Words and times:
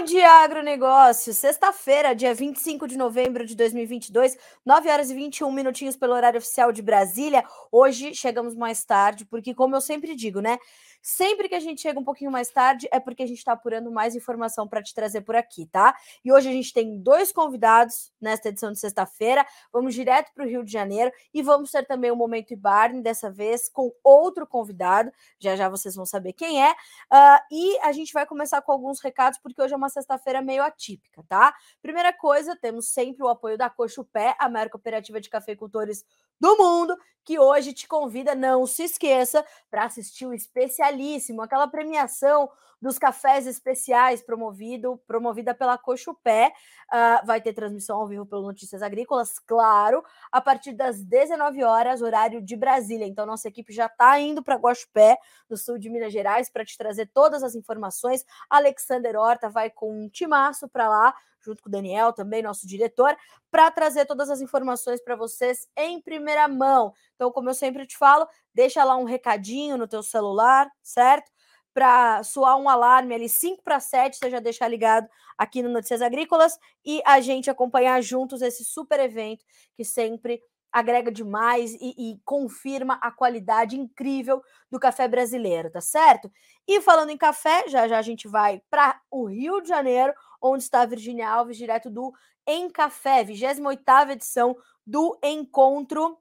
Bom 0.00 0.06
dia, 0.06 0.30
agronegócio. 0.42 1.34
Sexta-feira, 1.34 2.14
dia 2.14 2.32
25 2.32 2.88
de 2.88 2.96
novembro 2.96 3.44
de 3.44 3.54
2022, 3.54 4.34
9 4.64 4.88
horas 4.88 5.10
e 5.10 5.14
21 5.14 5.52
minutinhos 5.52 5.94
pelo 5.94 6.14
horário 6.14 6.38
oficial 6.38 6.72
de 6.72 6.80
Brasília. 6.80 7.44
Hoje 7.70 8.14
chegamos 8.14 8.54
mais 8.54 8.82
tarde, 8.82 9.26
porque, 9.26 9.54
como 9.54 9.76
eu 9.76 9.80
sempre 9.82 10.16
digo, 10.16 10.40
né? 10.40 10.56
Sempre 11.02 11.48
que 11.48 11.54
a 11.54 11.60
gente 11.60 11.80
chega 11.80 11.98
um 11.98 12.04
pouquinho 12.04 12.30
mais 12.30 12.50
tarde, 12.50 12.88
é 12.92 13.00
porque 13.00 13.22
a 13.22 13.26
gente 13.26 13.38
está 13.38 13.52
apurando 13.52 13.90
mais 13.90 14.14
informação 14.14 14.68
para 14.68 14.82
te 14.82 14.94
trazer 14.94 15.22
por 15.22 15.34
aqui, 15.34 15.66
tá? 15.66 15.96
E 16.24 16.32
hoje 16.32 16.48
a 16.48 16.52
gente 16.52 16.72
tem 16.72 16.98
dois 16.98 17.32
convidados 17.32 18.12
nesta 18.20 18.48
edição 18.48 18.70
de 18.70 18.78
sexta-feira. 18.78 19.46
Vamos 19.72 19.94
direto 19.94 20.32
para 20.34 20.44
o 20.44 20.48
Rio 20.48 20.64
de 20.64 20.70
Janeiro 20.70 21.10
e 21.32 21.42
vamos 21.42 21.70
ter 21.70 21.86
também 21.86 22.10
o 22.10 22.14
um 22.14 22.16
Momento 22.16 22.52
Ibarne, 22.52 23.02
dessa 23.02 23.30
vez 23.30 23.68
com 23.68 23.92
outro 24.04 24.46
convidado. 24.46 25.10
Já 25.38 25.56
já 25.56 25.68
vocês 25.68 25.94
vão 25.94 26.04
saber 26.04 26.32
quem 26.34 26.62
é. 26.62 26.72
Uh, 26.72 27.40
e 27.50 27.78
a 27.80 27.92
gente 27.92 28.12
vai 28.12 28.26
começar 28.26 28.60
com 28.62 28.72
alguns 28.72 29.00
recados, 29.00 29.38
porque 29.38 29.60
hoje 29.60 29.72
é 29.72 29.76
uma 29.76 29.88
sexta-feira 29.88 30.42
meio 30.42 30.62
atípica, 30.62 31.24
tá? 31.28 31.54
Primeira 31.80 32.12
coisa, 32.12 32.56
temos 32.56 32.88
sempre 32.88 33.24
o 33.24 33.28
apoio 33.28 33.56
da 33.56 33.70
Coxa 33.70 34.04
Pé, 34.12 34.36
a 34.38 34.48
maior 34.48 34.68
cooperativa 34.68 35.20
de 35.20 35.28
cafeicultores 35.28 36.04
do 36.40 36.56
mundo, 36.56 36.96
que 37.24 37.38
hoje 37.38 37.72
te 37.72 37.86
convida, 37.86 38.34
não 38.34 38.66
se 38.66 38.84
esqueça, 38.84 39.44
para 39.70 39.84
assistir 39.84 40.26
o 40.26 40.32
especialíssimo, 40.32 41.42
aquela 41.42 41.68
premiação 41.68 42.50
dos 42.80 42.98
cafés 42.98 43.46
especiais 43.46 44.22
promovido, 44.22 44.98
promovida 45.06 45.54
pela 45.54 45.76
Cochupé. 45.76 46.52
Uh, 46.90 47.26
vai 47.26 47.40
ter 47.40 47.52
transmissão 47.52 47.98
ao 47.98 48.08
vivo 48.08 48.24
pelo 48.24 48.42
Notícias 48.42 48.82
Agrícolas, 48.82 49.38
claro, 49.38 50.02
a 50.32 50.40
partir 50.40 50.72
das 50.72 51.04
19 51.04 51.62
horas, 51.62 52.00
horário 52.00 52.40
de 52.40 52.56
Brasília. 52.56 53.06
Então, 53.06 53.26
nossa 53.26 53.48
equipe 53.48 53.72
já 53.72 53.86
está 53.86 54.18
indo 54.18 54.42
para 54.42 54.56
Guaxupé, 54.56 55.18
no 55.48 55.56
sul 55.56 55.78
de 55.78 55.90
Minas 55.90 56.12
Gerais, 56.12 56.50
para 56.50 56.64
te 56.64 56.76
trazer 56.76 57.10
todas 57.12 57.42
as 57.42 57.54
informações. 57.54 58.24
Alexander 58.48 59.16
Horta 59.16 59.50
vai 59.50 59.70
com 59.70 60.04
um 60.04 60.08
timaço 60.08 60.68
para 60.68 60.88
lá 60.88 61.14
junto 61.42 61.62
com 61.62 61.68
o 61.68 61.72
Daniel, 61.72 62.12
também 62.12 62.42
nosso 62.42 62.66
diretor, 62.66 63.16
para 63.50 63.70
trazer 63.70 64.06
todas 64.06 64.30
as 64.30 64.40
informações 64.40 65.02
para 65.02 65.16
vocês 65.16 65.68
em 65.76 66.00
primeira 66.00 66.46
mão. 66.48 66.92
Então, 67.14 67.30
como 67.30 67.50
eu 67.50 67.54
sempre 67.54 67.86
te 67.86 67.96
falo, 67.96 68.26
deixa 68.54 68.84
lá 68.84 68.96
um 68.96 69.04
recadinho 69.04 69.76
no 69.76 69.88
teu 69.88 70.02
celular, 70.02 70.70
certo? 70.82 71.30
Para 71.72 72.22
soar 72.22 72.56
um 72.56 72.68
alarme 72.68 73.14
ali 73.14 73.28
5 73.28 73.62
para 73.62 73.80
7, 73.80 74.18
você 74.18 74.30
já 74.30 74.40
deixar 74.40 74.68
ligado 74.68 75.08
aqui 75.38 75.62
no 75.62 75.68
Notícias 75.68 76.02
Agrícolas 76.02 76.58
e 76.84 77.00
a 77.06 77.20
gente 77.20 77.48
acompanhar 77.48 78.02
juntos 78.02 78.42
esse 78.42 78.64
super 78.64 79.00
evento 79.00 79.44
que 79.74 79.84
sempre 79.84 80.42
agrega 80.72 81.10
demais 81.10 81.74
e, 81.74 81.94
e, 81.98 82.20
confirma 82.24 82.98
a 83.02 83.10
qualidade 83.10 83.76
incrível 83.76 84.40
do 84.70 84.78
café 84.78 85.08
brasileiro, 85.08 85.70
tá 85.70 85.80
certo? 85.80 86.30
E 86.66 86.80
falando 86.80 87.10
em 87.10 87.16
café, 87.16 87.64
já 87.68 87.88
já 87.88 87.98
a 87.98 88.02
gente 88.02 88.28
vai 88.28 88.62
para 88.70 89.00
o 89.10 89.26
Rio 89.26 89.60
de 89.60 89.68
Janeiro, 89.68 90.14
onde 90.40 90.64
está 90.64 90.82
a 90.82 90.86
Virginia 90.86 91.28
Alves, 91.28 91.56
direto 91.56 91.90
do 91.90 92.12
Em 92.46 92.70
Café, 92.70 93.24
28ª 93.24 94.10
edição 94.10 94.56
do 94.86 95.18
Encontro 95.22 96.18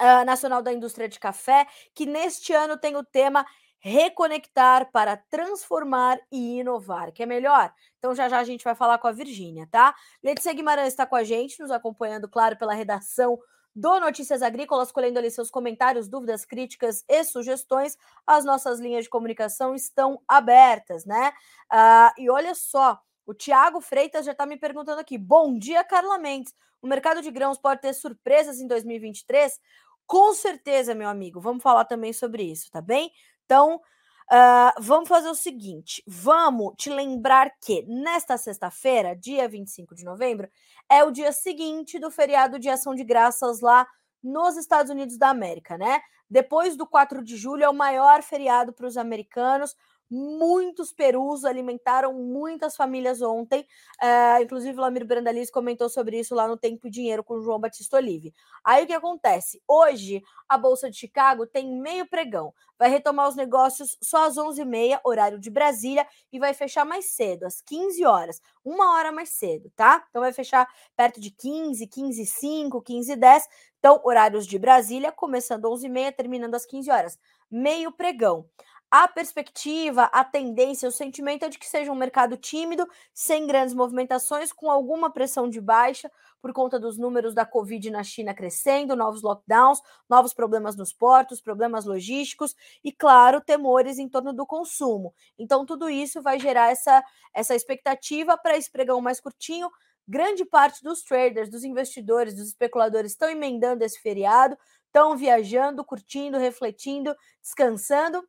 uh, 0.00 0.24
Nacional 0.24 0.62
da 0.62 0.72
Indústria 0.72 1.08
de 1.08 1.18
Café, 1.18 1.66
que 1.94 2.06
neste 2.06 2.52
ano 2.52 2.76
tem 2.76 2.96
o 2.96 3.04
tema 3.04 3.46
reconectar 3.78 4.90
para 4.92 5.16
transformar 5.16 6.18
e 6.30 6.58
inovar, 6.58 7.12
que 7.12 7.22
é 7.22 7.26
melhor? 7.26 7.72
Então 7.98 8.14
já 8.14 8.28
já 8.28 8.38
a 8.38 8.44
gente 8.44 8.62
vai 8.62 8.74
falar 8.74 8.98
com 8.98 9.08
a 9.08 9.12
Virgínia, 9.12 9.66
tá? 9.70 9.94
Letícia 10.22 10.52
Guimarães 10.52 10.88
está 10.88 11.06
com 11.06 11.16
a 11.16 11.24
gente, 11.24 11.60
nos 11.60 11.70
acompanhando, 11.70 12.28
claro, 12.28 12.56
pela 12.58 12.74
redação 12.74 13.38
do 13.74 14.00
Notícias 14.00 14.42
Agrícolas, 14.42 14.92
colhendo 14.92 15.18
ali 15.18 15.30
seus 15.30 15.50
comentários, 15.50 16.08
dúvidas, 16.08 16.44
críticas 16.44 17.04
e 17.08 17.24
sugestões. 17.24 17.96
As 18.26 18.44
nossas 18.44 18.80
linhas 18.80 19.04
de 19.04 19.10
comunicação 19.10 19.74
estão 19.74 20.20
abertas, 20.28 21.04
né? 21.06 21.32
Uh, 21.72 22.20
e 22.20 22.30
olha 22.30 22.54
só, 22.54 23.00
o 23.30 23.34
Tiago 23.34 23.80
Freitas 23.80 24.26
já 24.26 24.32
está 24.32 24.44
me 24.44 24.56
perguntando 24.56 25.00
aqui. 25.00 25.16
Bom 25.16 25.56
dia, 25.56 25.84
Carla 25.84 26.18
Mendes. 26.18 26.52
O 26.82 26.86
mercado 26.88 27.22
de 27.22 27.30
grãos 27.30 27.58
pode 27.58 27.80
ter 27.80 27.92
surpresas 27.94 28.60
em 28.60 28.66
2023? 28.66 29.56
Com 30.04 30.34
certeza, 30.34 30.96
meu 30.96 31.08
amigo. 31.08 31.40
Vamos 31.40 31.62
falar 31.62 31.84
também 31.84 32.12
sobre 32.12 32.42
isso, 32.42 32.68
tá 32.72 32.80
bem? 32.80 33.12
Então, 33.44 33.76
uh, 33.76 34.80
vamos 34.80 35.08
fazer 35.08 35.28
o 35.28 35.34
seguinte: 35.36 36.02
vamos 36.08 36.74
te 36.76 36.90
lembrar 36.90 37.52
que 37.60 37.84
nesta 37.86 38.36
sexta-feira, 38.36 39.14
dia 39.14 39.48
25 39.48 39.94
de 39.94 40.04
novembro, 40.04 40.48
é 40.88 41.04
o 41.04 41.12
dia 41.12 41.30
seguinte 41.30 42.00
do 42.00 42.10
feriado 42.10 42.58
de 42.58 42.68
ação 42.68 42.96
de 42.96 43.04
graças 43.04 43.60
lá 43.60 43.86
nos 44.20 44.56
Estados 44.56 44.90
Unidos 44.90 45.16
da 45.16 45.28
América, 45.28 45.78
né? 45.78 46.00
Depois 46.28 46.76
do 46.76 46.84
4 46.84 47.22
de 47.22 47.36
julho, 47.36 47.62
é 47.62 47.68
o 47.68 47.74
maior 47.74 48.24
feriado 48.24 48.72
para 48.72 48.88
os 48.88 48.96
americanos. 48.96 49.76
Muitos 50.10 50.92
perus 50.92 51.44
alimentaram 51.44 52.12
muitas 52.12 52.74
famílias 52.74 53.22
ontem. 53.22 53.64
Uh, 54.02 54.42
inclusive, 54.42 54.76
o 54.76 54.80
Lamir 54.80 55.06
Brandalis 55.06 55.50
comentou 55.50 55.88
sobre 55.88 56.18
isso 56.18 56.34
lá 56.34 56.48
no 56.48 56.56
Tempo 56.56 56.88
e 56.88 56.90
Dinheiro 56.90 57.22
com 57.22 57.34
o 57.34 57.40
João 57.40 57.60
Batista 57.60 57.96
Olive. 57.96 58.34
Aí 58.64 58.82
o 58.82 58.86
que 58.88 58.92
acontece? 58.92 59.62
Hoje, 59.68 60.20
a 60.48 60.58
Bolsa 60.58 60.90
de 60.90 60.96
Chicago 60.96 61.46
tem 61.46 61.80
meio 61.80 62.08
pregão. 62.08 62.52
Vai 62.76 62.88
retomar 62.88 63.28
os 63.28 63.36
negócios 63.36 63.96
só 64.02 64.26
às 64.26 64.36
11h30, 64.36 65.00
horário 65.04 65.38
de 65.38 65.50
Brasília, 65.50 66.06
e 66.32 66.38
vai 66.38 66.54
fechar 66.54 66.84
mais 66.84 67.04
cedo, 67.10 67.44
às 67.44 67.60
15 67.60 68.04
horas. 68.04 68.40
Uma 68.64 68.94
hora 68.94 69.12
mais 69.12 69.28
cedo, 69.28 69.70
tá? 69.76 70.04
Então 70.10 70.22
vai 70.22 70.32
fechar 70.32 70.66
perto 70.96 71.20
de 71.20 71.30
15, 71.30 71.86
15 71.86 72.26
5, 72.26 72.82
15 72.82 73.14
10. 73.14 73.48
Então, 73.78 74.00
horários 74.04 74.46
de 74.46 74.58
Brasília, 74.58 75.12
começando 75.12 75.66
às 75.66 75.82
11h30, 75.82 76.16
terminando 76.16 76.54
às 76.54 76.66
15 76.66 76.90
horas. 76.90 77.18
Meio 77.50 77.92
pregão. 77.92 78.46
A 78.92 79.06
perspectiva, 79.06 80.06
a 80.06 80.24
tendência, 80.24 80.88
o 80.88 80.92
sentimento 80.92 81.44
é 81.44 81.48
de 81.48 81.60
que 81.60 81.68
seja 81.68 81.92
um 81.92 81.94
mercado 81.94 82.36
tímido, 82.36 82.84
sem 83.14 83.46
grandes 83.46 83.72
movimentações, 83.72 84.52
com 84.52 84.68
alguma 84.68 85.12
pressão 85.12 85.48
de 85.48 85.60
baixa 85.60 86.10
por 86.42 86.52
conta 86.52 86.76
dos 86.76 86.98
números 86.98 87.32
da 87.32 87.46
Covid 87.46 87.88
na 87.88 88.02
China 88.02 88.34
crescendo, 88.34 88.96
novos 88.96 89.22
lockdowns, 89.22 89.80
novos 90.08 90.34
problemas 90.34 90.74
nos 90.74 90.92
portos, 90.92 91.40
problemas 91.40 91.84
logísticos 91.84 92.56
e, 92.82 92.90
claro, 92.90 93.40
temores 93.40 93.96
em 93.96 94.08
torno 94.08 94.32
do 94.32 94.44
consumo. 94.44 95.14
Então, 95.38 95.64
tudo 95.64 95.88
isso 95.88 96.20
vai 96.20 96.40
gerar 96.40 96.72
essa, 96.72 97.00
essa 97.32 97.54
expectativa 97.54 98.36
para 98.36 98.56
esse 98.56 98.72
pregão 98.72 99.00
mais 99.00 99.20
curtinho. 99.20 99.70
Grande 100.08 100.44
parte 100.44 100.82
dos 100.82 101.04
traders, 101.04 101.48
dos 101.48 101.62
investidores, 101.62 102.34
dos 102.34 102.48
especuladores 102.48 103.12
estão 103.12 103.30
emendando 103.30 103.84
esse 103.84 104.00
feriado, 104.00 104.58
estão 104.86 105.16
viajando, 105.16 105.84
curtindo, 105.84 106.38
refletindo, 106.38 107.14
descansando 107.40 108.26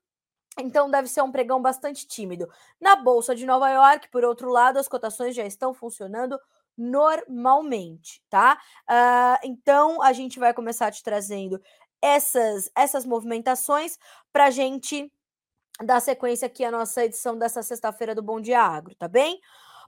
então 0.59 0.89
deve 0.89 1.07
ser 1.07 1.21
um 1.21 1.31
pregão 1.31 1.61
bastante 1.61 2.07
tímido. 2.07 2.49
Na 2.79 2.95
Bolsa 2.95 3.33
de 3.35 3.45
Nova 3.45 3.69
York, 3.69 4.09
por 4.09 4.23
outro 4.23 4.49
lado, 4.49 4.77
as 4.77 4.87
cotações 4.87 5.35
já 5.35 5.45
estão 5.45 5.73
funcionando 5.73 6.39
normalmente, 6.77 8.23
tá? 8.29 8.59
Uh, 8.89 9.39
então 9.43 10.01
a 10.01 10.13
gente 10.13 10.39
vai 10.39 10.53
começar 10.53 10.91
te 10.91 11.03
trazendo 11.03 11.61
essas, 12.01 12.69
essas 12.75 13.05
movimentações 13.05 13.97
para 14.33 14.49
gente 14.49 15.11
dar 15.83 15.99
sequência 15.99 16.45
aqui 16.45 16.63
à 16.63 16.71
nossa 16.71 17.05
edição 17.05 17.37
dessa 17.37 17.61
sexta-feira 17.63 18.15
do 18.15 18.23
Bom 18.23 18.39
Dia 18.39 18.61
Agro, 18.61 18.95
tá 18.95 19.07
bem? 19.07 19.39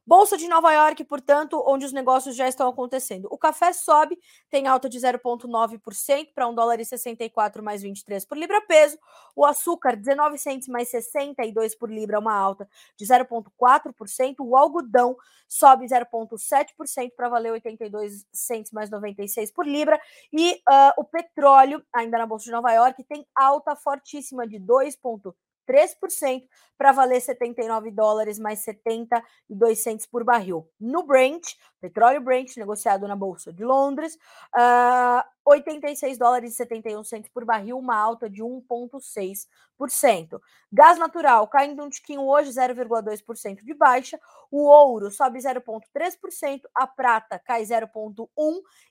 Bolsa 0.06 0.38
de 0.38 0.50
Nova 0.50 0.70
York, 0.74 1.02
portanto, 1.06 1.64
onde 1.66 1.86
os 1.86 1.94
negócios 1.94 2.36
já 2.36 2.46
estão 2.46 2.68
acontecendo. 2.68 3.30
O 3.32 3.38
café 3.38 3.72
sobe, 3.72 4.20
tem 4.50 4.68
alta 4.68 4.90
de 4.90 5.00
0,9% 5.00 6.34
para 6.36 6.46
1 6.46 6.54
dólar 6.54 6.80
e 6.82 6.86
64 6.86 7.64
mais 7.64 7.82
23 7.82 8.26
por 8.26 8.38
libra 8.38 8.60
peso. 8.68 8.98
O 9.34 9.46
açúcar, 9.46 9.96
19 9.96 10.38
centos 10.38 10.68
mais 10.68 10.90
62 10.90 11.74
por 11.76 11.90
libra, 11.90 12.20
uma 12.20 12.34
alta 12.34 12.68
de 12.98 13.06
0,4%. 13.06 14.36
O 14.40 14.58
algodão 14.58 15.16
sobe 15.48 15.86
0,7% 15.86 17.12
para 17.16 17.30
valer 17.30 17.54
82 17.54 18.26
centos 18.34 18.74
mais 18.74 18.90
96 18.90 19.52
por 19.52 19.66
libra. 19.66 19.98
E 20.34 20.56
uh, 20.70 20.94
o 20.98 21.06
petróleo, 21.06 21.82
ainda 21.94 22.18
na 22.18 22.26
Bolsa 22.26 22.46
de 22.46 22.52
Nova 22.52 22.74
York, 22.74 23.02
tem 23.06 23.26
alta 23.34 23.74
fortíssima 23.74 24.46
de 24.46 24.60
2,3%. 24.60 25.34
3% 25.68 26.48
para 26.78 26.92
valer 26.92 27.22
79 27.22 27.92
dólares 27.92 28.40
mais 28.40 28.60
72 28.60 29.80
centos 29.80 30.06
por 30.06 30.24
barril. 30.24 30.68
No 30.80 31.04
Brent, 31.04 31.44
petróleo 31.80 32.22
Brent, 32.22 32.58
negociado 32.58 33.08
na 33.08 33.16
Bolsa 33.16 33.54
de 33.54 33.64
Londres, 33.64 34.16
uh, 34.16 34.20
ah, 34.56 35.26
86 35.46 36.18
dólares 36.18 36.54
e 36.54 36.56
71 36.56 37.04
centos 37.04 37.30
por 37.30 37.46
barril, 37.46 37.78
uma 37.78 37.96
alta 37.96 38.30
de 38.30 38.42
1,6%. 38.42 40.42
Gás 40.72 40.98
natural 40.98 41.48
caindo 41.48 41.84
um 41.84 41.90
tiquinho 41.90 42.28
hoje, 42.28 42.52
0,2% 42.52 43.64
de 43.64 43.74
baixa. 43.74 44.20
O 44.52 44.64
ouro 44.64 45.12
sobe 45.12 45.40
0,3%, 45.40 46.62
a 46.74 46.88
prata 46.88 47.40
cai 47.40 47.64
0,1% 47.64 48.28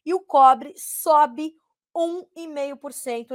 e 0.05 0.15
o 0.15 0.21
cobre 0.21 0.75
sobe 0.77 1.53
1,5% 1.53 1.63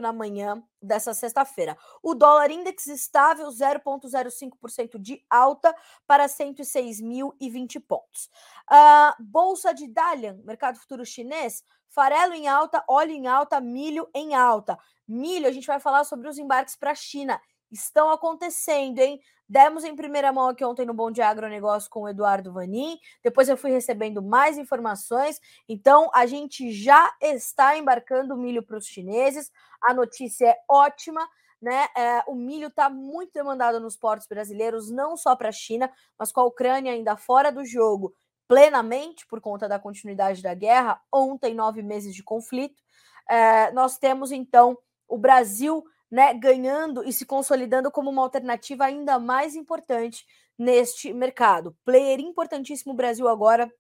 na 0.02 0.12
manhã 0.12 0.64
dessa 0.82 1.14
sexta-feira. 1.14 1.78
O 2.02 2.16
dólar 2.16 2.52
index 2.52 2.88
estável 2.88 3.48
0,05% 3.50 5.00
de 5.00 5.24
alta 5.30 5.76
para 6.06 6.26
106.020 6.26 7.80
pontos. 7.86 8.30
Uh, 8.70 9.24
Bolsa 9.24 9.74
de 9.74 9.88
Dalian, 9.88 10.40
mercado 10.44 10.80
futuro 10.80 11.06
chinês, 11.06 11.64
farelo 11.88 12.34
em 12.34 12.48
alta, 12.48 12.84
óleo 12.88 13.12
em 13.12 13.28
alta, 13.28 13.60
milho 13.60 14.10
em 14.14 14.36
alta. 14.36 14.78
Milho, 15.08 15.48
a 15.48 15.52
gente 15.52 15.68
vai 15.68 15.80
falar 15.80 16.04
sobre 16.04 16.28
os 16.28 16.38
embarques 16.38 16.76
para 16.76 16.92
a 16.92 16.96
China. 16.96 17.40
Estão 17.72 18.10
acontecendo, 18.10 19.00
hein? 19.00 19.20
Demos 19.50 19.84
em 19.86 19.96
primeira 19.96 20.32
mão 20.34 20.50
aqui 20.50 20.66
ontem 20.66 20.86
no 20.86 20.94
Bom 20.94 21.10
de 21.10 21.22
Agronegócio 21.22 21.90
com 21.90 22.02
o 22.02 22.10
Eduardo 22.10 22.52
Vanin. 22.52 22.98
Depois 23.24 23.48
eu 23.48 23.56
fui 23.56 23.72
recebendo 23.72 24.22
mais 24.22 24.58
informações. 24.58 25.40
Então, 25.70 26.10
a 26.14 26.26
gente 26.26 26.72
já 26.72 27.14
está 27.22 27.78
embarcando 27.78 28.36
milho 28.36 28.62
para 28.62 28.78
os 28.78 28.86
chineses. 28.86 29.52
A 29.82 29.94
notícia 29.94 30.48
é 30.48 30.58
ótima. 30.70 31.28
Né? 31.62 31.88
É, 31.98 32.24
o 32.28 32.36
milho 32.36 32.68
está 32.68 32.90
muito 32.90 33.34
demandado 33.34 33.80
nos 33.80 33.96
portos 33.96 34.28
brasileiros, 34.28 34.92
não 34.92 35.18
só 35.18 35.36
para 35.36 35.50
a 35.50 35.52
China, 35.52 35.92
mas 36.20 36.32
com 36.32 36.42
a 36.42 36.46
Ucrânia 36.46 36.92
ainda 36.92 37.18
fora 37.18 37.52
do 37.52 37.66
jogo 37.66 38.14
plenamente 38.48 39.28
por 39.28 39.42
conta 39.42 39.68
da 39.68 39.78
continuidade 39.78 40.42
da 40.42 40.54
guerra. 40.54 41.02
Ontem, 41.12 41.54
nove 41.54 41.82
meses 41.82 42.16
de 42.16 42.24
conflito. 42.24 42.82
É, 43.30 43.72
nós 43.72 43.98
temos 43.98 44.32
então 44.32 44.78
o 45.08 45.18
Brasil 45.18 45.84
né, 46.10 46.34
ganhando 46.34 47.04
e 47.04 47.12
se 47.12 47.26
consolidando 47.26 47.92
como 47.92 48.10
uma 48.10 48.24
alternativa 48.24 48.86
ainda 48.86 49.20
mais 49.20 49.56
importante 49.56 50.26
neste 50.58 51.14
mercado. 51.14 51.76
Player 51.86 52.20
importantíssimo 52.20 52.94
Brasil 52.94 53.28
agora 53.28 53.72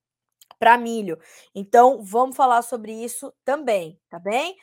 para 0.59 0.77
milho. 0.77 1.17
Então, 1.53 2.03
vamos 2.03 2.35
falar 2.35 2.61
sobre 2.61 2.91
isso 2.91 3.33
também, 3.43 3.99
tá 4.09 4.19
bem? 4.19 4.55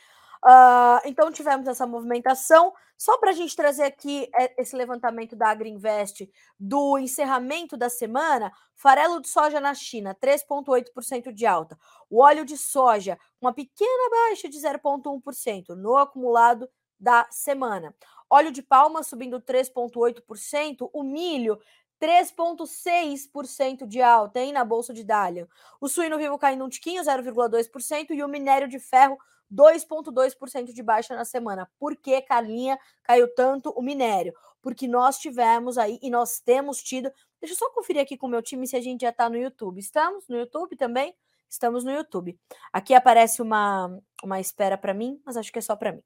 Uh, 0.44 1.00
então, 1.06 1.32
tivemos 1.32 1.66
essa 1.66 1.86
movimentação. 1.86 2.72
Só 2.96 3.18
para 3.18 3.30
a 3.30 3.34
gente 3.34 3.56
trazer 3.56 3.82
aqui 3.82 4.28
é, 4.34 4.62
esse 4.62 4.76
levantamento 4.76 5.34
da 5.34 5.48
Agriinvest 5.48 6.28
do 6.58 6.96
encerramento 6.98 7.76
da 7.76 7.88
semana, 7.88 8.52
farelo 8.76 9.20
de 9.20 9.28
soja 9.28 9.58
na 9.60 9.74
China, 9.74 10.14
3,8% 10.14 11.32
de 11.32 11.44
alta. 11.44 11.76
O 12.08 12.22
óleo 12.22 12.44
de 12.44 12.56
soja, 12.56 13.18
uma 13.40 13.52
pequena 13.52 14.10
baixa 14.10 14.48
de 14.48 14.58
0,1% 14.58 15.70
no 15.70 15.96
acumulado 15.96 16.68
da 16.98 17.26
semana. 17.30 17.94
Óleo 18.28 18.50
de 18.50 18.62
palma 18.62 19.02
subindo 19.02 19.40
3,8%, 19.40 20.90
o 20.92 21.02
milho 21.02 21.58
3,6% 22.00 23.86
de 23.86 24.02
alta 24.02 24.40
hein, 24.40 24.52
na 24.52 24.64
Bolsa 24.64 24.92
de 24.92 25.04
Dália. 25.04 25.48
O 25.80 25.88
suíno 25.88 26.18
vivo 26.18 26.38
caindo 26.38 26.64
um 26.64 26.68
tiquinho, 26.68 27.02
0,2%, 27.02 28.10
e 28.10 28.22
o 28.22 28.28
minério 28.28 28.68
de 28.68 28.78
ferro 28.78 29.16
2,2% 29.52 30.72
de 30.72 30.82
baixa 30.82 31.14
na 31.14 31.24
semana. 31.24 31.70
Por 31.78 31.96
que, 31.96 32.20
Carlinha, 32.22 32.78
caiu 33.02 33.32
tanto 33.34 33.70
o 33.70 33.82
minério? 33.82 34.34
Porque 34.60 34.88
nós 34.88 35.18
tivemos 35.18 35.78
aí, 35.78 35.98
e 36.02 36.10
nós 36.10 36.40
temos 36.40 36.82
tido. 36.82 37.10
Deixa 37.40 37.54
eu 37.54 37.58
só 37.58 37.70
conferir 37.70 38.02
aqui 38.02 38.16
com 38.16 38.26
o 38.26 38.30
meu 38.30 38.42
time 38.42 38.66
se 38.66 38.76
a 38.76 38.80
gente 38.80 39.02
já 39.02 39.10
está 39.10 39.28
no 39.28 39.36
YouTube. 39.36 39.78
Estamos 39.78 40.26
no 40.28 40.36
YouTube 40.36 40.76
também? 40.76 41.14
Estamos 41.54 41.84
no 41.84 41.92
YouTube. 41.92 42.36
Aqui 42.72 42.94
aparece 42.94 43.40
uma, 43.40 43.96
uma 44.24 44.40
espera 44.40 44.76
para 44.76 44.92
mim, 44.92 45.20
mas 45.24 45.36
acho 45.36 45.52
que 45.52 45.58
é 45.60 45.62
só 45.62 45.76
para 45.76 45.92
mim. 45.92 46.02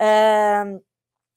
É... 0.00 0.64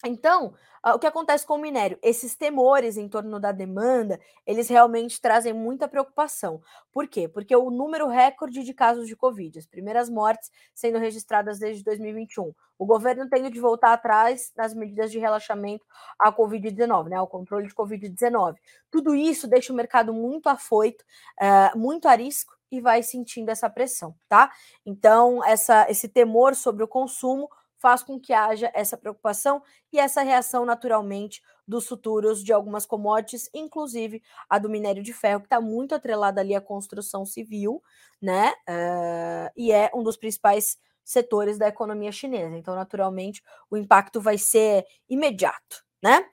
Então, 0.06 0.54
o 0.82 0.98
que 0.98 1.06
acontece 1.06 1.46
com 1.46 1.56
o 1.56 1.62
minério? 1.62 2.00
Esses 2.02 2.38
temores 2.38 2.96
em 2.96 3.10
torno 3.10 3.38
da 3.38 3.52
demanda, 3.52 4.18
eles 4.48 4.70
realmente 4.70 5.20
trazem 5.20 5.52
muita 5.52 5.90
preocupação. 5.90 6.62
Por 6.90 7.06
quê? 7.06 7.28
Porque 7.28 7.54
o 7.54 7.70
número 7.70 8.08
recorde 8.08 8.64
de 8.64 8.74
casos 8.74 9.06
de 9.06 9.14
Covid, 9.14 9.60
as 9.60 9.66
primeiras 9.66 10.10
mortes 10.10 10.50
sendo 10.74 10.98
registradas 10.98 11.60
desde 11.60 11.84
2021, 11.84 12.54
o 12.78 12.86
governo 12.86 13.28
tendo 13.30 13.52
de 13.52 13.60
voltar 13.60 13.92
atrás 13.92 14.54
nas 14.56 14.74
medidas 14.74 15.12
de 15.12 15.20
relaxamento 15.20 15.86
à 16.18 16.32
Covid-19, 16.32 17.10
né, 17.10 17.18
ao 17.18 17.28
controle 17.28 17.68
de 17.68 17.76
Covid-19. 17.76 18.56
Tudo 18.90 19.14
isso 19.14 19.50
deixa 19.50 19.74
o 19.74 19.76
mercado 19.76 20.14
muito 20.14 20.48
afoito, 20.48 21.04
uh, 21.42 21.78
muito 21.78 22.08
a 22.08 22.16
risco, 22.16 22.58
e 22.72 22.80
vai 22.82 23.04
sentindo 23.04 23.50
essa 23.50 23.70
pressão, 23.70 24.16
tá? 24.28 24.52
Então, 24.86 25.44
essa, 25.44 25.90
esse 25.90 26.08
temor 26.08 26.56
sobre 26.56 26.84
o 26.84 26.88
consumo 26.88 27.50
faz 27.80 28.04
com 28.04 28.20
que 28.20 28.34
haja 28.34 28.70
essa 28.74 28.98
preocupação 28.98 29.64
e 29.92 30.00
essa 30.00 30.22
reação 30.22 30.66
naturalmente 30.66 31.42
dos 31.66 31.88
futuros 31.88 32.44
de 32.44 32.52
algumas 32.52 32.86
commodities, 32.86 33.50
inclusive 33.54 34.22
a 34.50 34.60
do 34.60 34.70
minério 34.70 35.02
de 35.02 35.14
ferro, 35.14 35.40
que 35.40 35.46
está 35.46 35.62
muito 35.62 35.96
atrelada 35.96 36.42
ali 36.42 36.54
à 36.54 36.62
construção 36.62 37.26
civil, 37.26 37.82
né? 38.22 38.52
Uh, 38.68 39.52
e 39.56 39.72
é 39.72 39.90
um 39.94 40.04
dos 40.04 40.18
principais 40.18 40.78
setores 41.06 41.58
da 41.58 41.68
economia 41.68 42.12
chinesa. 42.12 42.56
Então, 42.56 42.76
naturalmente, 42.76 43.42
o 43.70 43.78
impacto 43.78 44.20
vai 44.20 44.38
ser 44.38 44.86
imediato, 45.10 45.84
né? 46.04 46.26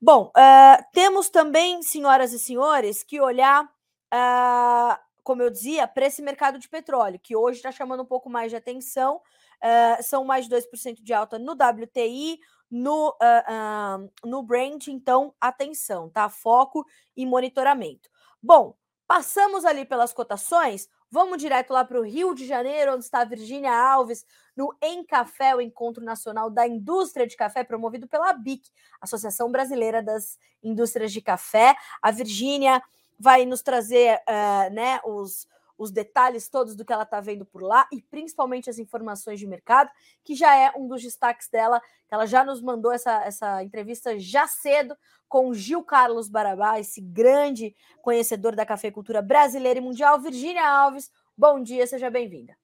Bom, 0.00 0.32
uh, 0.36 0.84
temos 0.92 1.28
também, 1.28 1.82
senhoras 1.82 2.32
e 2.32 2.38
senhores, 2.38 3.02
que 3.02 3.20
olhar 3.20 3.64
uh, 3.64 4.98
como 5.30 5.42
eu 5.42 5.48
dizia, 5.48 5.86
para 5.86 6.06
esse 6.06 6.20
mercado 6.20 6.58
de 6.58 6.68
petróleo, 6.68 7.20
que 7.22 7.36
hoje 7.36 7.58
está 7.58 7.70
chamando 7.70 8.02
um 8.02 8.04
pouco 8.04 8.28
mais 8.28 8.50
de 8.50 8.56
atenção, 8.56 9.18
uh, 9.18 10.02
são 10.02 10.24
mais 10.24 10.48
de 10.48 10.50
2% 10.50 11.04
de 11.04 11.14
alta 11.14 11.38
no 11.38 11.52
WTI, 11.52 12.40
no, 12.68 13.10
uh, 13.10 14.02
uh, 14.02 14.28
no 14.28 14.42
Brent, 14.42 14.88
então 14.88 15.32
atenção, 15.40 16.10
tá? 16.10 16.28
Foco 16.28 16.84
e 17.16 17.24
monitoramento. 17.24 18.10
Bom, 18.42 18.74
passamos 19.06 19.64
ali 19.64 19.84
pelas 19.84 20.12
cotações, 20.12 20.88
vamos 21.08 21.38
direto 21.38 21.72
lá 21.72 21.84
para 21.84 22.00
o 22.00 22.04
Rio 22.04 22.34
de 22.34 22.44
Janeiro, 22.44 22.94
onde 22.94 23.04
está 23.04 23.20
a 23.20 23.24
Virgínia 23.24 23.72
Alves, 23.72 24.26
no 24.56 24.76
Em 24.82 25.04
Café, 25.04 25.54
o 25.54 25.60
Encontro 25.60 26.04
Nacional 26.04 26.50
da 26.50 26.66
Indústria 26.66 27.24
de 27.24 27.36
Café, 27.36 27.62
promovido 27.62 28.08
pela 28.08 28.32
BIC, 28.32 28.68
Associação 29.00 29.48
Brasileira 29.52 30.02
das 30.02 30.36
Indústrias 30.60 31.12
de 31.12 31.20
Café. 31.20 31.76
A 32.02 32.10
Virgínia 32.10 32.82
vai 33.20 33.44
nos 33.44 33.60
trazer 33.60 34.18
uh, 34.26 34.72
né, 34.72 34.98
os, 35.04 35.46
os 35.76 35.90
detalhes 35.90 36.48
todos 36.48 36.74
do 36.74 36.86
que 36.86 36.92
ela 36.92 37.02
está 37.02 37.20
vendo 37.20 37.44
por 37.44 37.62
lá 37.62 37.86
e 37.92 38.00
principalmente 38.00 38.70
as 38.70 38.78
informações 38.78 39.38
de 39.38 39.46
mercado, 39.46 39.90
que 40.24 40.34
já 40.34 40.56
é 40.56 40.72
um 40.74 40.88
dos 40.88 41.02
destaques 41.02 41.48
dela, 41.50 41.82
ela 42.10 42.24
já 42.24 42.42
nos 42.42 42.62
mandou 42.62 42.90
essa, 42.90 43.22
essa 43.24 43.62
entrevista 43.62 44.18
já 44.18 44.46
cedo 44.46 44.96
com 45.28 45.52
Gil 45.52 45.84
Carlos 45.84 46.30
Barabá, 46.30 46.80
esse 46.80 47.02
grande 47.02 47.76
conhecedor 48.00 48.56
da 48.56 48.64
cafeicultura 48.64 49.20
brasileira 49.20 49.78
e 49.78 49.82
mundial. 49.82 50.18
Virgínia 50.18 50.66
Alves, 50.66 51.12
bom 51.36 51.62
dia, 51.62 51.86
seja 51.86 52.10
bem-vinda. 52.10 52.56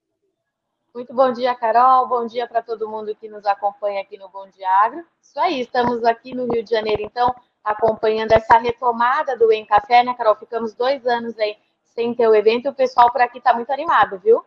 Muito 0.94 1.12
bom 1.12 1.30
dia, 1.30 1.54
Carol. 1.54 2.08
Bom 2.08 2.26
dia 2.26 2.48
para 2.48 2.62
todo 2.62 2.88
mundo 2.88 3.14
que 3.14 3.28
nos 3.28 3.44
acompanha 3.44 4.00
aqui 4.00 4.16
no 4.16 4.30
Bom 4.30 4.48
Dia 4.48 4.70
Agro. 4.82 5.04
Isso 5.20 5.38
aí, 5.38 5.60
estamos 5.60 6.02
aqui 6.02 6.34
no 6.34 6.50
Rio 6.50 6.64
de 6.64 6.70
Janeiro, 6.70 7.02
então, 7.02 7.34
acompanhando 7.66 8.30
essa 8.30 8.56
retomada 8.56 9.36
do 9.36 9.52
Em 9.52 9.66
Café, 9.66 10.04
né, 10.04 10.14
Carol? 10.14 10.36
Ficamos 10.36 10.72
dois 10.72 11.04
anos 11.04 11.36
aí 11.38 11.56
sem 11.82 12.14
ter 12.14 12.28
o 12.28 12.34
evento 12.34 12.66
e 12.66 12.68
o 12.68 12.74
pessoal 12.74 13.10
por 13.10 13.20
aqui 13.20 13.38
está 13.38 13.52
muito 13.52 13.72
animado, 13.72 14.18
viu? 14.18 14.44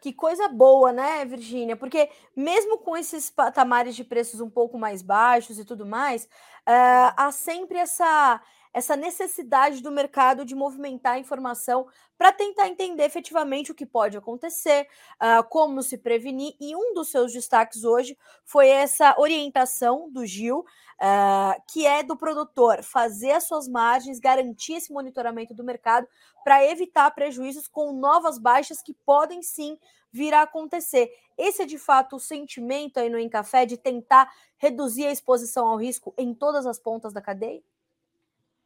Que 0.00 0.12
coisa 0.12 0.46
boa, 0.46 0.92
né, 0.92 1.24
Virgínia? 1.24 1.76
Porque 1.76 2.08
mesmo 2.36 2.78
com 2.78 2.96
esses 2.96 3.28
patamares 3.28 3.96
de 3.96 4.04
preços 4.04 4.40
um 4.40 4.48
pouco 4.48 4.78
mais 4.78 5.02
baixos 5.02 5.58
e 5.58 5.64
tudo 5.64 5.84
mais, 5.84 6.24
uh, 6.24 7.12
há 7.16 7.32
sempre 7.32 7.78
essa 7.78 8.40
essa 8.72 8.94
necessidade 8.94 9.82
do 9.82 9.90
mercado 9.90 10.44
de 10.44 10.54
movimentar 10.54 11.14
a 11.14 11.18
informação 11.18 11.86
para 12.16 12.32
tentar 12.32 12.68
entender 12.68 13.04
efetivamente 13.04 13.72
o 13.72 13.74
que 13.74 13.86
pode 13.86 14.16
acontecer, 14.16 14.86
uh, 15.14 15.42
como 15.48 15.82
se 15.82 15.96
prevenir. 15.98 16.54
E 16.60 16.76
um 16.76 16.92
dos 16.94 17.08
seus 17.08 17.32
destaques 17.32 17.84
hoje 17.84 18.16
foi 18.44 18.68
essa 18.68 19.14
orientação 19.18 20.10
do 20.10 20.26
Gil, 20.26 20.64
uh, 21.00 21.62
que 21.72 21.86
é 21.86 22.02
do 22.02 22.16
produtor 22.16 22.82
fazer 22.82 23.32
as 23.32 23.44
suas 23.44 23.68
margens, 23.68 24.18
garantir 24.18 24.74
esse 24.74 24.92
monitoramento 24.92 25.54
do 25.54 25.64
mercado 25.64 26.06
para 26.44 26.64
evitar 26.64 27.10
prejuízos 27.12 27.68
com 27.68 27.92
novas 27.92 28.38
baixas 28.38 28.82
que 28.82 28.94
podem 29.04 29.42
sim 29.42 29.78
vir 30.12 30.34
a 30.34 30.42
acontecer. 30.42 31.10
Esse 31.36 31.62
é 31.62 31.66
de 31.66 31.78
fato 31.78 32.16
o 32.16 32.20
sentimento 32.20 32.98
aí 32.98 33.08
no 33.08 33.18
Encafé 33.18 33.64
de 33.64 33.76
tentar 33.76 34.30
reduzir 34.56 35.06
a 35.06 35.12
exposição 35.12 35.68
ao 35.68 35.76
risco 35.76 36.12
em 36.16 36.34
todas 36.34 36.66
as 36.66 36.78
pontas 36.78 37.12
da 37.12 37.20
cadeia? 37.20 37.62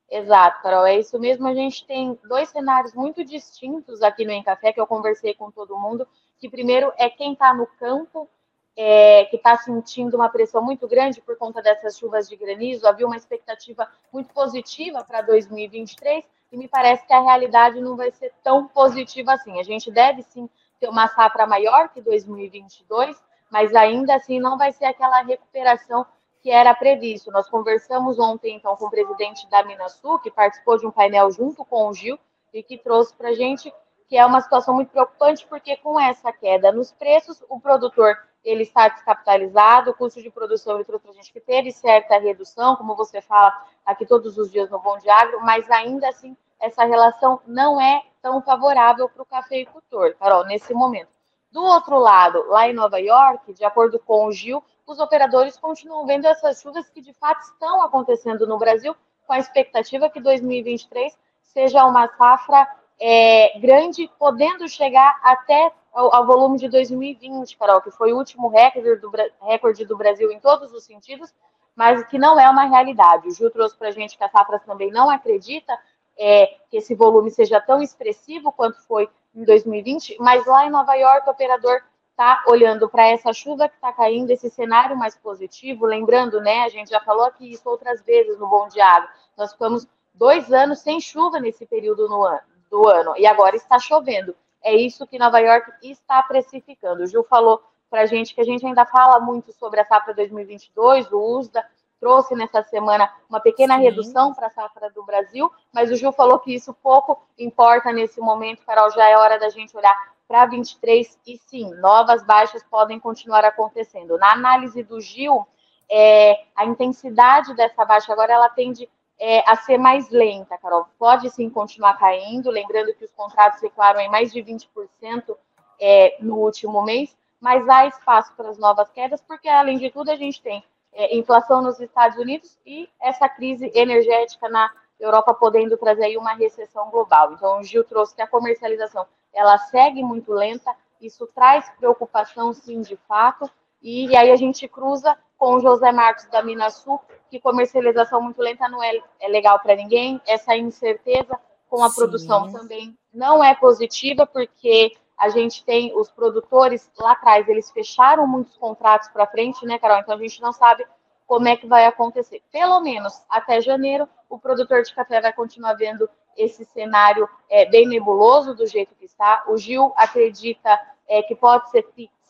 Exato, 0.08 0.62
Carol, 0.62 0.86
é 0.86 0.98
isso 0.98 1.18
mesmo. 1.18 1.46
A 1.46 1.54
gente 1.54 1.86
tem 1.86 2.18
dois 2.28 2.50
cenários 2.50 2.92
muito 2.92 3.24
distintos 3.24 4.02
aqui 4.02 4.24
no 4.24 4.32
Encafé, 4.32 4.72
que 4.72 4.80
eu 4.80 4.86
conversei 4.86 5.34
com 5.34 5.50
todo 5.50 5.78
mundo, 5.78 6.06
que 6.38 6.50
primeiro 6.50 6.92
é 6.98 7.08
quem 7.08 7.32
está 7.32 7.54
no 7.54 7.66
campo, 7.66 8.28
é, 8.76 9.24
que 9.26 9.36
está 9.36 9.56
sentindo 9.56 10.16
uma 10.16 10.28
pressão 10.28 10.62
muito 10.62 10.88
grande 10.88 11.20
por 11.20 11.36
conta 11.36 11.60
dessas 11.60 11.98
chuvas 11.98 12.28
de 12.28 12.36
granizo, 12.36 12.86
havia 12.86 13.06
uma 13.06 13.16
expectativa 13.16 13.88
muito 14.12 14.32
positiva 14.32 15.04
para 15.04 15.20
2023, 15.22 16.24
e 16.50 16.56
me 16.56 16.68
parece 16.68 17.06
que 17.06 17.12
a 17.12 17.20
realidade 17.20 17.80
não 17.80 17.96
vai 17.96 18.10
ser 18.10 18.32
tão 18.42 18.66
positiva 18.68 19.32
assim. 19.32 19.58
A 19.58 19.62
gente 19.62 19.90
deve 19.90 20.22
sim 20.22 20.48
ter 20.78 20.88
uma 20.88 21.08
safra 21.08 21.46
maior 21.46 21.88
que 21.88 22.00
2022, 22.00 23.16
mas 23.50 23.74
ainda 23.74 24.14
assim 24.14 24.38
não 24.38 24.58
vai 24.58 24.72
ser 24.72 24.86
aquela 24.86 25.22
recuperação 25.22 26.06
que 26.42 26.50
era 26.50 26.74
previsto. 26.74 27.30
Nós 27.30 27.48
conversamos 27.48 28.18
ontem, 28.18 28.56
então, 28.56 28.76
com 28.76 28.86
o 28.86 28.90
presidente 28.90 29.48
da 29.48 29.64
Minasul, 29.64 30.18
que 30.18 30.30
participou 30.30 30.76
de 30.76 30.86
um 30.86 30.90
painel 30.90 31.30
junto 31.30 31.64
com 31.64 31.88
o 31.88 31.94
Gil, 31.94 32.18
e 32.52 32.62
que 32.62 32.76
trouxe 32.76 33.14
para 33.14 33.30
a 33.30 33.34
gente 33.34 33.72
que 34.08 34.18
é 34.18 34.26
uma 34.26 34.42
situação 34.42 34.74
muito 34.74 34.90
preocupante, 34.90 35.46
porque 35.46 35.76
com 35.78 35.98
essa 35.98 36.30
queda 36.32 36.70
nos 36.70 36.92
preços, 36.92 37.42
o 37.48 37.58
produtor 37.58 38.14
ele 38.44 38.62
está 38.62 38.88
descapitalizado, 38.88 39.90
o 39.90 39.94
custo 39.94 40.20
de 40.20 40.30
produção, 40.30 40.74
ele 40.74 40.84
trouxe 40.84 41.08
a 41.08 41.12
gente 41.12 41.32
que 41.32 41.40
teve 41.40 41.70
certa 41.70 42.18
redução, 42.18 42.76
como 42.76 42.96
você 42.96 43.20
fala 43.20 43.66
aqui 43.86 44.04
todos 44.04 44.36
os 44.36 44.50
dias 44.50 44.70
no 44.70 44.80
Bom 44.80 44.98
Agro, 45.08 45.40
mas 45.42 45.70
ainda 45.70 46.08
assim, 46.08 46.36
essa 46.60 46.84
relação 46.84 47.40
não 47.46 47.80
é 47.80 48.02
tão 48.20 48.42
favorável 48.42 49.08
para 49.08 49.22
o 49.22 49.26
cafeicultor, 49.26 50.14
Carol, 50.16 50.44
nesse 50.44 50.72
momento. 50.74 51.08
Do 51.50 51.62
outro 51.62 51.98
lado, 51.98 52.46
lá 52.48 52.68
em 52.68 52.72
Nova 52.72 52.98
York, 52.98 53.52
de 53.52 53.64
acordo 53.64 53.98
com 53.98 54.26
o 54.26 54.32
Gil, 54.32 54.64
os 54.86 54.98
operadores 54.98 55.58
continuam 55.58 56.06
vendo 56.06 56.26
essas 56.26 56.60
chuvas 56.60 56.88
que 56.88 57.00
de 57.00 57.12
fato 57.12 57.42
estão 57.42 57.82
acontecendo 57.82 58.46
no 58.46 58.58
Brasil, 58.58 58.96
com 59.26 59.32
a 59.32 59.38
expectativa 59.38 60.10
que 60.10 60.20
2023 60.20 61.16
seja 61.42 61.84
uma 61.84 62.08
safra 62.16 62.66
é, 63.00 63.58
grande, 63.58 64.10
podendo 64.18 64.68
chegar 64.68 65.18
até 65.22 65.72
ao, 65.92 66.14
ao, 66.14 66.26
volume 66.26 66.58
de 66.58 66.68
2020, 66.68 67.56
Carol, 67.56 67.80
que 67.80 67.90
foi 67.90 68.12
o 68.12 68.16
último 68.16 68.48
recorde 68.48 68.96
do, 68.96 69.10
recorde 69.40 69.84
do 69.84 69.96
Brasil 69.96 70.30
em 70.32 70.40
todos 70.40 70.72
os 70.72 70.84
sentidos, 70.84 71.32
mas 71.74 72.04
que 72.06 72.18
não 72.18 72.38
é 72.38 72.48
uma 72.48 72.64
realidade. 72.64 73.28
O 73.28 73.30
Gil 73.30 73.50
trouxe 73.50 73.76
para 73.76 73.88
a 73.88 73.92
gente 73.92 74.16
que 74.16 74.24
a 74.24 74.28
safra 74.28 74.58
também 74.58 74.90
não 74.90 75.10
acredita 75.10 75.78
é, 76.18 76.46
que 76.70 76.76
esse 76.78 76.94
volume 76.94 77.30
seja 77.30 77.60
tão 77.60 77.82
expressivo 77.82 78.52
quanto 78.52 78.80
foi 78.82 79.08
em 79.34 79.44
2020, 79.44 80.16
mas 80.20 80.44
lá 80.46 80.66
em 80.66 80.70
Nova 80.70 80.94
York 80.94 81.26
o 81.26 81.32
operador 81.32 81.82
está 82.10 82.44
olhando 82.46 82.88
para 82.88 83.08
essa 83.08 83.32
chuva 83.32 83.68
que 83.68 83.74
está 83.74 83.92
caindo, 83.92 84.30
esse 84.30 84.50
cenário 84.50 84.96
mais 84.96 85.16
positivo, 85.16 85.86
lembrando, 85.86 86.40
né, 86.40 86.62
a 86.64 86.68
gente 86.68 86.90
já 86.90 87.00
falou 87.00 87.24
aqui 87.24 87.50
isso 87.50 87.68
outras 87.68 88.02
vezes 88.02 88.38
no 88.38 88.46
Bom 88.46 88.68
Diário, 88.68 89.08
nós 89.36 89.52
ficamos 89.52 89.86
dois 90.14 90.52
anos 90.52 90.80
sem 90.80 91.00
chuva 91.00 91.40
nesse 91.40 91.64
período 91.64 92.04
ano, 92.04 92.40
do 92.70 92.86
ano, 92.86 93.14
e 93.16 93.26
agora 93.26 93.56
está 93.56 93.78
chovendo. 93.78 94.36
É 94.62 94.74
isso 94.74 95.06
que 95.06 95.18
Nova 95.18 95.38
York 95.38 95.70
está 95.82 96.22
precificando. 96.22 97.02
O 97.02 97.06
Gil 97.06 97.24
falou 97.24 97.62
para 97.90 98.02
a 98.02 98.06
gente 98.06 98.34
que 98.34 98.40
a 98.40 98.44
gente 98.44 98.64
ainda 98.64 98.86
fala 98.86 99.20
muito 99.20 99.52
sobre 99.52 99.80
a 99.80 99.84
safra 99.84 100.14
2022, 100.14 101.12
o 101.12 101.38
USDA 101.38 101.64
trouxe 102.00 102.34
nessa 102.34 102.62
semana 102.64 103.08
uma 103.28 103.38
pequena 103.38 103.76
Sim. 103.76 103.82
redução 103.82 104.34
para 104.34 104.48
a 104.48 104.50
safra 104.50 104.90
do 104.90 105.04
Brasil, 105.04 105.48
mas 105.72 105.90
o 105.90 105.94
Gil 105.94 106.10
falou 106.10 106.40
que 106.40 106.52
isso 106.52 106.74
pouco 106.82 107.22
importa 107.38 107.92
nesse 107.92 108.20
momento, 108.20 108.64
Carol, 108.64 108.90
já 108.90 109.08
é 109.08 109.16
hora 109.16 109.38
da 109.38 109.50
gente 109.50 109.76
olhar 109.76 109.94
para 110.26 110.46
23 110.46 111.18
e 111.26 111.36
sim, 111.36 111.70
novas 111.74 112.24
baixas 112.24 112.64
podem 112.64 112.98
continuar 112.98 113.44
acontecendo. 113.44 114.16
Na 114.16 114.32
análise 114.32 114.82
do 114.82 115.00
Gil, 115.00 115.46
é, 115.90 116.44
a 116.56 116.64
intensidade 116.64 117.54
dessa 117.54 117.84
baixa 117.84 118.12
agora 118.12 118.32
ela 118.32 118.48
tende 118.48 118.88
é, 119.24 119.48
a 119.48 119.54
ser 119.54 119.78
mais 119.78 120.10
lenta, 120.10 120.58
Carol. 120.58 120.88
Pode 120.98 121.30
sim 121.30 121.48
continuar 121.48 121.96
caindo, 121.96 122.50
lembrando 122.50 122.92
que 122.92 123.04
os 123.04 123.12
contratos 123.12 123.62
recuaram 123.62 124.00
em 124.00 124.08
mais 124.08 124.32
de 124.32 124.42
20% 124.42 125.36
é, 125.80 126.16
no 126.18 126.38
último 126.38 126.82
mês, 126.82 127.16
mas 127.40 127.68
há 127.68 127.86
espaço 127.86 128.34
para 128.36 128.48
as 128.48 128.58
novas 128.58 128.90
quedas, 128.90 129.22
porque 129.22 129.48
além 129.48 129.78
de 129.78 129.90
tudo 129.90 130.10
a 130.10 130.16
gente 130.16 130.42
tem 130.42 130.64
é, 130.92 131.16
inflação 131.16 131.62
nos 131.62 131.78
Estados 131.78 132.18
Unidos 132.18 132.58
e 132.66 132.88
essa 133.00 133.28
crise 133.28 133.70
energética 133.76 134.48
na 134.48 134.68
Europa 134.98 135.32
podendo 135.34 135.76
trazer 135.76 136.06
aí 136.06 136.16
uma 136.16 136.34
recessão 136.34 136.90
global. 136.90 137.32
Então 137.32 137.60
o 137.60 137.62
Gil 137.62 137.84
trouxe 137.84 138.16
que 138.16 138.22
a 138.22 138.26
comercialização 138.26 139.06
ela 139.32 139.56
segue 139.56 140.02
muito 140.02 140.32
lenta, 140.32 140.74
isso 141.00 141.28
traz 141.28 141.70
preocupação 141.78 142.52
sim 142.52 142.80
de 142.80 142.96
fato, 143.06 143.48
e 143.80 144.16
aí 144.16 144.32
a 144.32 144.36
gente 144.36 144.66
cruza 144.66 145.16
com 145.42 145.56
o 145.56 145.60
José 145.60 145.90
Marcos 145.90 146.24
da 146.26 146.40
Minasul, 146.40 147.00
que 147.28 147.40
comercialização 147.40 148.22
muito 148.22 148.40
lenta 148.40 148.68
não 148.68 148.80
é, 148.80 149.02
é 149.18 149.26
legal 149.26 149.58
para 149.58 149.74
ninguém, 149.74 150.22
essa 150.24 150.56
incerteza 150.56 151.36
com 151.68 151.82
a 151.82 151.90
sim. 151.90 151.96
produção 151.96 152.52
também 152.52 152.96
não 153.12 153.42
é 153.42 153.52
positiva, 153.52 154.24
porque 154.24 154.96
a 155.18 155.30
gente 155.30 155.64
tem 155.64 155.92
os 155.98 156.08
produtores 156.12 156.88
lá 156.96 157.10
atrás, 157.10 157.48
eles 157.48 157.72
fecharam 157.72 158.24
muitos 158.24 158.56
contratos 158.56 159.08
para 159.08 159.26
frente, 159.26 159.66
né, 159.66 159.80
Carol? 159.80 159.98
Então 159.98 160.14
a 160.14 160.18
gente 160.18 160.40
não 160.40 160.52
sabe 160.52 160.86
como 161.26 161.48
é 161.48 161.56
que 161.56 161.66
vai 161.66 161.86
acontecer. 161.86 162.40
Pelo 162.52 162.80
menos 162.80 163.20
até 163.28 163.60
janeiro, 163.60 164.08
o 164.30 164.38
produtor 164.38 164.84
de 164.84 164.94
café 164.94 165.20
vai 165.20 165.32
continuar 165.32 165.74
vendo 165.74 166.08
esse 166.36 166.64
cenário 166.66 167.28
é, 167.50 167.66
bem 167.66 167.88
nebuloso 167.88 168.54
do 168.54 168.64
jeito 168.64 168.94
que 168.94 169.06
está. 169.06 169.42
O 169.48 169.56
Gil 169.56 169.92
acredita 169.96 170.80
é, 171.08 171.20
que 171.20 171.34
pode 171.34 171.68
ser, 171.70 171.82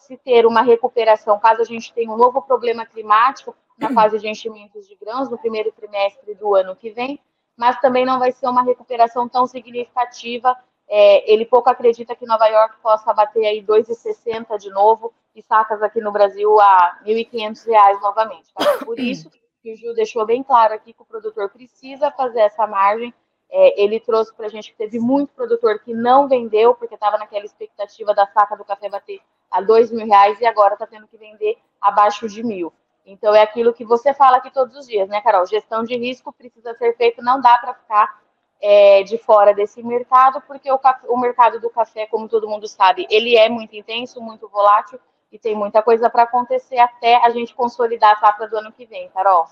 se 0.03 0.17
ter 0.17 0.47
uma 0.47 0.63
recuperação 0.63 1.39
caso 1.39 1.63
a 1.63 1.65
gente 1.65 1.93
tenha 1.93 2.11
um 2.11 2.17
novo 2.17 2.43
problema 2.43 2.85
climático 2.85 3.55
na 3.79 3.91
fase 3.93 4.19
de 4.19 4.29
enchimentos 4.29 4.87
de 4.87 4.95
grãos 4.97 5.31
no 5.31 5.39
primeiro 5.39 5.73
trimestre 5.73 6.35
do 6.35 6.55
ano 6.55 6.77
que 6.77 6.91
vem, 6.91 7.19
mas 7.57 7.81
também 7.81 8.05
não 8.05 8.19
vai 8.19 8.33
ser 8.33 8.49
uma 8.49 8.63
recuperação 8.63 9.29
tão 9.29 9.47
significativa. 9.47 10.57
É, 10.89 11.33
ele 11.33 11.47
pouco 11.47 11.71
acredita 11.71 12.15
que 12.15 12.27
Nova 12.27 12.47
York 12.47 12.77
possa 12.83 13.13
bater 13.15 13.47
aí 13.47 13.63
2,60 13.63 14.59
de 14.59 14.71
novo 14.71 15.13
e 15.35 15.43
sacas 15.43 15.83
aqui 15.83 16.01
no 16.01 16.13
Brasil 16.13 16.61
a 16.61 17.01
R$ 17.05 17.15
1.500 17.15 18.01
novamente. 18.01 18.53
Tá? 18.55 18.85
Por 18.85 18.99
isso 19.01 19.31
que 19.63 19.73
o 19.73 19.77
Gil 19.77 19.95
deixou 19.95 20.27
bem 20.27 20.43
claro 20.43 20.75
aqui 20.75 20.93
que 20.93 21.03
o 21.03 21.07
produtor 21.07 21.49
precisa 21.49 22.11
fazer 22.11 22.41
essa 22.41 22.67
margem 22.67 23.15
é, 23.55 23.83
ele 23.83 24.01
trouxe 24.01 24.33
para 24.35 24.47
a 24.47 24.49
gente 24.49 24.71
que 24.71 24.79
teve 24.79 24.99
muito 24.99 25.35
produtor 25.35 25.79
que 25.81 25.93
não 25.93 26.27
vendeu, 26.27 26.75
porque 26.75 26.95
estava 26.95 27.19
naquela 27.19 27.45
expectativa 27.45 28.15
da 28.15 28.27
saca 28.27 28.57
do 28.57 28.65
café 28.65 28.89
bater 28.89 29.21
a 29.51 29.61
dois 29.61 29.93
mil 29.93 30.07
reais 30.07 30.41
e 30.41 30.47
agora 30.47 30.73
está 30.73 30.87
tendo 30.87 31.07
que 31.07 31.19
vender 31.19 31.59
abaixo 31.79 32.27
de 32.27 32.43
mil. 32.43 32.73
Então 33.05 33.35
é 33.35 33.43
aquilo 33.43 33.75
que 33.75 33.85
você 33.85 34.15
fala 34.15 34.39
aqui 34.39 34.51
todos 34.51 34.75
os 34.75 34.87
dias, 34.87 35.07
né, 35.09 35.21
Carol? 35.21 35.47
Gestão 35.47 35.85
de 35.85 35.95
risco 35.97 36.33
precisa 36.33 36.73
ser 36.75 36.97
feito, 36.97 37.23
não 37.23 37.41
dá 37.43 37.59
para 37.59 37.75
ficar 37.75 38.23
é, 38.59 39.03
de 39.03 39.19
fora 39.19 39.53
desse 39.53 39.83
mercado, 39.83 40.41
porque 40.47 40.73
o, 40.73 40.81
o 41.09 41.19
mercado 41.19 41.61
do 41.61 41.69
café, 41.69 42.07
como 42.07 42.29
todo 42.29 42.49
mundo 42.49 42.67
sabe, 42.67 43.07
ele 43.11 43.37
é 43.37 43.51
muito 43.51 43.77
intenso, 43.77 44.19
muito 44.19 44.49
volátil 44.49 44.99
e 45.31 45.39
tem 45.39 45.55
muita 45.55 45.83
coisa 45.83 46.09
para 46.09 46.23
acontecer 46.23 46.79
até 46.79 47.17
a 47.17 47.29
gente 47.29 47.55
consolidar 47.55 48.13
a 48.13 48.21
safra 48.21 48.49
do 48.49 48.57
ano 48.57 48.73
que 48.73 48.87
vem, 48.87 49.11
Carol. 49.11 49.47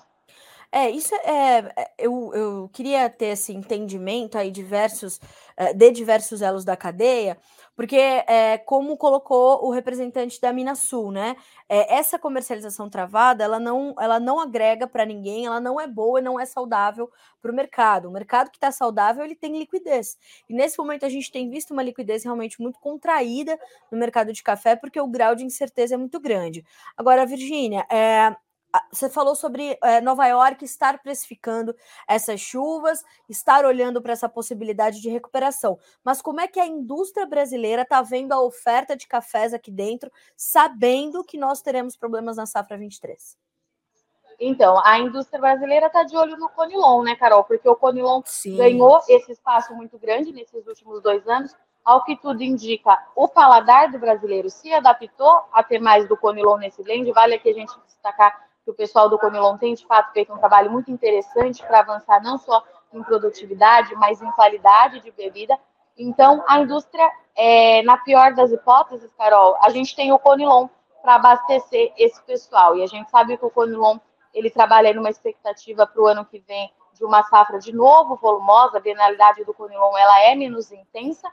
É, 0.73 0.89
isso 0.89 1.15
é, 1.17 1.59
é. 1.77 1.91
Eu, 1.99 2.33
eu 2.33 2.69
queria 2.73 3.11
ter 3.11 3.27
esse 3.27 3.53
entendimento 3.53 4.39
aí 4.39 4.51
diversos, 4.53 5.21
é, 5.57 5.73
de 5.75 5.91
diversos 5.91 6.43
elos 6.43 6.65
da 6.65 6.77
cadeia, 6.77 7.37
porque 7.75 7.97
é, 7.97 8.57
como 8.59 8.97
colocou 8.97 9.65
o 9.67 9.71
representante 9.73 10.41
da 10.41 10.53
Minasul, 10.53 11.11
né? 11.11 11.35
É, 11.69 11.97
essa 11.97 12.19
comercialização 12.21 12.89
travada 12.89 13.43
ela 13.43 13.59
não, 13.59 13.95
ela 13.99 14.21
não 14.21 14.39
agrega 14.39 14.87
para 14.87 15.05
ninguém, 15.05 15.47
ela 15.47 15.61
não 15.61 15.81
é 15.81 15.89
boa 15.89 16.21
e 16.21 16.23
não 16.23 16.39
é 16.39 16.47
saudável 16.47 17.11
para 17.43 17.51
o 17.51 17.55
mercado. 17.55 18.09
O 18.09 18.13
mercado 18.13 18.51
que 18.51 18.57
está 18.57 18.71
saudável 18.71 19.25
ele 19.25 19.35
tem 19.35 19.59
liquidez. 19.59 20.17
E 20.49 20.55
nesse 20.55 20.79
momento 20.79 21.05
a 21.05 21.09
gente 21.09 21.33
tem 21.33 21.51
visto 21.51 21.73
uma 21.73 21.83
liquidez 21.83 22.23
realmente 22.23 22.61
muito 22.61 22.79
contraída 22.79 23.59
no 23.91 23.99
mercado 23.99 24.33
de 24.33 24.43
café, 24.43 24.77
porque 24.77 25.01
o 25.01 25.09
grau 25.09 25.35
de 25.35 25.45
incerteza 25.45 25.95
é 25.95 25.99
muito 25.99 26.21
grande. 26.21 26.65
Agora, 26.97 27.27
Virgínia, 27.27 27.85
é, 27.91 28.37
você 28.93 29.09
falou 29.09 29.35
sobre 29.35 29.79
é, 29.83 30.01
Nova 30.01 30.27
York 30.27 30.65
estar 30.65 31.01
precificando 31.03 31.75
essas 32.07 32.41
chuvas, 32.41 33.05
estar 33.29 33.65
olhando 33.65 34.01
para 34.01 34.13
essa 34.13 34.29
possibilidade 34.29 35.01
de 35.01 35.09
recuperação. 35.09 35.79
Mas 36.05 36.23
como 36.23 36.41
é 36.41 36.47
que 36.47 36.61
a 36.61 36.67
indústria 36.67 37.27
brasileira 37.27 37.83
está 37.83 38.03
vendo 38.03 38.33
a 38.33 38.41
oferta 38.41 38.97
de 38.97 39.07
cafés 39.07 39.53
aqui 39.53 39.71
dentro, 39.71 40.11
sabendo 40.37 41.25
que 41.25 41.39
nós 41.39 41.61
teremos 41.61 41.97
problemas 41.97 42.37
na 42.37 42.47
safra 42.47 42.77
23? 42.77 43.37
Então, 44.39 44.81
a 44.85 44.99
indústria 44.99 45.39
brasileira 45.39 45.87
está 45.87 46.03
de 46.03 46.17
olho 46.17 46.37
no 46.39 46.49
Conilon, 46.49 47.03
né, 47.03 47.15
Carol? 47.15 47.45
Porque 47.45 47.69
o 47.69 47.77
Conilon 47.77 48.23
Sim. 48.25 48.57
ganhou 48.57 49.01
esse 49.07 49.33
espaço 49.33 49.75
muito 49.75 49.99
grande 49.99 50.33
nesses 50.33 50.67
últimos 50.67 51.03
dois 51.03 51.27
anos. 51.29 51.55
Ao 51.85 52.05
que 52.05 52.17
tudo 52.17 52.43
indica, 52.43 52.99
o 53.15 53.29
paladar 53.29 53.91
do 53.91 53.99
brasileiro 53.99 54.49
se 54.49 54.73
adaptou 54.73 55.43
a 55.53 55.63
ter 55.63 55.79
mais 55.79 56.09
do 56.09 56.17
Conilon 56.17 56.57
nesse 56.57 56.83
blend. 56.83 57.11
Vale 57.13 57.35
aqui 57.35 57.51
a 57.51 57.55
gente 57.55 57.73
destacar 57.87 58.50
que 58.65 58.71
o 58.71 58.75
pessoal 58.75 59.09
do 59.09 59.19
Conilon 59.19 59.57
tem, 59.57 59.75
de 59.75 59.87
fato, 59.87 60.13
feito 60.13 60.33
um 60.33 60.39
trabalho 60.39 60.71
muito 60.71 60.91
interessante 60.91 61.63
para 61.63 61.81
avançar 61.81 62.23
não 62.23 62.39
só 62.39 62.63
em 62.93 63.03
produtividade, 63.03 63.95
mas 63.95 64.21
em 64.21 64.31
qualidade 64.33 65.01
de 65.01 65.11
bebida. 65.11 65.59
Então, 65.97 66.45
a 66.49 66.59
indústria, 66.61 67.11
é, 67.37 67.83
na 67.83 67.97
pior 67.97 68.35
das 68.35 68.51
hipóteses, 68.51 69.13
Carol, 69.17 69.57
a 69.61 69.71
gente 69.71 69.95
tem 69.95 70.13
o 70.13 70.19
Conilon 70.19 70.69
para 71.03 71.15
abastecer 71.15 71.93
esse 71.97 72.23
pessoal. 72.23 72.77
E 72.77 72.83
a 72.83 72.87
gente 72.87 73.11
sabe 73.11 73.37
que 73.37 73.45
o 73.45 73.51
Conilon 73.51 73.99
ele 74.33 74.51
trabalha 74.51 74.93
numa 74.93 75.11
expectativa 75.11 75.87
para 75.87 76.03
o 76.03 76.07
ano 76.07 76.25
que 76.25 76.39
vem 76.41 76.73
de 76.95 77.05
uma 77.05 77.23
safra 77.25 77.59
de 77.59 77.73
novo 77.73 78.17
volumosa, 78.17 78.77
a 78.77 78.81
bienalidade 78.81 79.45
do 79.45 79.55
Conilon 79.55 79.97
ela 79.97 80.21
é 80.23 80.35
menos 80.35 80.71
intensa, 80.71 81.29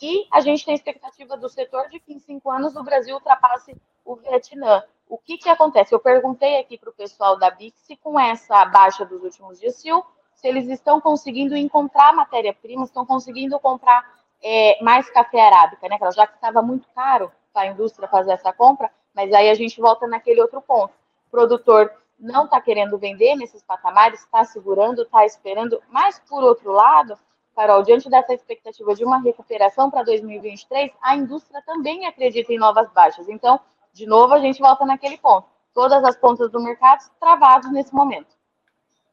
e 0.00 0.26
a 0.30 0.40
gente 0.40 0.64
tem 0.64 0.74
expectativa 0.74 1.36
do 1.36 1.48
setor 1.48 1.88
de 1.88 1.98
que 1.98 2.12
em 2.12 2.20
cinco 2.20 2.50
anos 2.50 2.76
o 2.76 2.84
Brasil 2.84 3.16
ultrapasse 3.16 3.76
o 4.04 4.14
Vietnã 4.14 4.82
o 5.08 5.18
que, 5.18 5.38
que 5.38 5.48
acontece? 5.48 5.94
Eu 5.94 6.00
perguntei 6.00 6.58
aqui 6.58 6.76
para 6.76 6.90
o 6.90 6.94
pessoal 6.94 7.38
da 7.38 7.50
Bix 7.50 7.88
com 8.02 8.18
essa 8.18 8.64
baixa 8.66 9.04
dos 9.04 9.22
últimos 9.22 9.58
dias, 9.58 9.76
se, 9.76 9.88
se 10.34 10.48
eles 10.48 10.68
estão 10.68 11.00
conseguindo 11.00 11.56
encontrar 11.56 12.12
matéria-prima, 12.12 12.84
estão 12.84 13.04
conseguindo 13.06 13.58
comprar 13.58 14.04
é, 14.42 14.82
mais 14.82 15.10
café 15.10 15.40
arábica, 15.40 15.88
né? 15.88 15.98
Já 16.14 16.26
que 16.26 16.34
estava 16.34 16.62
muito 16.62 16.88
caro 16.94 17.32
para 17.52 17.62
a 17.62 17.66
indústria 17.66 18.08
fazer 18.08 18.32
essa 18.32 18.52
compra, 18.52 18.90
mas 19.14 19.32
aí 19.32 19.50
a 19.50 19.54
gente 19.54 19.80
volta 19.80 20.06
naquele 20.06 20.40
outro 20.40 20.60
ponto. 20.60 20.92
O 21.26 21.30
produtor 21.30 21.92
não 22.18 22.44
está 22.44 22.60
querendo 22.60 22.98
vender 22.98 23.36
nesses 23.36 23.62
patamares, 23.62 24.20
está 24.20 24.44
segurando, 24.44 25.02
está 25.02 25.24
esperando, 25.24 25.82
mas 25.88 26.18
por 26.20 26.42
outro 26.42 26.72
lado, 26.72 27.18
Carol, 27.54 27.82
diante 27.82 28.08
dessa 28.08 28.34
expectativa 28.34 28.94
de 28.94 29.04
uma 29.04 29.20
recuperação 29.20 29.90
para 29.90 30.04
2023, 30.04 30.92
a 31.02 31.16
indústria 31.16 31.62
também 31.62 32.06
acredita 32.06 32.52
em 32.52 32.58
novas 32.58 32.90
baixas. 32.92 33.28
Então, 33.28 33.58
de 33.98 34.06
novo, 34.06 34.32
a 34.32 34.38
gente 34.38 34.60
volta 34.60 34.86
naquele 34.86 35.18
ponto. 35.18 35.48
Todas 35.74 36.04
as 36.04 36.16
pontas 36.16 36.48
do 36.52 36.60
mercado 36.60 37.10
travadas 37.18 37.70
nesse 37.72 37.92
momento. 37.92 38.28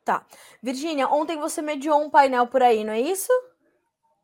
Tá. 0.04 0.24
Virgínia, 0.62 1.10
ontem 1.10 1.38
você 1.38 1.60
mediou 1.60 2.00
um 2.00 2.10
painel 2.10 2.46
por 2.46 2.62
aí, 2.62 2.84
não 2.84 2.94
é 2.94 3.00
isso? 3.00 3.32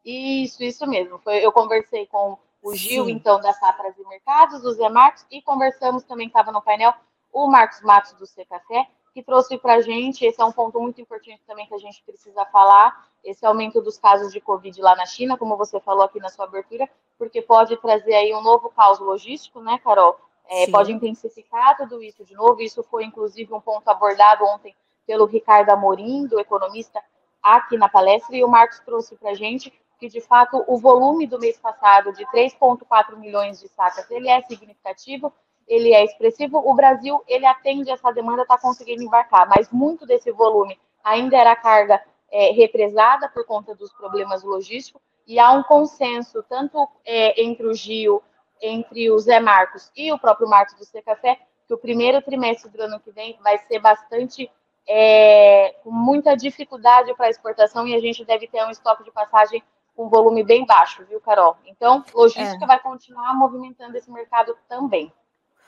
Isso, 0.06 0.64
isso 0.64 0.86
mesmo. 0.86 1.18
Foi, 1.18 1.44
eu 1.44 1.52
conversei 1.52 2.06
com 2.06 2.38
o 2.62 2.76
Gil, 2.76 3.06
Sim. 3.06 3.12
então, 3.12 3.42
da 3.42 3.52
Safras 3.54 3.98
e 3.98 4.08
Mercados, 4.08 4.64
o 4.64 4.72
Zé 4.74 4.88
Marcos, 4.88 5.26
e 5.32 5.42
conversamos 5.42 6.04
também, 6.04 6.28
estava 6.28 6.52
no 6.52 6.62
painel, 6.62 6.94
o 7.34 7.48
Marcos 7.48 7.82
Matos 7.82 8.14
do 8.14 8.28
C 8.28 8.46
Café, 8.46 8.88
que 9.16 9.24
trouxe 9.24 9.58
para 9.58 9.74
a 9.74 9.82
gente, 9.82 10.24
esse 10.24 10.40
é 10.40 10.46
um 10.46 10.52
ponto 10.52 10.80
muito 10.80 11.02
importante 11.02 11.42
também 11.48 11.66
que 11.66 11.74
a 11.74 11.80
gente 11.80 12.04
precisa 12.04 12.46
falar, 12.46 13.10
esse 13.24 13.44
aumento 13.44 13.82
dos 13.82 13.98
casos 13.98 14.32
de 14.32 14.40
Covid 14.40 14.80
lá 14.80 14.96
na 14.96 15.08
China, 15.08 15.36
como 15.38 15.58
você 15.58 15.80
falou 15.80 16.04
aqui 16.04 16.20
na 16.20 16.30
sua 16.30 16.46
abertura, 16.46 16.88
porque 17.18 17.42
pode 17.42 17.76
trazer 17.78 18.14
aí 18.14 18.32
um 18.36 18.44
novo 18.44 18.70
caos 18.70 19.00
logístico, 19.00 19.60
né, 19.60 19.80
Carol? 19.84 20.20
É, 20.54 20.70
pode 20.70 20.92
intensificar 20.92 21.78
tudo 21.78 22.04
isso 22.04 22.26
de 22.26 22.36
novo. 22.36 22.62
Isso 22.62 22.84
foi, 22.84 23.06
inclusive, 23.06 23.54
um 23.54 23.62
ponto 23.62 23.88
abordado 23.88 24.44
ontem 24.44 24.76
pelo 25.08 25.26
Ricardo 25.26 25.70
Amorim, 25.70 26.28
do 26.28 26.40
economista, 26.42 27.02
aqui 27.42 27.78
na 27.78 27.88
palestra, 27.88 28.36
e 28.36 28.44
o 28.44 28.50
Marcos 28.50 28.80
trouxe 28.82 29.16
para 29.16 29.32
a 29.32 29.34
gente 29.34 29.74
que, 29.98 30.10
de 30.10 30.20
fato, 30.20 30.62
o 30.68 30.78
volume 30.78 31.26
do 31.26 31.40
mês 31.40 31.58
passado 31.58 32.12
de 32.12 32.26
3,4 32.26 33.16
milhões 33.18 33.62
de 33.62 33.70
sacas, 33.70 34.12
ele 34.12 34.28
é 34.28 34.42
significativo, 34.42 35.32
ele 35.66 35.94
é 35.94 36.04
expressivo. 36.04 36.58
O 36.58 36.74
Brasil, 36.74 37.24
ele 37.28 37.46
atende 37.46 37.90
essa 37.90 38.12
demanda, 38.12 38.42
está 38.42 38.58
conseguindo 38.58 39.04
embarcar, 39.04 39.48
mas 39.48 39.70
muito 39.72 40.06
desse 40.06 40.32
volume 40.32 40.78
ainda 41.02 41.38
era 41.38 41.56
carga 41.56 42.04
é, 42.30 42.52
represada 42.52 43.30
por 43.30 43.46
conta 43.46 43.74
dos 43.74 43.94
problemas 43.94 44.44
logísticos, 44.44 45.02
e 45.26 45.40
há 45.40 45.52
um 45.52 45.64
consenso, 45.64 46.44
tanto 46.50 46.90
é, 47.06 47.42
entre 47.42 47.66
o 47.66 47.74
Gil, 47.74 48.22
entre 48.62 49.10
o 49.10 49.18
Zé 49.20 49.40
Marcos 49.40 49.92
e 49.96 50.12
o 50.12 50.20
próprio 50.20 50.48
Marcos 50.48 50.76
do 50.76 51.04
Café, 51.04 51.40
que 51.68 51.74
o 51.74 51.78
primeiro 51.78 52.22
trimestre 52.22 52.70
do 52.70 52.82
ano 52.82 53.00
que 53.00 53.12
vem 53.12 53.38
vai 53.42 53.58
ser 53.58 53.80
bastante 53.80 54.50
é, 54.88 55.76
com 55.84 55.92
muita 55.92 56.36
dificuldade 56.36 57.14
para 57.16 57.30
exportação 57.30 57.88
e 57.88 57.96
a 57.96 58.00
gente 58.00 58.26
deve 58.26 58.48
ter 58.48 58.64
um 58.66 58.70
estoque 58.70 59.04
de 59.04 59.12
passagem 59.12 59.64
com 59.96 60.10
volume 60.10 60.44
bem 60.44 60.66
baixo, 60.66 61.06
viu, 61.06 61.20
Carol? 61.22 61.58
Então, 61.66 62.04
logística 62.14 62.64
é. 62.64 62.68
vai 62.68 62.80
continuar 62.80 63.34
movimentando 63.36 63.98
esse 63.98 64.10
mercado 64.12 64.58
também. 64.68 65.12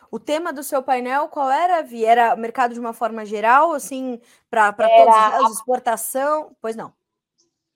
O 0.09 0.19
tema 0.19 0.53
do 0.53 0.61
seu 0.61 0.83
painel 0.83 1.27
qual 1.27 1.49
era, 1.49 1.81
Vi? 1.81 2.05
Era 2.05 2.35
mercado 2.35 2.73
de 2.73 2.79
uma 2.79 2.93
forma 2.93 3.25
geral, 3.25 3.73
assim, 3.73 4.21
para 4.49 4.71
todos 4.71 5.49
os 5.49 5.57
exportação? 5.57 6.55
Pois 6.61 6.75
não. 6.75 6.93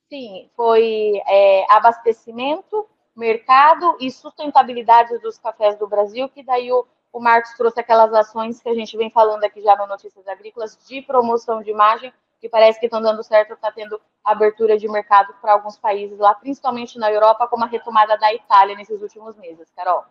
Sim, 0.09 0.49
foi 0.55 1.21
é, 1.27 1.65
abastecimento, 1.69 2.87
mercado 3.17 3.97
e 3.99 4.11
sustentabilidade 4.11 5.17
dos 5.17 5.39
cafés 5.39 5.75
do 5.77 5.87
Brasil, 5.87 6.29
que 6.29 6.43
daí 6.43 6.71
o, 6.71 6.85
o 7.11 7.19
Marcos 7.19 7.51
trouxe 7.57 7.79
aquelas 7.79 8.13
ações 8.13 8.61
que 8.61 8.69
a 8.69 8.75
gente 8.75 8.95
vem 8.95 9.09
falando 9.09 9.43
aqui 9.43 9.59
já 9.61 9.75
no 9.75 9.87
Notícias 9.87 10.27
Agrícolas 10.27 10.77
de 10.87 11.01
promoção 11.01 11.63
de 11.63 11.71
imagem, 11.71 12.13
que 12.39 12.47
parece 12.47 12.79
que 12.79 12.85
estão 12.85 13.01
dando 13.01 13.23
certo, 13.23 13.53
está 13.53 13.71
tendo 13.71 13.99
abertura 14.23 14.77
de 14.77 14.87
mercado 14.87 15.33
para 15.41 15.53
alguns 15.53 15.77
países 15.77 16.19
lá, 16.19 16.35
principalmente 16.35 16.99
na 16.99 17.11
Europa, 17.11 17.47
como 17.47 17.63
a 17.63 17.67
retomada 17.67 18.15
da 18.17 18.31
Itália 18.31 18.75
nesses 18.75 19.01
últimos 19.01 19.35
meses, 19.37 19.67
Carol. 19.75 20.03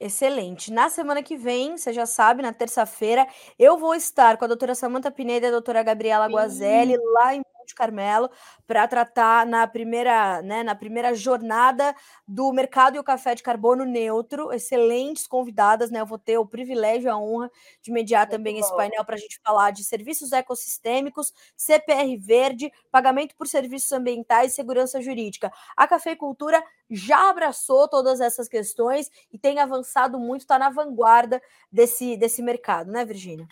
Excelente. 0.00 0.72
Na 0.72 0.88
semana 0.88 1.22
que 1.22 1.36
vem, 1.36 1.76
você 1.76 1.92
já 1.92 2.06
sabe, 2.06 2.42
na 2.42 2.52
terça-feira, 2.52 3.26
eu 3.58 3.76
vou 3.76 3.94
estar 3.94 4.36
com 4.36 4.44
a 4.44 4.48
doutora 4.48 4.74
Samanta 4.74 5.10
Pineda 5.10 5.46
e 5.46 5.48
a 5.48 5.52
doutora 5.52 5.82
Gabriela 5.82 6.26
Guazelli 6.26 6.96
lá 6.96 7.34
em 7.34 7.42
Monte 7.68 7.74
Carmelo 7.74 8.30
para 8.66 8.86
tratar 8.88 9.46
na 9.46 9.66
primeira, 9.66 10.42
né, 10.42 10.62
na 10.62 10.74
primeira 10.74 11.14
jornada 11.14 11.94
do 12.26 12.52
mercado 12.52 12.96
e 12.96 12.98
o 12.98 13.04
café 13.04 13.34
de 13.34 13.42
carbono 13.42 13.84
neutro. 13.84 14.52
Excelentes 14.52 15.26
convidadas, 15.26 15.90
né? 15.90 16.00
Eu 16.00 16.06
vou 16.06 16.18
ter 16.18 16.38
o 16.38 16.46
privilégio 16.46 17.08
e 17.08 17.10
a 17.10 17.16
honra 17.16 17.50
de 17.82 17.92
mediar 17.92 18.26
Muito 18.26 18.30
também 18.30 18.54
bom. 18.54 18.60
esse 18.60 18.74
painel 18.74 19.04
para 19.04 19.16
a 19.16 19.18
gente 19.18 19.40
falar 19.44 19.70
de 19.70 19.84
serviços 19.84 20.32
ecossistêmicos, 20.32 21.32
CPR 21.56 22.16
verde, 22.16 22.72
pagamento 22.90 23.36
por 23.36 23.46
serviços 23.46 23.92
ambientais 23.92 24.52
e 24.52 24.54
segurança 24.54 25.00
jurídica. 25.00 25.52
A 25.76 25.86
cafeicultura 25.86 26.62
já 26.90 27.28
abraçou 27.30 27.88
todas 27.88 28.20
essas 28.20 28.48
questões 28.48 29.10
e 29.30 29.38
tem 29.38 29.58
avançado 29.58 30.18
muito, 30.18 30.42
está 30.42 30.58
na 30.58 30.70
vanguarda 30.70 31.42
desse, 31.70 32.16
desse 32.16 32.42
mercado, 32.42 32.90
né, 32.90 33.04
Virgínia? 33.04 33.46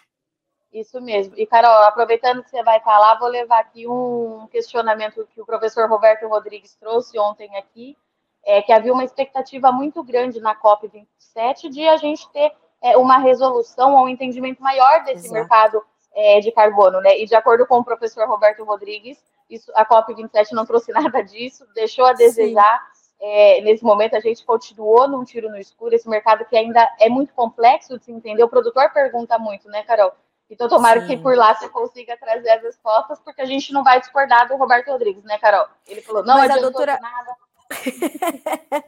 Isso 0.76 1.00
mesmo. 1.00 1.32
E, 1.38 1.46
Carol, 1.46 1.84
aproveitando 1.84 2.44
que 2.44 2.50
você 2.50 2.62
vai 2.62 2.76
estar 2.76 2.98
lá, 2.98 3.14
vou 3.14 3.28
levar 3.28 3.60
aqui 3.60 3.88
um 3.88 4.46
questionamento 4.52 5.26
que 5.34 5.40
o 5.40 5.46
professor 5.46 5.88
Roberto 5.88 6.28
Rodrigues 6.28 6.76
trouxe 6.76 7.18
ontem 7.18 7.48
aqui, 7.56 7.96
é, 8.44 8.60
que 8.60 8.70
havia 8.70 8.92
uma 8.92 9.02
expectativa 9.02 9.72
muito 9.72 10.04
grande 10.04 10.38
na 10.38 10.54
COP27 10.54 11.70
de 11.70 11.88
a 11.88 11.96
gente 11.96 12.30
ter 12.30 12.52
é, 12.82 12.94
uma 12.94 13.16
resolução 13.16 13.94
ou 13.94 14.04
um 14.04 14.08
entendimento 14.08 14.62
maior 14.62 15.02
desse 15.04 15.24
Exato. 15.24 15.32
mercado 15.32 15.82
é, 16.14 16.40
de 16.40 16.52
carbono, 16.52 17.00
né? 17.00 17.18
E 17.18 17.24
de 17.24 17.34
acordo 17.34 17.66
com 17.66 17.78
o 17.78 17.84
professor 17.84 18.28
Roberto 18.28 18.62
Rodrigues, 18.62 19.18
isso, 19.48 19.72
a 19.74 19.86
COP27 19.86 20.52
não 20.52 20.66
trouxe 20.66 20.92
nada 20.92 21.22
disso, 21.22 21.66
deixou 21.74 22.04
a 22.04 22.12
desejar. 22.12 22.82
É, 23.18 23.62
nesse 23.62 23.82
momento 23.82 24.14
a 24.14 24.20
gente 24.20 24.44
continuou 24.44 25.08
num 25.08 25.24
tiro 25.24 25.48
no 25.48 25.56
escuro, 25.56 25.94
esse 25.94 26.06
mercado 26.06 26.44
que 26.44 26.54
ainda 26.54 26.86
é 27.00 27.08
muito 27.08 27.32
complexo 27.32 27.98
de 27.98 28.04
se 28.04 28.12
entender. 28.12 28.44
O 28.44 28.48
produtor 28.48 28.92
pergunta 28.92 29.38
muito, 29.38 29.70
né, 29.70 29.82
Carol? 29.82 30.12
Então, 30.48 30.68
tomara 30.68 31.00
Sim. 31.00 31.06
que 31.08 31.16
por 31.16 31.36
lá 31.36 31.54
você 31.54 31.68
consiga 31.68 32.16
trazer 32.16 32.50
as 32.50 32.62
respostas, 32.62 33.18
porque 33.20 33.42
a 33.42 33.46
gente 33.46 33.72
não 33.72 33.82
vai 33.82 33.98
discordar 33.98 34.46
do 34.46 34.56
Roberto 34.56 34.88
Rodrigues, 34.88 35.24
né, 35.24 35.38
Carol? 35.38 35.66
Ele 35.86 36.00
falou, 36.00 36.24
não 36.24 36.36
Mas 36.36 36.50
a 36.50 36.58
doutora... 36.58 36.98
nada. 37.00 37.36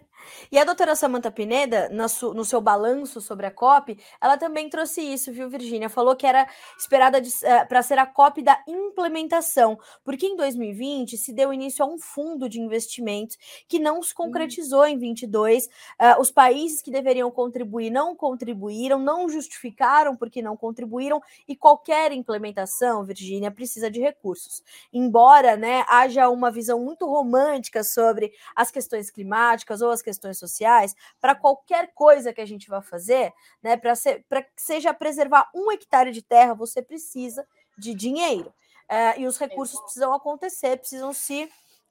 e 0.51 0.59
a 0.59 0.65
doutora 0.65 0.95
Samanta 0.95 1.31
Pineda, 1.31 1.89
no 1.91 2.45
seu 2.45 2.61
balanço 2.61 3.21
sobre 3.21 3.47
a 3.47 3.51
COP, 3.51 3.99
ela 4.21 4.37
também 4.37 4.69
trouxe 4.69 5.01
isso, 5.01 5.33
viu, 5.33 5.49
Virgínia? 5.49 5.89
Falou 5.89 6.15
que 6.17 6.27
era 6.27 6.49
esperada 6.79 7.19
eh, 7.19 7.65
para 7.65 7.83
ser 7.83 7.99
a 7.99 8.07
COP 8.07 8.43
da 8.43 8.63
implementação, 8.67 9.79
porque 10.05 10.27
em 10.27 10.37
2020 10.37 11.17
se 11.17 11.33
deu 11.33 11.53
início 11.53 11.85
a 11.85 11.89
um 11.89 11.99
fundo 11.99 12.49
de 12.49 12.61
investimentos 12.61 13.37
que 13.69 13.79
não 13.79 14.03
se 14.03 14.15
concretizou 14.15 14.83
hum. 14.83 14.87
em 14.87 14.99
22. 14.99 15.67
Uh, 15.67 15.69
eh, 15.99 16.19
os 16.19 16.31
países 16.31 16.83
que 16.83 16.91
deveriam 16.91 17.31
contribuir 17.31 17.91
não 17.91 18.15
contribuíram, 18.15 18.99
não 18.99 19.29
justificaram 19.29 20.17
porque 20.17 20.41
não 20.43 20.57
contribuíram, 20.57 21.21
e 21.47 21.57
qualquer 21.57 22.13
implementação, 22.13 23.05
Virgínia, 23.05 23.51
precisa 23.51 23.91
de 23.91 24.01
recursos. 24.01 24.63
Embora 24.93 25.57
né, 25.57 25.85
haja 25.89 26.29
uma 26.29 26.51
visão 26.51 26.81
muito 26.81 27.07
romântica 27.07 27.83
sobre 27.83 28.33
as 28.69 28.71
questões 28.71 29.11
climáticas 29.11 29.81
ou 29.81 29.91
as 29.91 30.03
questões 30.03 30.39
sociais, 30.39 30.95
para 31.21 31.35
qualquer 31.35 31.93
coisa 31.95 32.33
que 32.33 32.41
a 32.41 32.47
gente 32.47 32.69
vá 32.69 32.81
fazer, 32.83 33.33
né, 33.63 33.77
para 33.77 34.43
que 34.43 34.51
seja 34.57 34.95
preservar 34.95 35.51
um 35.55 35.73
hectare 35.73 36.13
de 36.13 36.23
terra, 36.23 36.55
você 36.55 36.83
precisa 36.83 37.47
de 37.77 37.95
dinheiro. 37.95 38.53
É, 38.89 39.21
e 39.21 39.27
os 39.27 39.39
recursos 39.39 39.79
precisam 39.81 40.15
acontecer, 40.15 40.79
precisam 40.79 41.13
se 41.13 41.51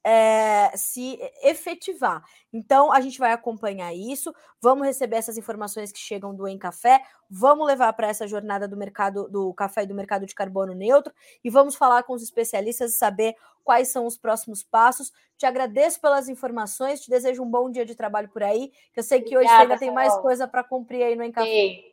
é, 0.10 0.72
se 0.74 1.20
efetivar. 1.44 2.24
Então, 2.54 2.94
a 2.94 3.02
gente 3.02 3.20
vai 3.20 3.34
acompanhar 3.34 3.94
isso, 3.94 4.34
vamos 4.62 4.88
receber 4.88 5.18
essas 5.18 5.38
informações 5.38 5.92
que 5.92 6.00
chegam 6.00 6.34
do 6.34 6.48
Em 6.48 6.58
Café, 6.58 7.04
vamos 7.30 7.68
levar 7.68 7.92
para 7.92 8.08
essa 8.08 8.26
jornada 8.26 8.70
do 8.70 8.78
mercado 8.78 9.28
do 9.28 9.54
café 9.54 9.84
e 9.84 9.86
do 9.86 9.94
mercado 9.94 10.26
de 10.26 10.34
carbono 10.34 10.74
neutro 10.74 11.14
e 11.44 11.50
vamos 11.50 11.76
falar 11.76 12.04
com 12.04 12.14
os 12.14 12.24
especialistas 12.24 12.92
e 12.94 12.98
saber 12.98 13.36
quais 13.66 13.90
são 13.90 14.06
os 14.06 14.18
próximos 14.18 14.64
passos. 14.64 15.12
Te 15.36 15.46
agradeço 15.46 16.00
pelas 16.00 16.30
informações, 16.30 17.02
te 17.02 17.10
desejo 17.10 17.44
um 17.44 17.52
bom 17.52 17.70
dia 17.70 17.86
de 17.86 17.94
trabalho 17.94 18.30
por 18.30 18.44
aí, 18.44 18.72
que 18.94 19.02
eu 19.02 19.04
sei 19.04 19.20
que 19.20 19.36
Obrigada, 19.36 19.56
hoje 19.56 19.64
ainda 19.64 19.78
tem 19.78 19.92
mais 19.92 20.16
coisa 20.20 20.48
para 20.48 20.64
cumprir 20.64 21.04
aí 21.04 21.18
no 21.18 21.24
Em 21.24 21.34
Café. 21.34 21.84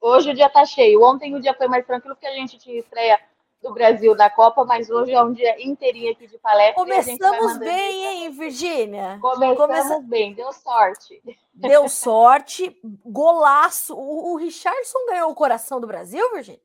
Hoje 0.00 0.30
o 0.30 0.34
dia 0.34 0.46
está 0.46 0.64
cheio. 0.64 1.02
Ontem 1.02 1.34
o 1.34 1.40
dia 1.40 1.52
foi 1.52 1.66
mais 1.66 1.84
tranquilo 1.84 2.14
porque 2.14 2.28
a 2.28 2.34
gente 2.34 2.58
tinha 2.58 2.78
estreia 2.78 3.18
do 3.62 3.72
Brasil 3.72 4.14
da 4.14 4.30
Copa, 4.30 4.64
mas 4.64 4.90
hoje 4.90 5.12
é 5.12 5.22
um 5.22 5.32
dia 5.32 5.56
inteirinho 5.62 6.12
aqui 6.12 6.26
de 6.26 6.38
palestra. 6.38 6.74
Começamos 6.74 7.58
bem, 7.58 8.04
hein, 8.04 8.30
Virgínia? 8.30 9.18
Começamos 9.20 9.56
Começa... 9.56 10.00
bem, 10.02 10.34
deu 10.34 10.52
sorte. 10.52 11.22
Deu 11.52 11.88
sorte, 11.90 12.78
golaço. 13.04 13.94
O, 13.94 14.32
o 14.32 14.36
Richardson 14.36 14.98
ganhou 15.08 15.30
o 15.30 15.34
coração 15.34 15.80
do 15.80 15.86
Brasil, 15.86 16.32
Virgínia? 16.32 16.60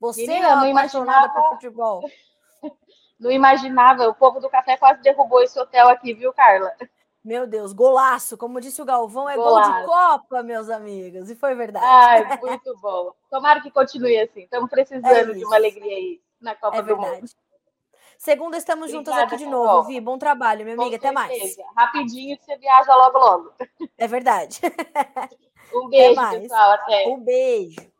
Você 0.00 0.26
Menina, 0.26 0.66
é 0.66 0.70
apaixonada 0.70 1.28
por 1.30 1.50
futebol. 1.50 2.02
Não 3.18 3.30
imaginava, 3.30 4.06
o 4.08 4.14
povo 4.14 4.40
do 4.40 4.50
café 4.50 4.76
quase 4.76 5.00
derrubou 5.00 5.42
esse 5.42 5.58
hotel 5.58 5.88
aqui, 5.88 6.12
viu, 6.12 6.34
Carla? 6.34 6.74
Meu 7.26 7.44
Deus, 7.44 7.72
golaço! 7.72 8.38
Como 8.38 8.60
disse 8.60 8.80
o 8.80 8.84
Galvão, 8.84 9.28
é 9.28 9.34
golaço. 9.34 9.68
gol 9.68 9.80
de 9.80 9.86
Copa, 9.86 10.42
meus 10.44 10.70
amigos. 10.70 11.28
E 11.28 11.34
foi 11.34 11.56
verdade. 11.56 11.84
Ai, 11.84 12.38
muito 12.40 12.78
bom. 12.78 13.12
Tomara 13.28 13.60
que 13.60 13.68
continue 13.68 14.16
assim. 14.20 14.42
Estamos 14.42 14.70
precisando 14.70 15.32
é 15.32 15.34
de 15.34 15.44
uma 15.44 15.56
alegria 15.56 15.96
aí 15.96 16.20
na 16.40 16.54
Copa 16.54 16.76
é 16.76 16.82
do 16.82 16.86
verdade. 16.86 17.16
Mundo. 17.22 17.30
Segunda, 18.16 18.56
estamos 18.56 18.94
Obrigada, 18.94 19.20
juntas 19.22 19.32
aqui 19.32 19.44
de 19.44 19.50
novo, 19.50 19.88
Vi. 19.88 20.00
Bom 20.00 20.16
trabalho, 20.16 20.64
minha 20.64 20.76
amiga. 20.76 20.94
Até 20.94 21.10
mais. 21.10 21.56
Rapidinho 21.76 22.38
que 22.38 22.44
você 22.44 22.56
viaja 22.58 22.94
logo, 22.94 23.18
logo. 23.18 23.52
É 23.98 24.06
verdade. 24.06 24.60
Um 25.74 25.88
beijo, 25.88 26.14
pessoal. 26.14 26.70
Até. 26.70 27.08
Um 27.08 27.20
beijo. 27.20 27.92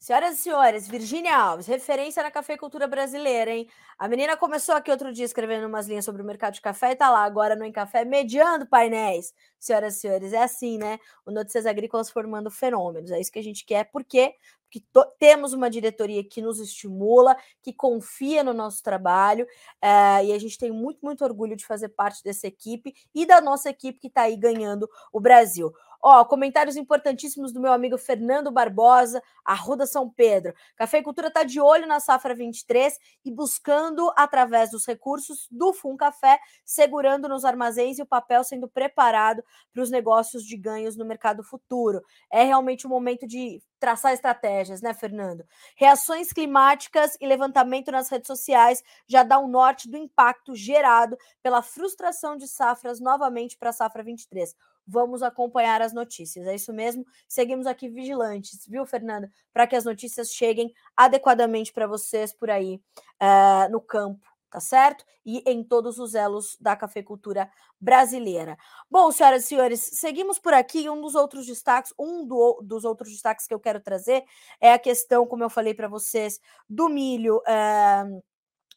Senhoras 0.00 0.38
e 0.38 0.42
senhores, 0.42 0.86
Virgínia 0.86 1.36
Alves, 1.36 1.66
referência 1.66 2.22
na 2.22 2.30
cafeicultura 2.30 2.86
brasileira, 2.86 3.50
hein? 3.50 3.68
A 3.98 4.06
menina 4.06 4.36
começou 4.36 4.76
aqui 4.76 4.92
outro 4.92 5.12
dia 5.12 5.24
escrevendo 5.24 5.66
umas 5.66 5.88
linhas 5.88 6.04
sobre 6.04 6.22
o 6.22 6.24
mercado 6.24 6.54
de 6.54 6.60
café 6.60 6.92
e 6.92 6.96
tá 6.96 7.10
lá 7.10 7.24
agora 7.24 7.56
no 7.56 7.64
Em 7.64 7.72
Café 7.72 8.04
mediando 8.04 8.64
painéis. 8.64 9.34
Senhoras 9.58 9.96
e 9.96 10.00
senhores, 10.00 10.32
é 10.32 10.44
assim, 10.44 10.78
né? 10.78 11.00
O 11.26 11.32
Notícias 11.32 11.66
Agrícolas 11.66 12.10
formando 12.10 12.48
fenômenos. 12.48 13.10
É 13.10 13.18
isso 13.18 13.32
que 13.32 13.40
a 13.40 13.42
gente 13.42 13.66
quer. 13.66 13.90
Por 13.90 14.04
quê? 14.04 14.36
Porque 14.70 14.86
temos 15.18 15.52
uma 15.52 15.68
diretoria 15.68 16.22
que 16.22 16.40
nos 16.40 16.60
estimula, 16.60 17.36
que 17.60 17.72
confia 17.72 18.44
no 18.44 18.52
nosso 18.52 18.82
trabalho, 18.82 19.46
é, 19.82 20.26
e 20.26 20.32
a 20.32 20.38
gente 20.38 20.58
tem 20.58 20.70
muito, 20.70 21.00
muito 21.02 21.24
orgulho 21.24 21.56
de 21.56 21.66
fazer 21.66 21.88
parte 21.88 22.22
dessa 22.22 22.46
equipe 22.46 22.94
e 23.14 23.26
da 23.26 23.40
nossa 23.40 23.70
equipe 23.70 23.98
que 23.98 24.08
está 24.08 24.22
aí 24.22 24.36
ganhando 24.36 24.88
o 25.12 25.20
Brasil. 25.20 25.72
Ó, 26.00 26.24
comentários 26.24 26.76
importantíssimos 26.76 27.52
do 27.52 27.60
meu 27.60 27.72
amigo 27.72 27.98
Fernando 27.98 28.52
Barbosa, 28.52 29.20
Arruda 29.44 29.84
São 29.84 30.08
Pedro. 30.08 30.54
Cafeicultura 30.76 31.28
está 31.28 31.42
de 31.42 31.60
olho 31.60 31.86
na 31.86 31.98
safra 31.98 32.34
23 32.34 32.96
e 33.24 33.32
buscando, 33.32 34.12
através 34.16 34.70
dos 34.70 34.86
recursos 34.86 35.48
do 35.50 35.72
Fun 35.72 35.96
Café, 35.96 36.38
segurando 36.64 37.28
nos 37.28 37.44
armazéns 37.44 37.98
e 37.98 38.02
o 38.02 38.06
papel 38.06 38.44
sendo 38.44 38.68
preparado 38.68 39.42
para 39.72 39.82
os 39.82 39.90
negócios 39.90 40.44
de 40.44 40.56
ganhos 40.56 40.96
no 40.96 41.04
mercado 41.04 41.42
futuro. 41.42 42.00
É 42.30 42.44
realmente 42.44 42.86
o 42.86 42.90
momento 42.90 43.26
de 43.26 43.60
traçar 43.78 44.12
estratégias, 44.12 44.80
né, 44.82 44.92
Fernando? 44.94 45.44
Reações 45.76 46.32
climáticas 46.32 47.16
e 47.20 47.26
levantamento 47.26 47.90
nas 47.90 48.08
redes 48.08 48.26
sociais 48.26 48.82
já 49.06 49.22
dá 49.22 49.38
um 49.38 49.48
norte 49.48 49.88
do 49.88 49.96
impacto 49.96 50.54
gerado 50.54 51.16
pela 51.42 51.62
frustração 51.62 52.36
de 52.36 52.48
safras 52.48 53.00
novamente 53.00 53.56
para 53.56 53.70
a 53.70 53.72
safra 53.72 54.02
23 54.02 54.54
vamos 54.88 55.22
acompanhar 55.22 55.82
as 55.82 55.92
notícias. 55.92 56.46
É 56.46 56.54
isso 56.54 56.72
mesmo. 56.72 57.04
Seguimos 57.28 57.66
aqui 57.66 57.90
vigilantes, 57.90 58.66
viu, 58.66 58.86
Fernanda? 58.86 59.30
Para 59.52 59.66
que 59.66 59.76
as 59.76 59.84
notícias 59.84 60.32
cheguem 60.32 60.72
adequadamente 60.96 61.72
para 61.72 61.86
vocês 61.86 62.32
por 62.32 62.50
aí 62.50 62.80
uh, 63.22 63.70
no 63.70 63.82
campo, 63.82 64.26
tá 64.50 64.60
certo? 64.60 65.04
E 65.24 65.42
em 65.46 65.62
todos 65.62 65.98
os 65.98 66.14
elos 66.14 66.56
da 66.60 66.74
cafeicultura 66.74 67.50
brasileira. 67.80 68.56
Bom, 68.90 69.10
senhoras 69.12 69.44
e 69.44 69.46
senhores, 69.48 69.80
seguimos 69.94 70.38
por 70.38 70.52
aqui. 70.52 70.88
Um 70.88 71.00
dos 71.00 71.14
outros 71.14 71.46
destaques, 71.46 71.92
um 71.98 72.26
do, 72.26 72.60
dos 72.62 72.84
outros 72.84 73.10
destaques 73.10 73.46
que 73.46 73.54
eu 73.54 73.60
quero 73.60 73.80
trazer 73.80 74.24
é 74.60 74.72
a 74.72 74.78
questão, 74.78 75.26
como 75.26 75.44
eu 75.44 75.50
falei 75.50 75.74
para 75.74 75.88
vocês, 75.88 76.40
do 76.68 76.88
milho. 76.88 77.38
Uh, 77.38 78.22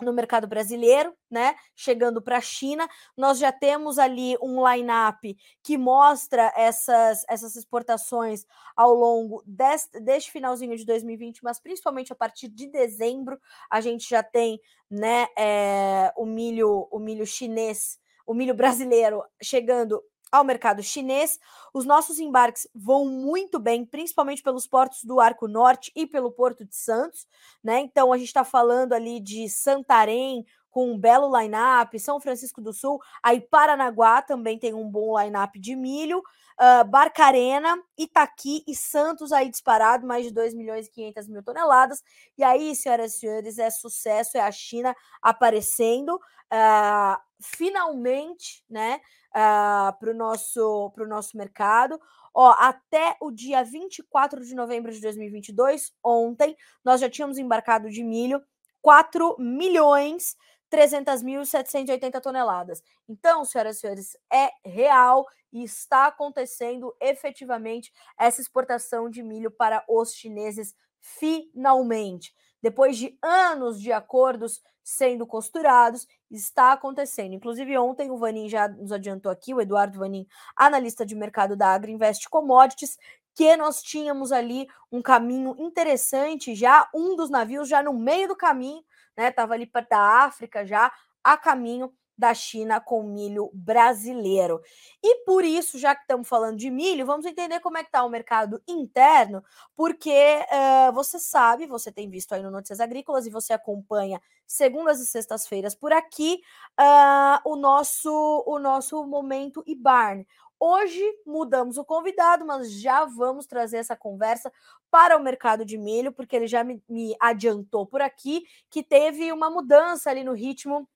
no 0.03 0.13
mercado 0.13 0.47
brasileiro, 0.47 1.13
né? 1.29 1.55
Chegando 1.75 2.21
para 2.21 2.37
a 2.37 2.41
China, 2.41 2.87
nós 3.15 3.39
já 3.39 3.51
temos 3.51 3.97
ali 3.97 4.35
um 4.41 4.67
line-up 4.67 5.37
que 5.63 5.77
mostra 5.77 6.51
essas, 6.55 7.23
essas 7.29 7.55
exportações 7.55 8.45
ao 8.75 8.93
longo 8.93 9.43
deste, 9.45 9.99
deste 9.99 10.31
finalzinho 10.31 10.75
de 10.75 10.85
2020, 10.85 11.43
mas 11.43 11.59
principalmente 11.59 12.11
a 12.11 12.15
partir 12.15 12.47
de 12.49 12.67
dezembro, 12.67 13.39
a 13.69 13.81
gente 13.81 14.09
já 14.09 14.23
tem 14.23 14.59
né, 14.89 15.27
é, 15.37 16.11
o 16.17 16.25
milho, 16.25 16.87
o 16.91 16.99
milho 16.99 17.25
chinês, 17.25 17.99
o 18.25 18.33
milho 18.33 18.53
brasileiro 18.53 19.23
chegando 19.41 20.01
ao 20.31 20.43
mercado 20.43 20.81
chinês. 20.81 21.39
Os 21.73 21.85
nossos 21.85 22.19
embarques 22.19 22.67
vão 22.73 23.05
muito 23.05 23.59
bem, 23.59 23.85
principalmente 23.85 24.41
pelos 24.41 24.65
portos 24.65 25.03
do 25.03 25.19
Arco 25.19 25.47
Norte 25.47 25.91
e 25.95 26.07
pelo 26.07 26.31
Porto 26.31 26.63
de 26.63 26.75
Santos, 26.75 27.27
né? 27.63 27.79
Então 27.79 28.13
a 28.13 28.17
gente 28.17 28.27
está 28.27 28.43
falando 28.43 28.93
ali 28.93 29.19
de 29.19 29.49
Santarém 29.49 30.45
com 30.71 30.93
um 30.93 30.97
belo 30.97 31.37
line-up, 31.37 31.99
São 31.99 32.19
Francisco 32.19 32.61
do 32.61 32.71
Sul, 32.71 32.99
aí 33.21 33.41
Paranaguá 33.41 34.21
também 34.21 34.57
tem 34.57 34.73
um 34.73 34.89
bom 34.89 35.19
line-up 35.21 35.59
de 35.59 35.75
milho, 35.75 36.19
uh, 36.19 36.85
Barcarena, 36.85 37.77
Itaqui 37.97 38.63
e 38.65 38.73
Santos 38.73 39.33
aí 39.33 39.49
disparado, 39.49 40.07
mais 40.07 40.25
de 40.25 40.31
2 40.31 40.53
milhões 40.53 40.87
e 40.87 40.91
500 40.91 41.27
mil 41.27 41.43
toneladas. 41.43 42.01
E 42.37 42.43
aí, 42.43 42.73
senhoras 42.73 43.15
e 43.15 43.19
senhores, 43.19 43.57
é 43.57 43.69
sucesso, 43.69 44.37
é 44.37 44.41
a 44.41 44.51
China 44.51 44.95
aparecendo, 45.21 46.15
uh, 46.15 47.17
finalmente, 47.41 48.63
né? 48.69 49.01
uh, 49.31 49.97
para 49.97 50.11
o 50.11 50.13
nosso, 50.13 50.91
nosso 51.07 51.37
mercado. 51.37 51.99
Ó, 52.33 52.53
até 52.57 53.17
o 53.19 53.31
dia 53.31 53.63
24 53.63 54.45
de 54.45 54.55
novembro 54.55 54.91
de 54.91 55.01
2022, 55.01 55.91
ontem, 56.03 56.55
nós 56.83 57.01
já 57.01 57.09
tínhamos 57.09 57.37
embarcado 57.37 57.89
de 57.89 58.03
milho 58.03 58.41
4 58.81 59.35
milhões 59.37 60.35
300.780 60.71 62.21
toneladas. 62.21 62.81
Então, 63.07 63.43
senhoras 63.43 63.77
e 63.77 63.79
senhores, 63.81 64.17
é 64.31 64.49
real 64.63 65.27
e 65.51 65.63
está 65.63 66.07
acontecendo 66.07 66.95
efetivamente 67.01 67.91
essa 68.17 68.39
exportação 68.39 69.09
de 69.09 69.21
milho 69.21 69.51
para 69.51 69.83
os 69.87 70.13
chineses 70.13 70.73
finalmente. 71.01 72.33
Depois 72.61 72.97
de 72.97 73.17
anos 73.21 73.81
de 73.81 73.91
acordos 73.91 74.61
sendo 74.83 75.25
costurados, 75.27 76.07
está 76.29 76.73
acontecendo. 76.73 77.33
Inclusive, 77.33 77.77
ontem 77.77 78.09
o 78.09 78.17
Vanin 78.17 78.49
já 78.49 78.67
nos 78.67 78.91
adiantou 78.91 79.31
aqui, 79.31 79.53
o 79.53 79.61
Eduardo 79.61 79.99
Vanin, 79.99 80.27
analista 80.55 81.05
de 81.05 81.15
mercado 81.15 81.55
da 81.55 81.73
Agriinvest 81.73 82.27
Commodities, 82.29 82.97
que 83.35 83.55
nós 83.55 83.81
tínhamos 83.81 84.31
ali 84.31 84.67
um 84.91 85.01
caminho 85.01 85.55
interessante 85.57 86.53
já, 86.55 86.89
um 86.93 87.15
dos 87.15 87.29
navios 87.29 87.69
já 87.69 87.81
no 87.81 87.93
meio 87.93 88.27
do 88.27 88.35
caminho, 88.35 88.83
né? 89.15 89.29
Estava 89.29 89.53
ali 89.53 89.65
perto 89.65 89.89
da 89.89 90.23
África 90.25 90.65
já, 90.65 90.91
a 91.23 91.37
caminho 91.37 91.93
da 92.21 92.35
China 92.35 92.79
com 92.79 93.01
milho 93.01 93.49
brasileiro. 93.51 94.61
E 95.03 95.25
por 95.25 95.43
isso, 95.43 95.79
já 95.79 95.95
que 95.95 96.01
estamos 96.01 96.27
falando 96.27 96.55
de 96.55 96.69
milho, 96.69 97.03
vamos 97.03 97.25
entender 97.25 97.59
como 97.61 97.79
é 97.79 97.81
que 97.81 97.89
está 97.89 98.05
o 98.05 98.09
mercado 98.09 98.61
interno, 98.67 99.43
porque 99.75 100.11
uh, 100.11 100.93
você 100.93 101.17
sabe, 101.17 101.65
você 101.65 101.91
tem 101.91 102.07
visto 102.07 102.33
aí 102.33 102.43
no 102.43 102.51
Notícias 102.51 102.79
Agrícolas 102.79 103.25
e 103.25 103.31
você 103.31 103.53
acompanha 103.53 104.21
segundas 104.45 104.99
e 105.01 105.07
sextas-feiras 105.07 105.73
por 105.73 105.91
aqui 105.91 106.41
uh, 106.79 107.41
o 107.43 107.55
nosso 107.55 108.43
o 108.45 108.59
nosso 108.59 109.03
momento 109.07 109.63
IBARN. 109.65 110.23
Hoje 110.59 111.01
mudamos 111.25 111.79
o 111.79 111.83
convidado, 111.83 112.45
mas 112.45 112.71
já 112.71 113.03
vamos 113.03 113.47
trazer 113.47 113.77
essa 113.77 113.95
conversa 113.95 114.53
para 114.91 115.17
o 115.17 115.23
mercado 115.23 115.65
de 115.65 115.75
milho, 115.75 116.11
porque 116.11 116.35
ele 116.35 116.45
já 116.45 116.63
me, 116.63 116.83
me 116.87 117.15
adiantou 117.19 117.87
por 117.87 117.99
aqui 117.99 118.43
que 118.69 118.83
teve 118.83 119.31
uma 119.31 119.49
mudança 119.49 120.11
ali 120.11 120.23
no 120.23 120.33
ritmo 120.33 120.87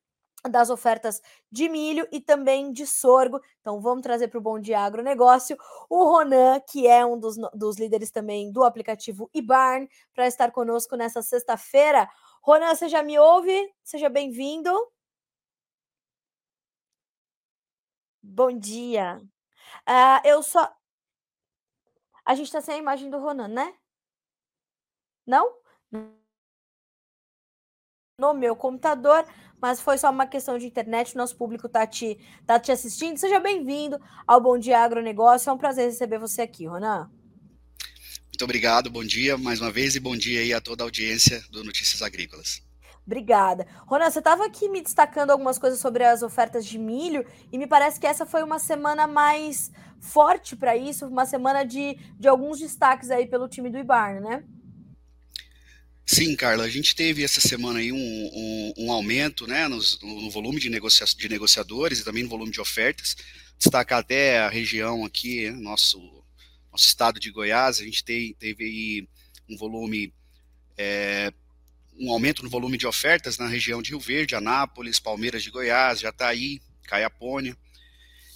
das 0.49 0.69
ofertas 0.69 1.21
de 1.51 1.67
milho 1.69 2.07
e 2.11 2.19
também 2.19 2.71
de 2.71 2.85
sorgo. 2.85 3.39
Então 3.61 3.81
vamos 3.81 4.03
trazer 4.03 4.27
para 4.27 4.37
o 4.37 4.41
Bom 4.41 4.59
Dia 4.59 4.81
Agronegócio 4.81 5.57
o 5.89 6.03
Ronan, 6.03 6.59
que 6.61 6.87
é 6.87 7.05
um 7.05 7.19
dos, 7.19 7.35
dos 7.53 7.77
líderes 7.77 8.11
também 8.11 8.51
do 8.51 8.63
aplicativo 8.63 9.29
eBarn, 9.33 9.89
para 10.13 10.27
estar 10.27 10.51
conosco 10.51 10.95
nessa 10.95 11.21
sexta-feira. 11.21 12.09
Ronan, 12.41 12.75
você 12.75 12.87
já 12.87 13.01
me 13.01 13.17
ouve? 13.17 13.73
Seja 13.83 14.09
bem-vindo. 14.09 14.71
Bom 18.21 18.51
dia. 18.57 19.21
Uh, 19.87 20.27
eu 20.27 20.41
só. 20.43 20.75
A 22.25 22.35
gente 22.35 22.47
está 22.47 22.61
sem 22.61 22.75
a 22.75 22.77
imagem 22.77 23.09
do 23.09 23.19
Ronan, 23.19 23.47
né? 23.47 23.75
Não? 25.25 25.51
No 28.17 28.33
meu 28.33 28.55
computador 28.55 29.25
mas 29.65 29.81
foi 29.81 29.97
só 29.97 30.11
uma 30.11 30.27
questão 30.27 30.59
de 30.59 30.67
internet. 30.67 31.17
Nosso 31.17 31.35
público 31.35 31.65
está 31.65 31.87
te, 31.87 32.19
tá 32.45 32.59
te 32.59 32.71
assistindo. 32.71 33.17
Seja 33.17 33.39
bem-vindo 33.39 33.99
ao 34.27 34.39
Bom 34.39 34.59
Dia 34.59 34.77
Agronegócio. 34.77 35.49
É 35.49 35.53
um 35.53 35.57
prazer 35.57 35.85
receber 35.85 36.19
você 36.19 36.43
aqui, 36.43 36.67
Ronan. 36.67 37.09
Muito 38.27 38.43
obrigado, 38.43 38.91
bom 38.91 39.03
dia 39.03 39.39
mais 39.39 39.59
uma 39.59 39.71
vez 39.71 39.95
e 39.95 39.99
bom 39.99 40.15
dia 40.15 40.41
aí 40.41 40.53
a 40.53 40.61
toda 40.61 40.83
a 40.83 40.85
audiência 40.85 41.43
do 41.49 41.63
Notícias 41.63 42.03
Agrícolas. 42.03 42.61
Obrigada. 43.07 43.65
Ronan, 43.87 44.11
você 44.11 44.19
estava 44.19 44.45
aqui 44.45 44.69
me 44.69 44.83
destacando 44.83 45.31
algumas 45.31 45.57
coisas 45.57 45.79
sobre 45.79 46.03
as 46.03 46.21
ofertas 46.21 46.63
de 46.63 46.77
milho 46.77 47.25
e 47.51 47.57
me 47.57 47.65
parece 47.65 47.99
que 47.99 48.05
essa 48.05 48.23
foi 48.23 48.43
uma 48.43 48.59
semana 48.59 49.07
mais 49.07 49.71
forte 49.99 50.55
para 50.55 50.77
isso, 50.77 51.07
uma 51.07 51.25
semana 51.25 51.63
de, 51.63 51.97
de 52.19 52.27
alguns 52.27 52.59
destaques 52.59 53.09
aí 53.09 53.25
pelo 53.25 53.47
time 53.47 53.71
do 53.71 53.79
Ibarne, 53.79 54.19
né? 54.19 54.43
Sim, 56.05 56.35
Carla, 56.35 56.65
a 56.65 56.69
gente 56.69 56.95
teve 56.95 57.23
essa 57.23 57.41
semana 57.41 57.79
aí 57.79 57.91
um, 57.91 57.97
um, 57.97 58.73
um 58.77 58.91
aumento 58.91 59.47
né, 59.47 59.67
no, 59.67 60.29
volume 60.29 60.59
de, 60.59 60.69
negocia 60.69 61.05
de 61.05 61.27
negociadores 61.27 61.99
e 61.99 62.03
também 62.03 62.21
no 62.21 62.29
volume 62.29 62.51
de 62.51 62.61
ofertas. 62.61 63.17
Destacar 63.57 63.99
até 63.99 64.39
a 64.39 64.49
região 64.49 65.03
aqui, 65.03 65.49
nosso, 65.49 65.99
nosso 66.71 66.87
estado 66.87 67.19
de 67.19 67.31
Goiás, 67.31 67.79
a 67.79 67.83
gente 67.83 68.03
teve 68.03 68.63
aí 68.63 69.07
um 69.49 69.57
volume, 69.57 70.13
é, 70.77 71.33
um 71.99 72.11
aumento 72.11 72.43
no 72.43 72.49
volume 72.49 72.77
de 72.77 72.85
ofertas 72.85 73.39
na 73.39 73.47
região 73.47 73.81
de 73.81 73.89
Rio 73.89 73.99
Verde, 73.99 74.35
Anápolis, 74.35 74.99
Palmeiras 74.99 75.41
de 75.41 75.49
Goiás, 75.49 76.01
Jataí, 76.01 76.61
Caiapônia. 76.83 77.57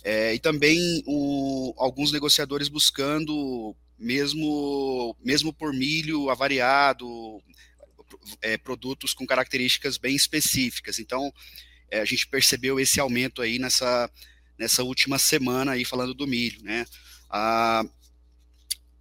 É, 0.03 0.33
e 0.33 0.39
também 0.39 1.03
o, 1.05 1.75
alguns 1.77 2.11
negociadores 2.11 2.67
buscando 2.67 3.75
mesmo, 3.99 5.15
mesmo 5.23 5.53
por 5.53 5.73
milho 5.73 6.29
avariado, 6.29 7.43
é, 8.41 8.57
produtos 8.57 9.13
com 9.13 9.27
características 9.27 9.97
bem 9.97 10.15
específicas. 10.15 10.99
Então, 10.99 11.33
é, 11.91 11.99
a 11.99 12.05
gente 12.05 12.27
percebeu 12.27 12.79
esse 12.79 12.99
aumento 12.99 13.41
aí 13.41 13.59
nessa, 13.59 14.09
nessa 14.57 14.83
última 14.83 15.19
semana 15.19 15.73
aí 15.73 15.83
falando 15.83 16.13
do 16.13 16.25
milho, 16.25 16.63
né? 16.63 16.85
Ah, 17.29 17.83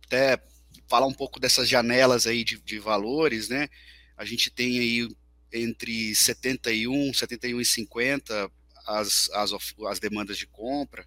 até 0.05 0.43
falar 0.89 1.07
um 1.07 1.15
pouco 1.15 1.39
dessas 1.39 1.69
janelas 1.69 2.27
aí 2.27 2.43
de, 2.43 2.59
de 2.59 2.79
valores, 2.79 3.49
né? 3.49 3.69
A 4.17 4.25
gente 4.25 4.51
tem 4.51 4.79
aí 4.81 5.09
entre 5.53 6.15
71, 6.15 7.15
71 7.15 7.61
e 7.61 7.65
50 7.65 8.51
as, 8.87 9.31
as, 9.31 9.51
as 9.87 10.01
demandas 10.01 10.37
de 10.37 10.47
compra 10.47 11.07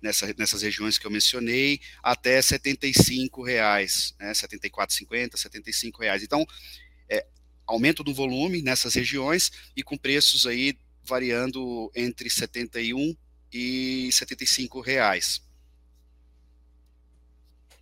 nessa, 0.00 0.32
nessas 0.38 0.62
regiões 0.62 0.98
que 0.98 1.06
eu 1.06 1.10
mencionei, 1.10 1.80
até 2.02 2.40
75 2.40 3.42
reais, 3.42 4.14
né? 4.18 4.32
74,50, 4.32 5.36
75 5.36 6.02
reais. 6.02 6.22
Então, 6.22 6.44
é, 7.08 7.26
aumento 7.66 8.04
do 8.04 8.14
volume 8.14 8.62
nessas 8.62 8.94
regiões 8.94 9.50
e 9.76 9.82
com 9.82 9.96
preços 9.96 10.46
aí 10.46 10.78
variando 11.04 11.90
entre 11.94 12.28
71 12.28 13.16
e 13.52 14.10
75 14.12 14.80
reais. 14.80 15.42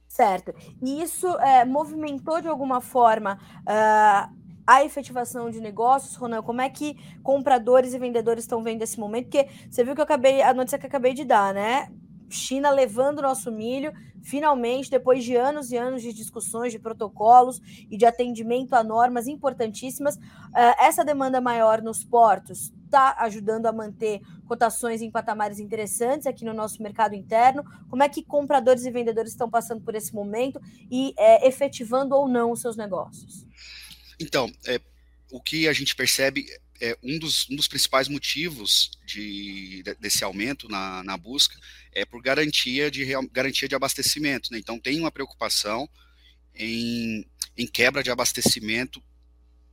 Certo. 0.06 0.54
E 0.80 1.02
isso 1.02 1.26
é, 1.40 1.64
movimentou 1.64 2.40
de 2.40 2.46
alguma 2.46 2.80
forma 2.80 3.36
uh, 3.62 4.44
a 4.64 4.84
efetivação 4.84 5.50
de 5.50 5.60
negócios, 5.60 6.14
Ronan? 6.14 6.40
Como 6.42 6.60
é 6.60 6.70
que 6.70 6.96
compradores 7.22 7.94
e 7.94 7.98
vendedores 7.98 8.44
estão 8.44 8.62
vendo 8.62 8.82
esse 8.82 8.98
momento? 8.98 9.24
Porque 9.24 9.48
você 9.68 9.82
viu 9.82 9.94
que 9.94 10.00
eu 10.00 10.04
acabei, 10.04 10.40
a 10.40 10.54
notícia 10.54 10.78
que 10.78 10.86
eu 10.86 10.88
acabei 10.88 11.14
de 11.14 11.24
dar, 11.24 11.52
né? 11.52 11.90
China 12.34 12.70
levando 12.70 13.22
nosso 13.22 13.50
milho, 13.50 13.92
finalmente, 14.22 14.90
depois 14.90 15.24
de 15.24 15.36
anos 15.36 15.70
e 15.70 15.76
anos 15.76 16.02
de 16.02 16.12
discussões, 16.12 16.72
de 16.72 16.78
protocolos 16.78 17.60
e 17.90 17.96
de 17.96 18.04
atendimento 18.04 18.74
a 18.74 18.82
normas 18.82 19.26
importantíssimas, 19.26 20.16
uh, 20.16 20.74
essa 20.78 21.04
demanda 21.04 21.40
maior 21.40 21.80
nos 21.80 22.04
portos 22.04 22.72
está 22.94 23.16
ajudando 23.18 23.66
a 23.66 23.72
manter 23.72 24.20
cotações 24.46 25.02
em 25.02 25.10
patamares 25.10 25.58
interessantes 25.58 26.28
aqui 26.28 26.44
no 26.44 26.54
nosso 26.54 26.80
mercado 26.80 27.14
interno. 27.14 27.64
Como 27.90 28.02
é 28.02 28.08
que 28.08 28.22
compradores 28.22 28.84
e 28.84 28.90
vendedores 28.90 29.32
estão 29.32 29.50
passando 29.50 29.82
por 29.82 29.96
esse 29.96 30.14
momento 30.14 30.60
e 30.90 31.12
é, 31.18 31.46
efetivando 31.46 32.14
ou 32.14 32.28
não 32.28 32.52
os 32.52 32.60
seus 32.60 32.76
negócios? 32.76 33.44
Então, 34.20 34.48
é, 34.66 34.80
o 35.32 35.40
que 35.40 35.66
a 35.66 35.72
gente 35.72 35.96
percebe 35.96 36.46
é 36.80 36.96
um 37.02 37.18
dos, 37.18 37.48
um 37.50 37.56
dos 37.56 37.68
principais 37.68 38.08
motivos 38.08 38.90
de, 39.04 39.82
desse 40.00 40.24
aumento 40.24 40.68
na, 40.68 41.02
na 41.02 41.16
busca 41.16 41.58
é 41.92 42.04
por 42.04 42.20
garantia 42.20 42.90
de, 42.90 43.06
garantia 43.30 43.68
de 43.68 43.74
abastecimento. 43.74 44.52
Né? 44.52 44.58
Então, 44.58 44.78
tem 44.78 44.98
uma 44.98 45.10
preocupação 45.10 45.88
em, 46.54 47.24
em 47.56 47.66
quebra 47.66 48.02
de 48.02 48.10
abastecimento 48.10 49.02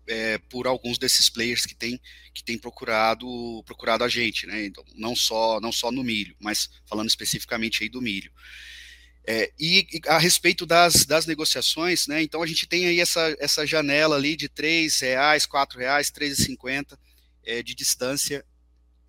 é, 0.08 0.38
por 0.38 0.68
alguns 0.68 0.98
desses 0.98 1.30
players 1.30 1.66
que 1.66 1.76
têm 1.76 2.00
que 2.34 2.44
tem 2.44 2.58
procurado 2.58 3.28
procurado 3.66 4.04
a 4.04 4.08
gente, 4.08 4.48
né? 4.48 4.66
Então, 4.66 4.84
não 4.96 5.16
só 5.16 5.60
não 5.60 5.72
só 5.72 5.92
no 5.92 6.04
milho, 6.04 6.36
mas 6.40 6.70
falando 6.86 7.10
especificamente 7.10 7.84
aí 7.84 7.90
do 7.90 8.02
milho. 8.02 8.32
É, 9.26 9.52
e, 9.60 9.88
e, 9.94 10.02
a 10.08 10.18
respeito 10.18 10.66
das, 10.66 11.06
das 11.06 11.26
negociações, 11.26 12.08
né? 12.08 12.22
Então 12.24 12.42
a 12.42 12.48
gente 12.48 12.66
tem 12.66 12.88
aí 12.88 13.00
essa, 13.00 13.36
essa 13.40 13.66
janela 13.66 14.16
ali 14.16 14.36
de 14.36 14.50
três 14.50 15.00
reais, 15.00 15.46
quatro 15.46 15.78
reais, 15.78 16.10
três 16.10 16.40
e 16.40 16.44
cinquenta 16.44 17.00
é, 17.46 17.62
de 17.62 17.76
distância 17.76 18.44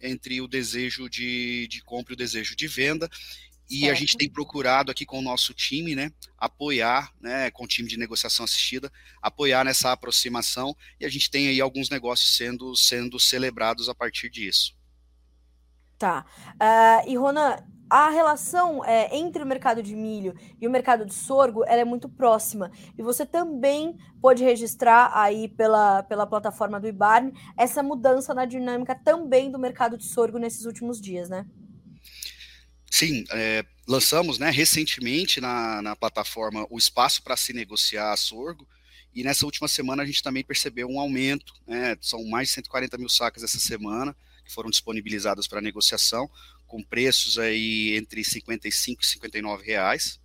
entre 0.01 0.41
o 0.41 0.49
desejo 0.49 1.09
de, 1.09 1.67
de 1.69 1.83
compra 1.83 2.13
e 2.13 2.15
o 2.15 2.19
desejo 2.19 2.55
de 2.55 2.67
venda. 2.67 3.09
E 3.71 3.81
certo. 3.81 3.93
a 3.93 3.95
gente 3.95 4.17
tem 4.19 4.29
procurado 4.29 4.91
aqui 4.91 5.07
com 5.07 5.19
o 5.19 5.23
nosso 5.23 5.55
time, 5.55 5.95
né, 5.95 6.13
apoiar, 6.37 7.11
né, 7.19 7.51
com 7.51 7.65
o 7.65 7.67
time 7.67 7.89
de 7.89 7.97
negociação 7.97 8.45
assistida, 8.45 8.93
apoiar 9.23 9.65
nessa 9.65 9.93
aproximação. 9.93 10.77
E 11.01 11.07
a 11.07 11.09
gente 11.09 11.31
tem 11.31 11.49
aí 11.49 11.59
alguns 11.59 11.89
negócios 11.89 12.37
sendo, 12.37 12.77
sendo 12.77 13.19
celebrados 13.19 13.89
a 13.89 13.95
partir 13.95 14.29
disso. 14.29 14.77
Tá. 15.97 16.27
Uh, 16.61 17.09
e 17.09 17.17
Ronan, 17.17 17.65
a 17.93 18.09
relação 18.09 18.83
é, 18.87 19.15
entre 19.15 19.43
o 19.43 19.47
mercado 19.47 19.83
de 19.83 19.95
milho 19.95 20.35
e 20.59 20.67
o 20.67 20.71
mercado 20.71 21.05
de 21.05 21.13
sorgo 21.13 21.63
é 21.65 21.85
muito 21.85 22.09
próxima. 22.09 22.73
E 22.97 23.03
você 23.03 23.27
também 23.27 23.99
pode 24.19 24.43
registrar 24.43 25.13
aí 25.15 25.47
pela, 25.47 26.03
pela 26.05 26.27
plataforma 26.27 26.81
do 26.81 26.89
IBARN 26.89 27.33
essa 27.55 27.83
mudança 27.83 28.33
na 28.33 28.47
dinâmica 28.47 28.95
também 28.95 29.51
do 29.51 29.59
mercado 29.59 29.99
de 29.99 30.05
sorgo 30.05 30.39
nesses 30.39 30.65
últimos 30.65 30.99
dias, 31.03 31.29
né? 31.29 31.45
Sim, 32.91 33.25
é, 33.31 33.63
lançamos 33.87 34.39
né, 34.39 34.49
recentemente 34.49 35.39
na, 35.39 35.83
na 35.83 35.95
plataforma 35.95 36.67
o 36.71 36.79
espaço 36.79 37.23
para 37.23 37.37
se 37.37 37.53
negociar 37.53 38.17
sorgo, 38.17 38.67
e 39.15 39.23
nessa 39.23 39.45
última 39.45 39.69
semana 39.69 40.03
a 40.03 40.07
gente 40.07 40.23
também 40.23 40.43
percebeu 40.43 40.89
um 40.89 40.99
aumento, 40.99 41.53
né, 41.67 41.95
são 42.01 42.25
mais 42.25 42.49
de 42.49 42.55
140 42.55 42.97
mil 42.97 43.11
sacas 43.11 43.43
essa 43.43 43.59
semana, 43.59 44.17
que 44.45 44.53
foram 44.53 44.71
disponibilizadas 44.71 45.47
para 45.47 45.61
negociação, 45.61 46.31
com 46.73 46.83
preços 46.83 47.39
aí 47.39 47.95
entre 47.99 48.25
55 48.25 49.03
e 49.03 49.07
59 49.07 49.63
reais, 49.63 50.19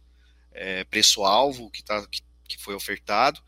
é, 0.54 0.86
preço-alvo 0.86 1.70
que, 1.70 1.84
tá, 1.84 2.08
que, 2.08 2.22
que, 2.48 2.58
foi 2.58 2.74
ofertado. 2.74 3.42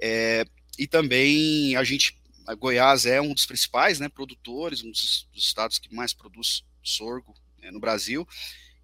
É, 0.00 0.44
e 0.76 0.88
também 0.88 1.76
a 1.76 1.84
gente, 1.84 2.20
a 2.44 2.56
Goiás 2.56 3.06
é 3.06 3.20
um 3.20 3.32
dos 3.32 3.46
principais 3.46 4.00
né, 4.00 4.08
produtores, 4.08 4.82
um 4.82 4.90
dos, 4.90 5.28
dos 5.32 5.44
estados 5.44 5.78
que 5.78 5.94
mais 5.94 6.12
produz 6.12 6.64
sorgo 6.82 7.36
né, 7.60 7.70
no 7.70 7.78
Brasil, 7.78 8.26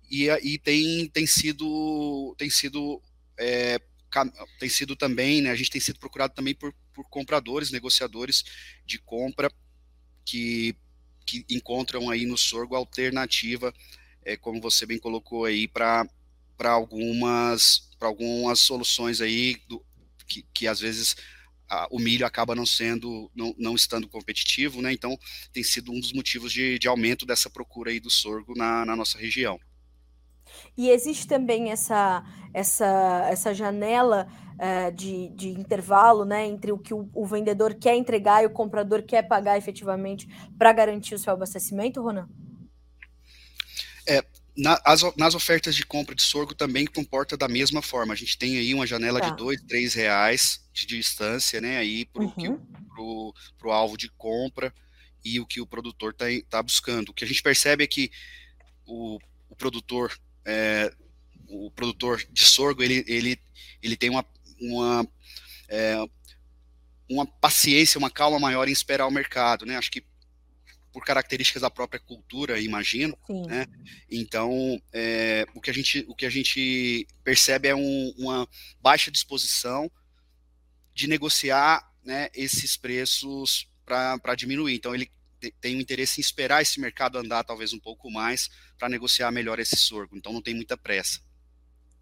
e, 0.09 0.29
e 0.29 0.57
tem, 0.57 1.09
tem 1.09 1.27
sido, 1.27 2.37
tem 2.39 2.49
sido 2.49 3.03
é, 3.37 3.81
tem 4.61 4.69
sido 4.69 4.95
também, 4.95 5.43
né, 5.43 5.51
a 5.51 5.57
gente 5.57 5.71
tem 5.71 5.81
sido 5.81 5.99
procurado 5.99 6.35
também 6.35 6.55
por, 6.55 6.73
por 6.93 7.09
compradores, 7.09 7.73
negociadores 7.73 8.45
de 8.87 9.01
compra 9.01 9.51
que 10.25 10.77
que 11.25 11.45
encontram 11.51 12.11
aí 12.11 12.27
no 12.27 12.37
sorgo 12.37 12.77
alternativa, 12.77 13.73
é, 14.25 14.37
como 14.37 14.61
você 14.61 14.87
bem 14.87 14.99
colocou 14.99 15.45
aí, 15.45 15.69
para 15.69 16.09
algumas, 16.65 17.91
algumas 18.01 18.61
soluções 18.61 19.21
aí 19.21 19.57
do, 19.69 19.85
que, 20.27 20.45
que 20.53 20.67
às 20.67 20.81
vezes 20.81 21.17
a, 21.69 21.87
o 21.91 21.99
milho 21.99 22.27
acaba 22.27 22.55
não 22.55 22.67
sendo, 22.67 23.31
não, 23.35 23.55
não 23.59 23.75
estando 23.75 24.09
competitivo, 24.09 24.81
né? 24.81 24.93
Então 24.93 25.19
tem 25.53 25.63
sido 25.63 25.93
um 25.93 26.01
dos 26.01 26.13
motivos 26.13 26.53
de, 26.53 26.79
de 26.79 26.89
aumento 26.89 27.27
dessa 27.27 27.51
procura 27.51 27.91
aí 27.91 28.01
do 28.01 28.11
sorgo 28.11 28.55
na, 28.57 28.85
na 28.85 28.97
nossa 28.97 29.19
região. 29.19 29.59
E 30.77 30.91
existe 30.91 31.27
também 31.27 31.71
essa, 31.71 32.25
essa, 32.53 33.29
essa 33.31 33.55
janela 33.55 34.29
uh, 34.55 34.93
de, 34.93 35.29
de 35.31 35.49
intervalo 35.49 36.25
né, 36.25 36.47
entre 36.47 36.73
o 36.73 36.79
que 36.79 36.95
o, 36.95 37.09
o, 37.13 37.27
vendedor 37.27 37.75
quer 37.75 37.95
entregar 37.95 38.43
e 38.43 38.47
o 38.47 38.51
comprador 38.51 39.03
quer 39.03 39.23
pagar 39.23 39.59
efetivamente 39.59 40.29
para 40.59 40.73
garantir 40.73 41.15
o 41.15 41.19
seu 41.19 41.33
abastecimento, 41.33 42.03
Ronan? 42.03 42.29
É, 44.07 44.23
na, 44.57 44.81
as, 44.85 45.03
nas 45.17 45.35
ofertas 45.35 45.75
de 45.75 45.85
compra 45.85 46.15
de 46.15 46.23
sorgo 46.23 46.55
também 46.55 46.87
comporta 46.87 47.37
da 47.37 47.49
mesma 47.49 47.83
forma. 47.83 48.13
A 48.13 48.17
gente 48.17 48.39
tem 48.39 48.59
aí 48.59 48.75
uma 48.75 48.87
janela 48.87 49.21
tá. 49.21 49.31
de 49.31 49.37
dois, 49.37 49.61
três 49.63 49.95
reais 49.95 50.65
de 50.73 50.87
distância, 50.87 51.61
né, 51.61 51.79
aí 51.79 52.05
para 52.05 52.23
o 52.23 52.33
uhum. 52.37 53.73
alvo 53.73 53.97
de 53.97 54.09
compra 54.11 54.73
e 55.25 55.41
o 55.41 55.47
que 55.47 55.61
o 55.61 55.67
produtor 55.67 56.13
está 56.13 56.27
tá 56.49 56.63
buscando. 56.63 57.09
O 57.09 57.15
que 57.15 57.25
a 57.25 57.27
gente 57.27 57.43
percebe 57.43 57.85
é 57.85 57.87
que 57.87 58.11
o, 58.87 59.19
o 59.49 59.57
produtor 59.57 60.13
é, 60.45 60.93
o 61.49 61.71
produtor 61.71 62.23
de 62.31 62.45
sorgo 62.45 62.83
ele, 62.83 63.05
ele, 63.07 63.39
ele 63.83 63.97
tem 63.97 64.11
uma, 64.11 64.25
uma, 64.61 65.07
é, 65.69 65.97
uma 67.09 67.27
paciência, 67.27 67.99
uma 67.99 68.11
calma 68.11 68.39
maior 68.39 68.69
em 68.69 68.73
esperar 68.73 69.07
o 69.07 69.11
mercado, 69.11 69.67
né? 69.67 69.77
Acho 69.77 69.91
que 69.91 70.05
por 70.93 71.05
características 71.05 71.63
da 71.63 71.71
própria 71.71 71.99
cultura, 71.99 72.61
imagino, 72.61 73.19
né? 73.49 73.67
Então, 74.09 74.81
é, 74.93 75.45
o, 75.53 75.61
que 75.61 75.69
a 75.69 75.75
gente, 75.75 76.05
o 76.09 76.15
que 76.15 76.25
a 76.25 76.31
gente 76.31 77.05
percebe 77.25 77.67
é 77.67 77.75
um, 77.75 78.15
uma 78.17 78.49
baixa 78.81 79.11
disposição 79.11 79.91
de 80.95 81.09
negociar 81.09 81.85
né, 82.05 82.29
esses 82.33 82.77
preços 82.77 83.69
para 83.85 84.37
diminuir. 84.37 84.77
Então, 84.77 84.95
ele 84.95 85.11
tem 85.61 85.77
o 85.77 85.81
interesse 85.81 86.21
em 86.21 86.23
esperar 86.23 86.63
esse 86.63 86.81
mercado 86.81 87.19
andar 87.19 87.43
talvez 87.43 87.73
um 87.73 87.81
pouco 87.81 88.09
mais 88.09 88.49
para 88.79 88.89
negociar 88.89 89.33
melhor 89.33 89.59
esse 89.59 89.77
sorgo. 89.77 90.17
Então, 90.17 90.33
não 90.33 90.41
tem 90.41 90.55
muita 90.55 90.77
pressa. 90.77 91.21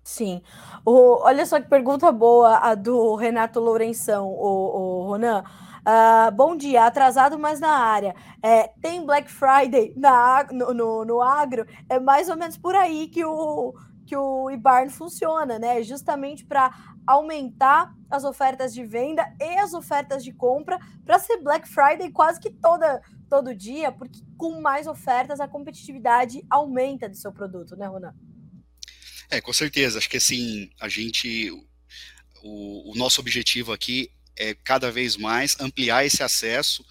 Sim. 0.04 0.42
O, 0.84 1.22
olha 1.22 1.46
só 1.46 1.60
que 1.60 1.68
pergunta 1.68 2.10
boa 2.10 2.58
a 2.58 2.74
do 2.74 3.14
Renato 3.14 3.60
Lourenção, 3.60 4.28
o, 4.28 5.02
o 5.02 5.06
Ronan. 5.06 5.44
Uh, 5.82 6.30
bom 6.32 6.56
dia, 6.56 6.86
atrasado, 6.86 7.38
mas 7.38 7.60
na 7.60 7.70
área. 7.70 8.14
É, 8.42 8.68
tem 8.80 9.04
Black 9.04 9.30
Friday 9.30 9.92
na, 9.96 10.44
no, 10.50 10.74
no, 10.74 11.04
no, 11.04 11.20
agro? 11.20 11.66
É 11.88 11.98
mais 11.98 12.28
ou 12.28 12.36
menos 12.36 12.56
por 12.56 12.74
aí 12.74 13.08
que 13.08 13.24
o, 13.24 13.74
que 14.06 14.16
o 14.16 14.50
IBARN 14.50 14.90
funciona, 14.90 15.58
né? 15.58 15.82
Justamente 15.82 16.44
para 16.44 16.72
aumentar 17.06 17.92
as 18.10 18.24
ofertas 18.24 18.72
de 18.74 18.84
venda 18.84 19.24
e 19.40 19.58
as 19.58 19.74
ofertas 19.74 20.22
de 20.22 20.32
compra 20.32 20.78
para 21.04 21.18
ser 21.18 21.38
Black 21.38 21.68
Friday 21.68 22.10
quase 22.10 22.40
que 22.40 22.50
toda 22.50 23.00
todo 23.28 23.54
dia, 23.54 23.90
porque 23.90 24.20
com 24.36 24.60
mais 24.60 24.86
ofertas 24.86 25.40
a 25.40 25.48
competitividade 25.48 26.44
aumenta 26.50 27.08
do 27.08 27.16
seu 27.16 27.32
produto, 27.32 27.74
né, 27.76 27.86
Ronan? 27.86 28.14
É, 29.32 29.40
com 29.40 29.52
certeza. 29.52 29.98
Acho 29.98 30.10
que 30.10 30.18
assim, 30.18 30.70
a 30.78 30.90
gente. 30.90 31.50
O, 32.42 32.92
o 32.92 32.94
nosso 32.94 33.18
objetivo 33.18 33.72
aqui 33.72 34.10
é 34.36 34.52
cada 34.52 34.92
vez 34.92 35.16
mais 35.16 35.58
ampliar 35.58 36.04
esse 36.04 36.22
acesso 36.22 36.84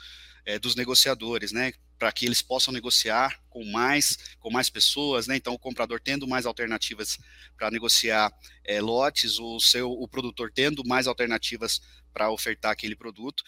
é, 0.44 0.58
dos 0.58 0.76
negociadores, 0.76 1.52
né? 1.52 1.72
Para 2.00 2.12
que 2.12 2.26
eles 2.26 2.42
possam 2.42 2.74
negociar 2.74 3.40
com 3.48 3.64
mais, 3.64 4.18
com 4.40 4.50
mais 4.50 4.72
pessoas, 4.72 5.28
né? 5.28 5.36
Então, 5.36 5.54
o 5.54 5.60
comprador 5.60 6.00
tendo 6.00 6.28
mais 6.28 6.48
alternativas 6.48 7.20
para 7.56 7.70
negociar 7.70 8.34
é, 8.66 8.82
lotes, 8.82 9.38
o 9.38 9.60
seu 9.60 9.92
o 9.92 10.08
produtor 10.08 10.52
tendo 10.52 10.84
mais 10.84 11.06
alternativas 11.06 11.80
para 12.12 12.32
ofertar 12.32 12.72
aquele 12.72 12.96
produto. 12.96 13.44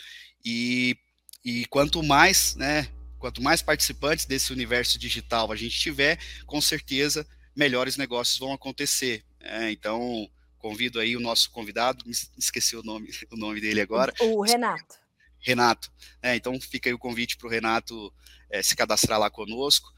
E, 0.45 0.95
e 1.43 1.65
quanto 1.65 2.03
mais, 2.03 2.53
né? 2.53 2.87
Quanto 3.17 3.41
mais 3.41 3.63
participantes 3.63 4.25
desse 4.25 4.53
universo 4.53 4.99
digital 4.99 5.51
a 5.51 5.55
gente 5.55 5.79
tiver, 5.79 6.19
com 6.45 6.61
certeza 6.61 7.25
melhores 7.55 7.97
negócios 7.97 8.37
vão 8.37 8.53
acontecer. 8.53 9.23
É, 9.39 9.71
então, 9.71 10.29
convido 10.57 10.99
aí 10.99 11.15
o 11.15 11.19
nosso 11.19 11.51
convidado, 11.51 12.05
me 12.05 12.13
esqueci 12.37 12.75
o 12.75 12.83
nome, 12.83 13.09
o 13.31 13.35
nome 13.35 13.59
dele 13.59 13.81
agora. 13.81 14.13
O, 14.19 14.41
Renato. 14.41 14.95
Renato. 15.39 15.91
É, 16.21 16.35
então, 16.35 16.59
fica 16.59 16.89
aí 16.89 16.93
o 16.93 16.99
convite 16.99 17.37
para 17.37 17.47
o 17.47 17.51
Renato 17.51 18.13
é, 18.49 18.61
se 18.61 18.75
cadastrar 18.75 19.19
lá 19.19 19.29
conosco. 19.29 19.91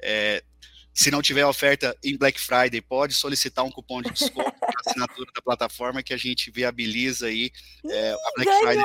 É, 0.00 0.42
se 0.94 1.10
não 1.10 1.22
tiver 1.22 1.46
oferta 1.46 1.96
em 2.04 2.16
Black 2.16 2.38
Friday, 2.38 2.80
pode 2.80 3.14
solicitar 3.14 3.64
um 3.64 3.70
cupom 3.70 4.02
de 4.02 4.10
desconto 4.10 4.52
assinatura 4.84 5.30
da 5.34 5.42
plataforma 5.42 6.02
que 6.02 6.14
a 6.14 6.16
gente 6.16 6.50
viabiliza 6.50 7.26
aí 7.26 7.50
é, 7.84 8.12
a 8.12 8.32
Black 8.36 8.58
Friday 8.58 8.84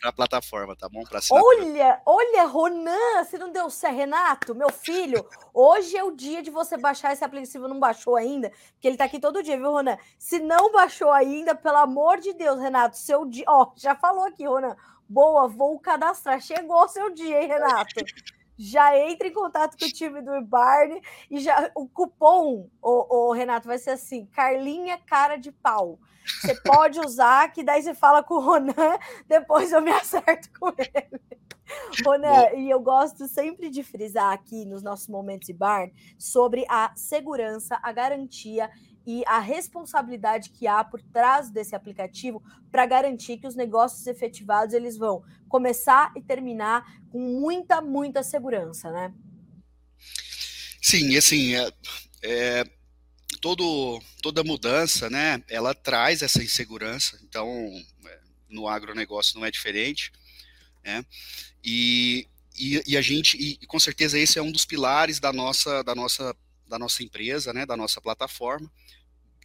para 0.00 0.10
a 0.10 0.12
plataforma, 0.12 0.76
tá 0.76 0.88
bom? 0.88 1.02
Olha, 1.30 2.00
olha, 2.04 2.46
Ronan, 2.46 3.24
se 3.28 3.38
não 3.38 3.50
deu 3.50 3.70
certo, 3.70 3.96
Renato, 3.96 4.54
meu 4.54 4.70
filho, 4.70 5.26
hoje 5.52 5.96
é 5.96 6.02
o 6.02 6.10
dia 6.10 6.42
de 6.42 6.50
você 6.50 6.76
baixar 6.76 7.12
esse 7.12 7.24
aplicativo, 7.24 7.68
não 7.68 7.78
baixou 7.78 8.16
ainda, 8.16 8.50
porque 8.72 8.88
ele 8.88 8.96
tá 8.96 9.04
aqui 9.04 9.18
todo 9.18 9.42
dia, 9.42 9.56
viu, 9.56 9.70
Ronan? 9.70 9.96
Se 10.18 10.40
não 10.40 10.72
baixou 10.72 11.10
ainda, 11.10 11.54
pelo 11.54 11.76
amor 11.78 12.18
de 12.18 12.32
Deus, 12.34 12.60
Renato, 12.60 12.96
seu 12.96 13.24
dia, 13.24 13.44
ó, 13.48 13.72
já 13.76 13.94
falou 13.94 14.24
aqui, 14.24 14.46
Ronan, 14.46 14.76
boa, 15.08 15.48
vou 15.48 15.78
cadastrar, 15.78 16.40
chegou 16.40 16.82
o 16.82 16.88
seu 16.88 17.10
dia, 17.10 17.42
hein, 17.42 17.48
Renato? 17.48 17.94
Já 18.56 18.96
entre 18.98 19.28
em 19.28 19.32
contato 19.32 19.76
com 19.78 19.84
o 19.84 19.92
time 19.92 20.22
do 20.22 20.40
Barney 20.42 21.00
e 21.30 21.40
já 21.40 21.70
o 21.74 21.88
cupom, 21.88 22.68
o, 22.80 23.28
o, 23.28 23.32
Renato, 23.32 23.66
vai 23.66 23.78
ser 23.78 23.90
assim: 23.90 24.26
Carlinha 24.26 24.98
cara 24.98 25.36
de 25.36 25.50
pau. 25.50 25.98
Você 26.40 26.54
pode 26.62 27.00
usar, 27.00 27.52
que 27.52 27.62
daí 27.62 27.82
você 27.82 27.94
fala 27.94 28.22
com 28.22 28.34
o 28.34 28.40
Ronan, 28.40 28.98
depois 29.26 29.72
eu 29.72 29.80
me 29.80 29.90
acerto 29.90 30.48
com 30.58 30.68
ele. 30.68 31.20
Ronan, 32.04 32.50
e 32.56 32.70
eu 32.70 32.78
gosto 32.78 33.26
sempre 33.26 33.70
de 33.70 33.82
frisar 33.82 34.32
aqui 34.32 34.64
nos 34.64 34.82
nossos 34.82 35.08
momentos 35.08 35.46
de 35.46 35.52
bar 35.52 35.90
sobre 36.18 36.64
a 36.68 36.92
segurança, 36.94 37.78
a 37.82 37.90
garantia 37.90 38.70
e 39.06 39.22
a 39.26 39.38
responsabilidade 39.38 40.50
que 40.50 40.66
há 40.66 40.82
por 40.82 41.02
trás 41.02 41.50
desse 41.50 41.74
aplicativo 41.74 42.42
para 42.70 42.86
garantir 42.86 43.38
que 43.38 43.46
os 43.46 43.54
negócios 43.54 44.06
efetivados 44.06 44.74
eles 44.74 44.96
vão 44.96 45.22
começar 45.48 46.12
e 46.16 46.22
terminar 46.22 46.84
com 47.10 47.18
muita, 47.18 47.80
muita 47.80 48.22
segurança, 48.22 48.90
né? 48.90 49.12
Sim, 50.80 51.16
assim, 51.16 51.54
é, 51.54 51.72
é, 52.22 52.64
todo, 53.40 54.00
toda 54.22 54.44
mudança, 54.44 55.08
né, 55.08 55.42
ela 55.48 55.74
traz 55.74 56.22
essa 56.22 56.42
insegurança, 56.42 57.18
então 57.22 57.48
é, 58.06 58.20
no 58.48 58.68
agronegócio 58.68 59.38
não 59.38 59.46
é 59.46 59.50
diferente, 59.50 60.12
né, 60.84 61.04
e, 61.62 62.28
e, 62.58 62.82
e 62.86 62.96
a 62.96 63.02
gente, 63.02 63.36
e 63.36 63.66
com 63.66 63.78
certeza 63.80 64.18
esse 64.18 64.38
é 64.38 64.42
um 64.42 64.52
dos 64.52 64.64
pilares 64.64 65.18
da 65.20 65.32
nossa, 65.32 65.82
da 65.82 65.94
nossa 65.94 66.36
da 66.66 66.78
nossa 66.78 67.02
empresa, 67.02 67.52
né, 67.52 67.66
da 67.66 67.76
nossa 67.76 68.00
plataforma, 68.00 68.70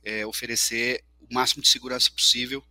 é, 0.03 0.25
oferecer 0.25 1.03
o 1.19 1.33
máximo 1.33 1.61
de 1.61 1.69
segurança 1.69 2.09
possível 2.11 2.63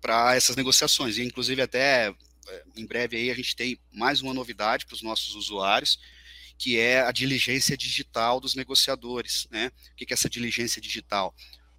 para 0.00 0.36
essas 0.36 0.56
negociações. 0.56 1.18
E, 1.18 1.22
inclusive, 1.22 1.62
até 1.62 2.14
é, 2.48 2.64
em 2.76 2.86
breve 2.86 3.16
aí 3.16 3.30
a 3.30 3.34
gente 3.34 3.56
tem 3.56 3.78
mais 3.92 4.20
uma 4.20 4.32
novidade 4.32 4.86
para 4.86 4.94
os 4.94 5.02
nossos 5.02 5.34
usuários, 5.34 5.98
que 6.58 6.78
é 6.78 7.00
a 7.00 7.12
diligência 7.12 7.76
digital 7.76 8.40
dos 8.40 8.54
negociadores. 8.54 9.46
Né? 9.50 9.70
O 9.92 9.96
que 9.96 10.06
é 10.08 10.14
essa 10.14 10.30
diligência 10.30 10.80
digital? 10.80 11.34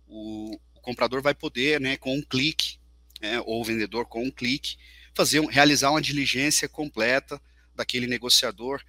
O, 0.06 0.60
o 0.76 0.82
comprador 0.82 1.22
vai 1.22 1.34
poder, 1.34 1.80
né, 1.80 1.98
com 1.98 2.16
um 2.16 2.22
clique, 2.22 2.80
né, 3.20 3.42
ou 3.42 3.62
o 3.62 3.64
vendedor 3.64 4.06
com 4.06 4.24
um 4.24 4.32
clique, 4.32 4.78
fazer 5.14 5.40
um, 5.40 5.48
realizar 5.48 5.90
uma 5.90 6.02
diligência 6.02 6.70
completa 6.70 7.42
daquele 7.76 8.08
negociador. 8.08 8.82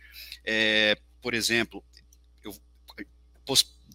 É, 0.45 0.97
por 1.21 1.35
exemplo, 1.35 1.85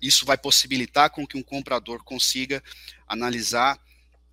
isso 0.01 0.25
vai 0.25 0.37
possibilitar 0.37 1.09
com 1.09 1.25
que 1.25 1.37
um 1.37 1.43
comprador 1.43 2.03
consiga 2.03 2.61
analisar 3.07 3.79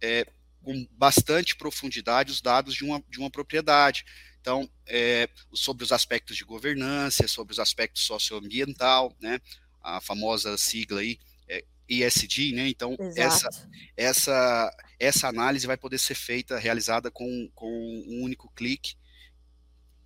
é, 0.00 0.26
com 0.62 0.86
bastante 0.92 1.56
profundidade 1.56 2.32
os 2.32 2.40
dados 2.40 2.74
de 2.74 2.84
uma, 2.84 3.02
de 3.08 3.18
uma 3.18 3.30
propriedade. 3.30 4.04
Então, 4.40 4.68
é, 4.86 5.28
sobre 5.52 5.84
os 5.84 5.92
aspectos 5.92 6.36
de 6.36 6.44
governança, 6.44 7.28
sobre 7.28 7.52
os 7.52 7.58
aspectos 7.58 8.04
socioambiental, 8.04 9.14
né, 9.20 9.40
a 9.82 10.00
famosa 10.00 10.56
sigla 10.56 11.00
aí, 11.00 11.18
é, 11.48 11.64
ESG, 11.88 12.52
né, 12.52 12.68
então 12.68 12.96
essa, 13.16 13.48
essa, 13.96 14.76
essa 14.98 15.28
análise 15.28 15.66
vai 15.66 15.76
poder 15.76 15.98
ser 15.98 16.14
feita, 16.14 16.58
realizada 16.58 17.10
com, 17.10 17.50
com 17.54 17.70
um 18.08 18.22
único 18.22 18.50
clique, 18.54 18.94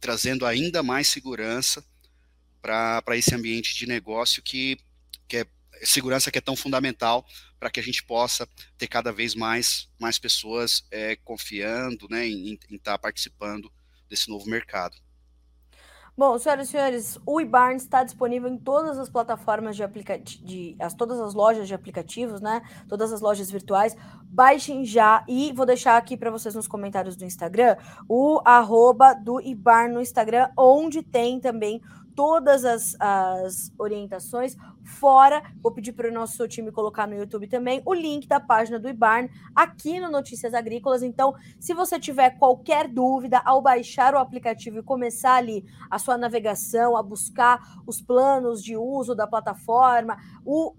trazendo 0.00 0.44
ainda 0.44 0.82
mais 0.82 1.08
segurança 1.08 1.84
para 2.60 3.16
esse 3.16 3.34
ambiente 3.34 3.74
de 3.74 3.86
negócio 3.86 4.42
que 4.42 4.78
que 5.28 5.38
é 5.38 5.46
segurança 5.82 6.30
que 6.30 6.38
é 6.38 6.40
tão 6.40 6.56
fundamental 6.56 7.24
para 7.58 7.70
que 7.70 7.80
a 7.80 7.82
gente 7.82 8.04
possa 8.04 8.48
ter 8.78 8.86
cada 8.86 9.12
vez 9.12 9.34
mais, 9.34 9.88
mais 9.98 10.18
pessoas 10.18 10.86
é, 10.90 11.16
confiando 11.16 12.06
né, 12.08 12.26
em 12.26 12.58
estar 12.70 12.92
tá 12.92 12.98
participando 12.98 13.70
desse 14.08 14.28
novo 14.28 14.48
mercado. 14.48 14.96
Bom, 16.16 16.38
senhoras 16.38 16.68
e 16.68 16.70
senhores, 16.70 17.18
o 17.26 17.40
eBarn 17.40 17.74
está 17.76 18.04
disponível 18.04 18.48
em 18.48 18.56
todas 18.56 19.00
as 19.00 19.08
plataformas 19.08 19.74
de 19.74 19.82
aplicativo, 19.82 20.46
de 20.46 20.76
as, 20.78 20.94
todas 20.94 21.18
as 21.18 21.34
lojas 21.34 21.66
de 21.66 21.74
aplicativos, 21.74 22.40
né? 22.40 22.62
Todas 22.88 23.12
as 23.12 23.20
lojas 23.20 23.50
virtuais. 23.50 23.96
Baixem 24.22 24.84
já 24.84 25.24
e 25.26 25.52
vou 25.52 25.66
deixar 25.66 25.96
aqui 25.96 26.16
para 26.16 26.30
vocês 26.30 26.54
nos 26.54 26.68
comentários 26.68 27.16
do 27.16 27.24
Instagram 27.24 27.76
o 28.08 28.40
arroba 28.44 29.12
do 29.12 29.40
eBarn 29.40 29.92
no 29.92 30.00
Instagram, 30.00 30.50
onde 30.56 31.02
tem 31.02 31.40
também 31.40 31.82
todas 32.14 32.64
as, 32.64 32.96
as 33.00 33.72
orientações. 33.76 34.56
Fora, 34.84 35.42
vou 35.62 35.72
pedir 35.72 35.92
para 35.92 36.08
o 36.08 36.12
nosso 36.12 36.46
time 36.46 36.70
colocar 36.70 37.06
no 37.06 37.16
YouTube 37.16 37.48
também 37.48 37.82
o 37.86 37.94
link 37.94 38.28
da 38.28 38.38
página 38.38 38.78
do 38.78 38.88
IBARN 38.88 39.28
aqui 39.54 39.98
no 39.98 40.10
Notícias 40.10 40.52
Agrícolas. 40.52 41.02
Então, 41.02 41.34
se 41.58 41.72
você 41.72 41.98
tiver 41.98 42.38
qualquer 42.38 42.86
dúvida 42.86 43.40
ao 43.44 43.62
baixar 43.62 44.14
o 44.14 44.18
aplicativo 44.18 44.78
e 44.78 44.82
começar 44.82 45.36
ali 45.36 45.64
a 45.90 45.98
sua 45.98 46.18
navegação, 46.18 46.96
a 46.96 47.02
buscar 47.02 47.60
os 47.86 48.02
planos 48.02 48.62
de 48.62 48.76
uso 48.76 49.14
da 49.14 49.26
plataforma, 49.26 50.18
o, 50.44 50.72
uh, 50.72 50.74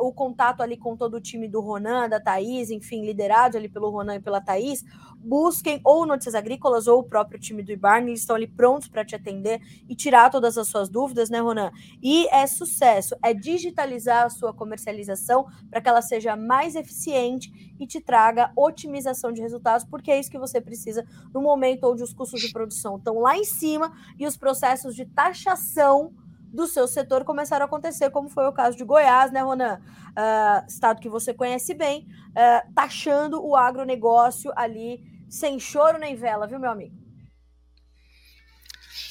o 0.00 0.12
contato 0.12 0.60
ali 0.60 0.76
com 0.76 0.96
todo 0.96 1.14
o 1.14 1.20
time 1.20 1.46
do 1.46 1.60
Ronan, 1.60 2.08
da 2.08 2.18
Thaís, 2.18 2.70
enfim, 2.70 3.04
liderado 3.04 3.56
ali 3.56 3.68
pelo 3.68 3.88
Ronan 3.90 4.16
e 4.16 4.20
pela 4.20 4.40
Thaís, 4.40 4.84
busquem 5.18 5.80
ou 5.84 6.04
Notícias 6.04 6.34
Agrícolas 6.34 6.86
ou 6.86 7.00
o 7.00 7.04
próprio 7.04 7.40
time 7.40 7.62
do 7.62 7.72
IBARN, 7.72 8.08
eles 8.08 8.20
estão 8.20 8.36
ali 8.36 8.46
prontos 8.46 8.88
para 8.88 9.04
te 9.04 9.14
atender 9.14 9.60
e 9.88 9.94
tirar 9.94 10.30
todas 10.30 10.58
as 10.58 10.68
suas 10.68 10.88
dúvidas, 10.88 11.30
né, 11.30 11.40
Ronan? 11.40 11.70
E 12.02 12.26
é 12.28 12.46
sucesso, 12.46 13.16
é 13.22 13.32
digitalizar 13.44 14.24
a 14.24 14.30
sua 14.30 14.54
comercialização 14.54 15.46
para 15.68 15.78
que 15.82 15.88
ela 15.88 16.00
seja 16.00 16.34
mais 16.34 16.74
eficiente 16.74 17.74
e 17.78 17.86
te 17.86 18.00
traga 18.00 18.50
otimização 18.56 19.30
de 19.30 19.42
resultados, 19.42 19.84
porque 19.84 20.10
é 20.10 20.18
isso 20.18 20.30
que 20.30 20.38
você 20.38 20.62
precisa 20.62 21.06
no 21.32 21.42
momento 21.42 21.84
onde 21.84 22.02
os 22.02 22.14
custos 22.14 22.40
de 22.40 22.50
produção 22.50 22.96
estão 22.96 23.18
lá 23.18 23.36
em 23.36 23.44
cima 23.44 23.92
e 24.18 24.26
os 24.26 24.34
processos 24.34 24.96
de 24.96 25.04
taxação 25.04 26.14
do 26.54 26.66
seu 26.66 26.88
setor 26.88 27.22
começaram 27.24 27.64
a 27.64 27.66
acontecer, 27.66 28.08
como 28.10 28.30
foi 28.30 28.46
o 28.46 28.52
caso 28.52 28.78
de 28.78 28.84
Goiás, 28.84 29.30
né, 29.30 29.42
Ronan? 29.42 29.78
Uh, 30.10 30.66
estado 30.66 31.00
que 31.00 31.08
você 31.08 31.34
conhece 31.34 31.74
bem, 31.74 32.06
uh, 32.30 32.72
taxando 32.74 33.44
o 33.44 33.54
agronegócio 33.54 34.52
ali 34.56 35.02
sem 35.28 35.58
choro 35.58 35.98
nem 35.98 36.14
vela, 36.14 36.46
viu, 36.46 36.58
meu 36.58 36.70
amigo? 36.70 37.03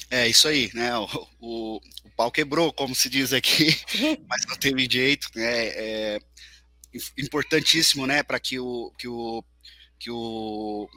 É 0.09 0.27
isso 0.27 0.47
aí, 0.47 0.69
né? 0.73 0.95
O, 0.97 1.27
o, 1.39 1.77
o 1.77 2.09
pau 2.15 2.31
quebrou, 2.31 2.71
como 2.71 2.93
se 2.93 3.09
diz 3.09 3.33
aqui, 3.33 3.75
mas 4.27 4.45
não 4.45 4.55
teve 4.55 4.87
jeito, 4.89 5.29
né? 5.35 5.67
É 5.67 6.19
importantíssimo, 7.17 8.05
né, 8.05 8.21
para 8.21 8.39
que 8.39 8.59
o, 8.59 8.91
que 8.97 9.07
o 9.07 9.43
que 9.97 10.11
o 10.11 10.87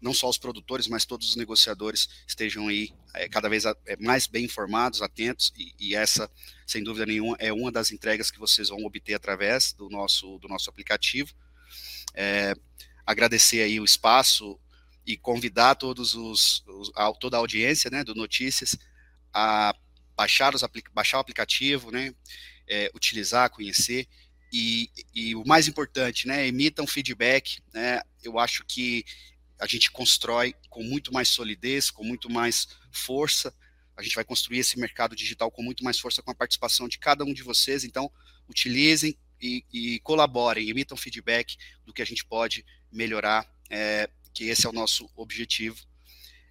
não 0.00 0.12
só 0.12 0.28
os 0.28 0.36
produtores, 0.36 0.88
mas 0.88 1.04
todos 1.04 1.28
os 1.28 1.36
negociadores 1.36 2.08
estejam 2.26 2.66
aí 2.66 2.92
é, 3.14 3.28
cada 3.28 3.48
vez 3.48 3.64
a, 3.64 3.76
é, 3.86 3.96
mais 3.96 4.26
bem 4.26 4.44
informados, 4.46 5.00
atentos, 5.00 5.52
e, 5.56 5.72
e, 5.78 5.94
essa, 5.94 6.28
sem 6.66 6.82
dúvida 6.82 7.06
nenhuma, 7.06 7.36
é 7.38 7.52
uma 7.52 7.70
das 7.70 7.92
entregas 7.92 8.28
que 8.28 8.38
vocês 8.38 8.68
vão 8.68 8.84
obter 8.84 9.14
através 9.14 9.72
do 9.72 9.88
nosso, 9.88 10.38
do 10.38 10.48
nosso 10.48 10.68
aplicativo. 10.68 11.32
É, 12.14 12.52
agradecer 13.06 13.62
aí 13.62 13.78
o 13.78 13.84
espaço, 13.84 14.58
e 15.06 15.16
convidar 15.16 15.74
todos 15.74 16.14
os, 16.14 16.62
os 16.66 16.90
a, 16.94 17.12
toda 17.12 17.36
a 17.36 17.40
audiência 17.40 17.90
né, 17.90 18.04
do 18.04 18.14
Notícias 18.14 18.76
a 19.32 19.74
baixar, 20.16 20.54
os, 20.54 20.62
baixar 20.92 21.18
o 21.18 21.20
aplicativo, 21.20 21.90
né, 21.90 22.14
é, 22.68 22.90
utilizar, 22.94 23.50
conhecer 23.50 24.06
e, 24.52 24.90
e, 25.14 25.34
o 25.34 25.44
mais 25.46 25.66
importante, 25.66 26.28
né, 26.28 26.46
emitam 26.46 26.86
feedback. 26.86 27.60
Né, 27.72 28.00
eu 28.22 28.38
acho 28.38 28.64
que 28.66 29.04
a 29.58 29.66
gente 29.66 29.90
constrói 29.90 30.54
com 30.68 30.82
muito 30.82 31.12
mais 31.12 31.28
solidez, 31.28 31.90
com 31.90 32.04
muito 32.04 32.30
mais 32.30 32.68
força. 32.90 33.54
A 33.96 34.02
gente 34.02 34.14
vai 34.14 34.24
construir 34.24 34.58
esse 34.58 34.78
mercado 34.78 35.16
digital 35.16 35.50
com 35.50 35.62
muito 35.62 35.82
mais 35.82 35.98
força 35.98 36.22
com 36.22 36.30
a 36.30 36.34
participação 36.34 36.86
de 36.86 36.98
cada 36.98 37.24
um 37.24 37.32
de 37.32 37.42
vocês. 37.42 37.84
Então, 37.84 38.10
utilizem 38.48 39.16
e, 39.40 39.64
e 39.72 40.00
colaborem, 40.00 40.68
emitam 40.68 40.96
feedback 40.96 41.56
do 41.84 41.92
que 41.92 42.02
a 42.02 42.06
gente 42.06 42.24
pode 42.24 42.64
melhorar 42.90 43.50
é, 43.70 44.08
que 44.32 44.44
esse 44.44 44.66
é 44.66 44.70
o 44.70 44.72
nosso 44.72 45.08
objetivo, 45.16 45.76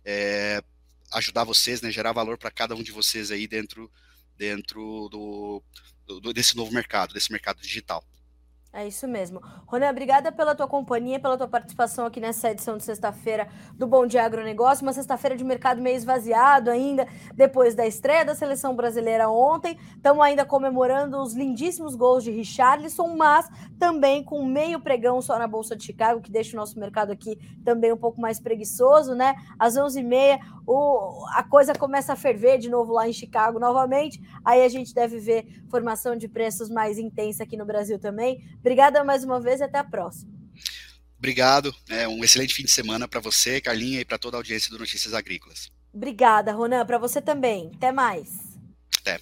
é, 0.05 0.63
ajudar 1.11 1.43
vocês, 1.43 1.81
né, 1.81 1.91
gerar 1.91 2.13
valor 2.13 2.37
para 2.37 2.51
cada 2.51 2.75
um 2.75 2.83
de 2.83 2.91
vocês 2.91 3.31
aí 3.31 3.47
dentro, 3.47 3.91
dentro 4.37 5.09
do, 5.09 5.63
do, 6.05 6.33
desse 6.33 6.55
novo 6.55 6.73
mercado, 6.73 7.13
desse 7.13 7.31
mercado 7.31 7.61
digital. 7.61 8.05
É 8.73 8.87
isso 8.87 9.05
mesmo. 9.05 9.41
Ronan, 9.67 9.89
obrigada 9.89 10.31
pela 10.31 10.55
tua 10.55 10.65
companhia, 10.65 11.19
pela 11.19 11.37
tua 11.37 11.47
participação 11.47 12.05
aqui 12.05 12.21
nessa 12.21 12.51
edição 12.51 12.77
de 12.77 12.85
sexta-feira 12.85 13.49
do 13.75 13.85
Bom 13.85 14.07
Dia 14.07 14.23
Agronegócio. 14.23 14.85
Uma 14.85 14.93
sexta-feira 14.93 15.35
de 15.35 15.43
mercado 15.43 15.81
meio 15.81 15.97
esvaziado 15.97 16.71
ainda, 16.71 17.05
depois 17.35 17.75
da 17.75 17.85
estreia 17.85 18.23
da 18.23 18.33
seleção 18.33 18.73
brasileira 18.73 19.29
ontem. 19.29 19.77
Estamos 19.93 20.23
ainda 20.23 20.45
comemorando 20.45 21.21
os 21.21 21.33
lindíssimos 21.33 21.95
gols 21.95 22.23
de 22.23 22.31
Richarlison, 22.31 23.13
mas 23.17 23.49
também 23.77 24.23
com 24.23 24.45
meio 24.45 24.79
pregão 24.79 25.21
só 25.21 25.37
na 25.37 25.47
Bolsa 25.47 25.75
de 25.75 25.83
Chicago, 25.83 26.21
que 26.21 26.31
deixa 26.31 26.55
o 26.55 26.59
nosso 26.59 26.79
mercado 26.79 27.11
aqui 27.11 27.37
também 27.65 27.91
um 27.91 27.97
pouco 27.97 28.21
mais 28.21 28.39
preguiçoso, 28.39 29.13
né? 29.13 29.35
Às 29.59 29.75
11h30, 29.75 30.39
o, 30.65 31.25
a 31.33 31.43
coisa 31.43 31.73
começa 31.73 32.13
a 32.13 32.15
ferver 32.15 32.57
de 32.57 32.69
novo 32.69 32.93
lá 32.93 33.05
em 33.05 33.11
Chicago 33.11 33.59
novamente. 33.59 34.21
Aí 34.45 34.63
a 34.63 34.69
gente 34.69 34.93
deve 34.93 35.19
ver 35.19 35.61
formação 35.69 36.15
de 36.15 36.29
preços 36.29 36.69
mais 36.69 36.97
intensa 36.97 37.43
aqui 37.43 37.57
no 37.57 37.65
Brasil 37.65 37.99
também. 37.99 38.41
Obrigada 38.61 39.03
mais 39.03 39.23
uma 39.23 39.41
vez 39.41 39.59
e 39.59 39.63
até 39.63 39.79
a 39.79 39.83
próxima. 39.83 40.31
Obrigado. 41.17 41.75
É 41.89 42.07
um 42.07 42.23
excelente 42.23 42.53
fim 42.53 42.63
de 42.63 42.71
semana 42.71 43.07
para 43.07 43.19
você, 43.19 43.59
Carlinha, 43.59 43.99
e 43.99 44.05
para 44.05 44.17
toda 44.17 44.37
a 44.37 44.39
audiência 44.39 44.71
do 44.71 44.79
Notícias 44.79 45.13
Agrícolas. 45.13 45.71
Obrigada, 45.93 46.53
Ronan. 46.53 46.85
Para 46.85 46.97
você 46.97 47.21
também. 47.21 47.71
Até 47.75 47.91
mais. 47.91 48.57
Até. 48.99 49.19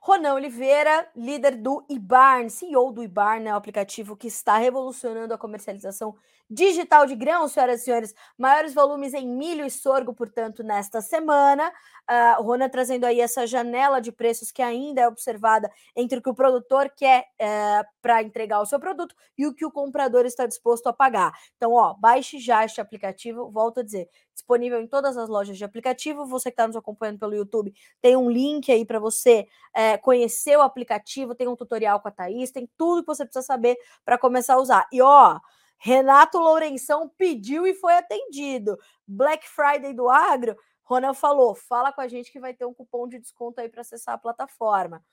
Ronan 0.00 0.34
Oliveira, 0.34 1.08
líder 1.16 1.56
do 1.56 1.84
IBARN, 1.88 2.50
CEO 2.50 2.92
do 2.92 3.02
IBARN, 3.02 3.40
né, 3.40 3.54
o 3.54 3.56
aplicativo 3.56 4.16
que 4.16 4.26
está 4.26 4.58
revolucionando 4.58 5.32
a 5.32 5.38
comercialização 5.38 6.14
digital 6.54 7.04
de 7.04 7.16
grãos, 7.16 7.52
senhoras 7.52 7.80
e 7.80 7.84
senhores. 7.84 8.14
Maiores 8.38 8.72
volumes 8.72 9.12
em 9.12 9.28
milho 9.28 9.66
e 9.66 9.70
sorgo, 9.70 10.14
portanto, 10.14 10.62
nesta 10.62 11.00
semana. 11.00 11.68
Uh, 12.08 12.40
o 12.40 12.44
Ronan 12.44 12.68
trazendo 12.68 13.04
aí 13.04 13.20
essa 13.20 13.46
janela 13.46 14.00
de 14.00 14.12
preços 14.12 14.52
que 14.52 14.62
ainda 14.62 15.00
é 15.00 15.08
observada 15.08 15.70
entre 15.96 16.18
o 16.18 16.22
que 16.22 16.30
o 16.30 16.34
produtor 16.34 16.90
quer 16.94 17.22
uh, 17.22 17.24
eh, 17.40 17.82
para 18.00 18.22
entregar 18.22 18.60
o 18.60 18.66
seu 18.66 18.78
produto 18.78 19.14
e 19.36 19.46
o 19.46 19.54
que 19.54 19.64
o 19.64 19.70
comprador 19.70 20.26
está 20.26 20.46
disposto 20.46 20.86
a 20.86 20.92
pagar. 20.92 21.32
Então, 21.56 21.72
ó, 21.72 21.94
baixe 21.94 22.38
já 22.38 22.64
este 22.64 22.80
aplicativo, 22.80 23.50
volto 23.50 23.80
a 23.80 23.82
dizer, 23.82 24.08
disponível 24.32 24.80
em 24.80 24.86
todas 24.86 25.16
as 25.16 25.28
lojas 25.28 25.56
de 25.56 25.64
aplicativo. 25.64 26.26
Você 26.26 26.50
que 26.50 26.54
está 26.54 26.66
nos 26.66 26.76
acompanhando 26.76 27.18
pelo 27.18 27.34
YouTube, 27.34 27.72
tem 28.00 28.16
um 28.16 28.30
link 28.30 28.70
aí 28.70 28.84
para 28.84 29.00
você 29.00 29.48
uh, 29.76 30.00
conhecer 30.02 30.56
o 30.56 30.62
aplicativo, 30.62 31.34
tem 31.34 31.48
um 31.48 31.56
tutorial 31.56 32.00
com 32.00 32.08
a 32.08 32.10
Thaís, 32.10 32.50
tem 32.50 32.68
tudo 32.76 33.02
que 33.02 33.08
você 33.08 33.24
precisa 33.24 33.44
saber 33.44 33.76
para 34.04 34.18
começar 34.18 34.54
a 34.54 34.60
usar. 34.60 34.86
E 34.92 35.00
ó, 35.00 35.40
Renato 35.76 36.38
Lourenção 36.38 37.10
pediu 37.18 37.66
e 37.66 37.74
foi 37.74 37.94
atendido. 37.94 38.78
Black 39.06 39.48
Friday 39.48 39.92
do 39.92 40.08
Agro, 40.08 40.56
Ronald 40.82 41.18
falou: 41.18 41.54
fala 41.54 41.92
com 41.92 42.00
a 42.00 42.08
gente 42.08 42.30
que 42.30 42.40
vai 42.40 42.54
ter 42.54 42.64
um 42.64 42.74
cupom 42.74 43.08
de 43.08 43.18
desconto 43.18 43.60
aí 43.60 43.68
para 43.68 43.80
acessar 43.80 44.14
a 44.14 44.18
plataforma. 44.18 45.04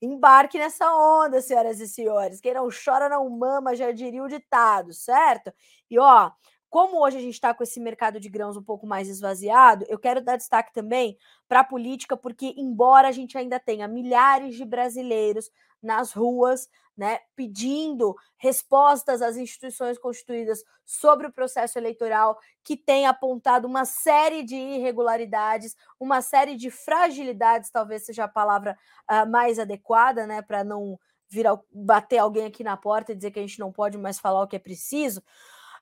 Embarque 0.00 0.58
nessa 0.58 0.94
onda, 0.94 1.40
senhoras 1.40 1.80
e 1.80 1.88
senhores. 1.88 2.40
Quem 2.40 2.52
não 2.52 2.68
chora 2.68 3.08
não 3.08 3.28
mama, 3.30 3.74
já 3.74 3.92
diria 3.92 4.22
o 4.22 4.28
ditado, 4.28 4.92
certo? 4.92 5.52
E 5.90 5.98
ó, 5.98 6.30
como 6.68 7.02
hoje 7.02 7.16
a 7.16 7.20
gente 7.20 7.34
está 7.34 7.54
com 7.54 7.62
esse 7.62 7.80
mercado 7.80 8.20
de 8.20 8.28
grãos 8.28 8.56
um 8.56 8.62
pouco 8.62 8.86
mais 8.86 9.08
esvaziado, 9.08 9.86
eu 9.88 9.98
quero 9.98 10.20
dar 10.20 10.36
destaque 10.36 10.72
também 10.72 11.16
para 11.48 11.60
a 11.60 11.64
política, 11.64 12.16
porque, 12.16 12.54
embora 12.56 13.08
a 13.08 13.12
gente 13.12 13.38
ainda 13.38 13.58
tenha 13.58 13.88
milhares 13.88 14.56
de 14.56 14.64
brasileiros 14.64 15.50
nas 15.82 16.12
ruas, 16.12 16.68
né, 16.96 17.18
pedindo 17.34 18.16
respostas 18.38 19.20
às 19.20 19.36
instituições 19.36 19.98
constituídas 19.98 20.64
sobre 20.84 21.26
o 21.26 21.32
processo 21.32 21.78
eleitoral, 21.78 22.38
que 22.64 22.76
tem 22.76 23.06
apontado 23.06 23.68
uma 23.68 23.84
série 23.84 24.42
de 24.42 24.56
irregularidades, 24.56 25.76
uma 26.00 26.22
série 26.22 26.56
de 26.56 26.70
fragilidades, 26.70 27.70
talvez 27.70 28.06
seja 28.06 28.24
a 28.24 28.28
palavra 28.28 28.78
uh, 29.10 29.30
mais 29.30 29.58
adequada, 29.58 30.26
né, 30.26 30.40
para 30.40 30.64
não 30.64 30.98
vir 31.28 31.46
bater 31.70 32.18
alguém 32.18 32.46
aqui 32.46 32.64
na 32.64 32.76
porta 32.76 33.12
e 33.12 33.16
dizer 33.16 33.30
que 33.30 33.38
a 33.38 33.42
gente 33.42 33.58
não 33.58 33.72
pode 33.72 33.98
mais 33.98 34.18
falar 34.18 34.42
o 34.42 34.46
que 34.46 34.56
é 34.56 34.60
preciso. 34.60 35.20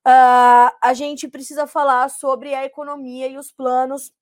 Uh, 0.07 0.75
a 0.83 0.93
gente 0.95 1.29
precisa 1.29 1.67
falar 1.67 2.11
sobre 2.11 2.55
a 2.55 2.65
economia 2.65 3.29
e 3.29 3.39
os 3.39 3.53
planos 3.53 4.13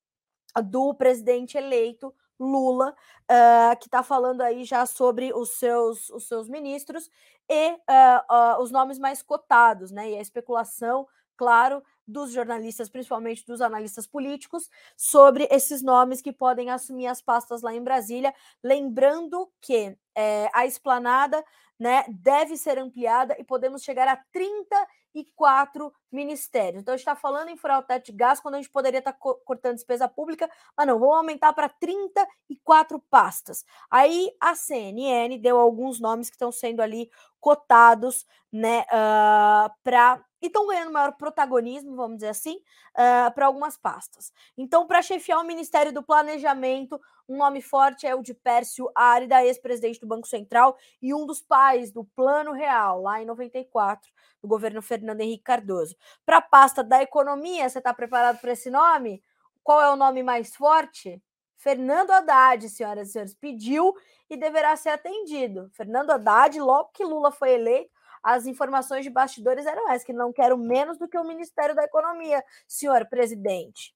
do 0.65 0.93
presidente 0.95 1.57
eleito 1.57 2.15
Lula, 2.43 2.95
uh, 3.31 3.77
que 3.79 3.87
está 3.87 4.03
falando 4.03 4.41
aí 4.41 4.65
já 4.65 4.85
sobre 4.85 5.33
os 5.33 5.51
seus, 5.51 6.11
os 6.11 6.27
seus 6.27 6.49
ministros 6.49 7.09
e 7.49 7.71
uh, 7.73 8.57
uh, 8.59 8.63
os 8.63 8.71
nomes 8.71 8.99
mais 8.99 9.23
cotados, 9.23 9.91
né? 9.91 10.11
E 10.11 10.17
a 10.17 10.21
especulação, 10.21 11.07
claro, 11.37 11.83
dos 12.07 12.33
jornalistas, 12.33 12.89
principalmente 12.89 13.47
dos 13.47 13.61
analistas 13.61 14.07
políticos, 14.07 14.69
sobre 14.97 15.47
esses 15.51 15.83
nomes 15.83 16.21
que 16.21 16.33
podem 16.33 16.71
assumir 16.71 17.07
as 17.07 17.23
pastas 17.23 17.63
lá 17.63 17.73
em 17.73 17.83
Brasília. 17.83 18.35
Lembrando 18.63 19.51
que 19.61 19.97
é, 20.15 20.51
a 20.53 20.67
esplanada 20.67 21.43
né, 21.79 22.05
deve 22.09 22.57
ser 22.57 22.79
ampliada 22.79 23.37
e 23.39 23.45
podemos 23.45 23.83
chegar 23.83 24.09
a 24.09 24.17
30 24.33 24.89
e 25.15 25.25
quatro 25.37 25.93
ministérios. 26.11 26.83
Então, 26.83 26.95
a 26.95 26.97
gente 26.97 27.07
está 27.07 27.17
falando 27.17 27.49
em 27.49 27.57
furar 27.57 27.79
o 27.79 27.83
teto 27.83 28.07
de 28.07 28.13
gás 28.13 28.41
quando 28.41 28.55
a 28.55 28.59
gente 28.59 28.71
poderia 28.71 28.99
estar 28.99 29.13
tá 29.13 29.19
co 29.19 29.35
cortando 29.45 29.75
despesa 29.75 30.09
pública, 30.09 30.51
mas 30.77 30.87
não, 30.87 30.99
vamos 30.99 31.17
aumentar 31.17 31.53
para 31.53 31.69
34 31.69 32.99
pastas. 33.11 33.65
Aí 33.91 34.31
a 34.41 34.55
CNN 34.55 35.39
deu 35.39 35.59
alguns 35.59 36.01
nomes 36.01 36.29
que 36.29 36.37
estão 36.37 36.53
sendo 36.53 36.81
ali 36.81 37.11
cotados, 37.43 38.25
né, 38.53 38.83
uh, 38.83 38.87
ah, 38.93 39.75
para 39.83 40.25
e 40.41 40.47
estão 40.47 40.67
ganhando 40.67 40.93
maior 40.93 41.13
protagonismo, 41.13 41.95
vamos 41.95 42.17
dizer 42.17 42.31
assim, 42.31 42.57
uh, 42.57 43.33
para 43.33 43.47
algumas 43.47 43.77
pastas. 43.77 44.33
Então, 44.59 44.89
para 44.89 45.01
chefiar 45.01 45.39
o 45.39 45.45
Ministério 45.45 45.93
do 45.93 46.03
Planejamento, 46.03 47.01
um 47.29 47.37
nome 47.37 47.63
forte 47.63 48.09
é 48.09 48.15
o 48.15 48.23
de 48.23 48.35
Pércio 48.35 48.91
Árida, 48.93 49.45
ex-presidente 49.45 50.01
do 50.01 50.07
Banco 50.07 50.27
Central 50.27 50.77
e 51.01 51.15
um 51.15 51.25
dos 51.27 51.41
pais 51.41 51.93
do 51.93 52.05
Plano 52.05 52.53
Real, 52.53 53.03
lá 53.03 53.23
em 53.23 53.25
94, 53.25 54.11
do 54.43 54.49
governo 54.49 54.83
Fernando 54.83 55.21
Henrique 55.21 55.45
Cardoso. 55.45 55.97
Para 56.27 56.39
a 56.39 56.43
pasta 56.43 56.83
da 56.83 57.01
Economia, 57.01 57.69
você 57.69 57.79
está 57.79 57.95
preparado 57.95 58.41
para 58.41 58.53
esse 58.53 58.69
nome? 58.69 59.23
Qual 59.63 59.81
é 59.81 59.91
o 59.91 59.97
nome 59.97 60.25
mais 60.25 60.57
forte? 60.57 61.23
Fernando 61.63 62.11
Haddad, 62.11 62.69
senhoras 62.69 63.09
e 63.09 63.13
senhores, 63.13 63.35
pediu 63.35 63.95
e 64.29 64.37
deverá 64.37 64.75
ser 64.75 64.89
atendido. 64.89 65.71
Fernando 65.73 66.11
Haddad, 66.11 66.59
logo 66.61 66.91
que 66.93 67.05
Lula 67.05 67.31
foi 67.31 67.53
eleito, 67.53 67.89
as 68.21 68.47
informações 68.47 69.05
de 69.05 69.11
bastidores 69.11 69.65
eram 69.65 69.89
essas, 69.89 70.05
que 70.05 70.13
não 70.13 70.33
quero 70.33 70.59
menos 70.59 70.99
do 70.99 71.07
que 71.07 71.17
o 71.17 71.25
Ministério 71.25 71.73
da 71.73 71.85
Economia, 71.85 72.45
senhor 72.67 73.07
presidente. 73.07 73.95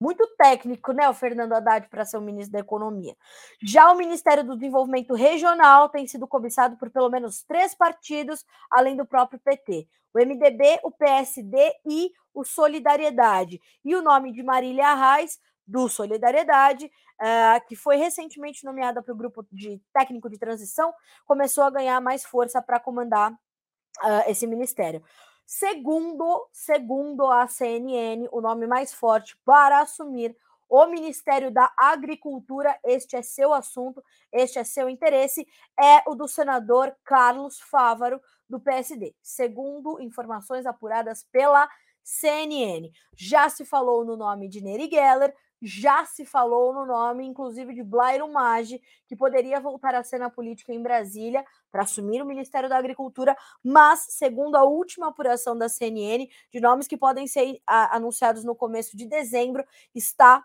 Muito 0.00 0.24
técnico, 0.36 0.92
né, 0.92 1.08
o 1.08 1.14
Fernando 1.14 1.54
Haddad 1.54 1.88
para 1.88 2.04
ser 2.04 2.18
o 2.18 2.20
ministro 2.20 2.52
da 2.52 2.60
Economia. 2.60 3.16
Já 3.60 3.90
o 3.90 3.96
Ministério 3.96 4.44
do 4.44 4.54
Desenvolvimento 4.54 5.12
Regional 5.14 5.88
tem 5.88 6.06
sido 6.06 6.28
cobiçado 6.28 6.76
por 6.76 6.90
pelo 6.90 7.10
menos 7.10 7.42
três 7.42 7.74
partidos, 7.74 8.44
além 8.70 8.94
do 8.94 9.06
próprio 9.06 9.40
PT: 9.40 9.88
o 10.14 10.18
MDB, 10.18 10.80
o 10.84 10.92
PSD 10.92 11.72
e 11.84 12.12
o 12.32 12.44
Solidariedade. 12.44 13.60
E 13.84 13.96
o 13.96 14.02
nome 14.02 14.32
de 14.32 14.42
Marília 14.42 14.88
Arraes, 14.88 15.40
do 15.66 15.88
Solidariedade, 15.88 16.86
uh, 16.86 17.66
que 17.66 17.74
foi 17.74 17.96
recentemente 17.96 18.64
nomeada 18.64 19.02
para 19.02 19.12
o 19.12 19.16
grupo 19.16 19.44
de 19.50 19.80
técnico 19.92 20.30
de 20.30 20.38
transição, 20.38 20.94
começou 21.26 21.64
a 21.64 21.70
ganhar 21.70 22.00
mais 22.00 22.24
força 22.24 22.62
para 22.62 22.78
comandar 22.78 23.32
uh, 23.32 24.28
esse 24.28 24.46
ministério. 24.46 25.02
Segundo, 25.44 26.48
segundo 26.52 27.26
a 27.26 27.46
CNN, 27.46 28.28
o 28.32 28.40
nome 28.40 28.66
mais 28.66 28.92
forte 28.92 29.36
para 29.44 29.80
assumir 29.80 30.36
o 30.68 30.86
Ministério 30.86 31.50
da 31.50 31.72
Agricultura, 31.78 32.76
este 32.84 33.16
é 33.16 33.22
seu 33.22 33.54
assunto, 33.54 34.02
este 34.32 34.58
é 34.58 34.64
seu 34.64 34.88
interesse, 34.88 35.46
é 35.78 36.02
o 36.08 36.14
do 36.14 36.26
senador 36.26 36.94
Carlos 37.04 37.60
Fávaro, 37.60 38.20
do 38.48 38.60
PSD, 38.60 39.14
segundo 39.22 40.00
informações 40.00 40.66
apuradas 40.66 41.24
pela 41.30 41.68
CNN. 42.02 42.90
Já 43.16 43.48
se 43.48 43.64
falou 43.64 44.04
no 44.04 44.16
nome 44.16 44.48
de 44.48 44.60
Neri 44.60 44.88
Geller, 44.90 45.34
já 45.60 46.04
se 46.04 46.24
falou 46.24 46.72
no 46.72 46.84
nome, 46.84 47.24
inclusive, 47.24 47.74
de 47.74 47.82
Blairo 47.82 48.30
Maggi, 48.30 48.80
que 49.06 49.16
poderia 49.16 49.60
voltar 49.60 49.94
a 49.94 50.02
ser 50.02 50.18
na 50.18 50.30
política 50.30 50.72
em 50.72 50.82
Brasília 50.82 51.44
para 51.70 51.82
assumir 51.82 52.22
o 52.22 52.26
Ministério 52.26 52.68
da 52.68 52.76
Agricultura, 52.76 53.36
mas, 53.62 54.06
segundo 54.10 54.56
a 54.56 54.64
última 54.64 55.08
apuração 55.08 55.56
da 55.56 55.68
CNN, 55.68 56.28
de 56.52 56.60
nomes 56.60 56.86
que 56.86 56.96
podem 56.96 57.26
ser 57.26 57.60
a, 57.66 57.96
anunciados 57.96 58.44
no 58.44 58.54
começo 58.54 58.96
de 58.96 59.06
dezembro, 59.06 59.64
está 59.94 60.44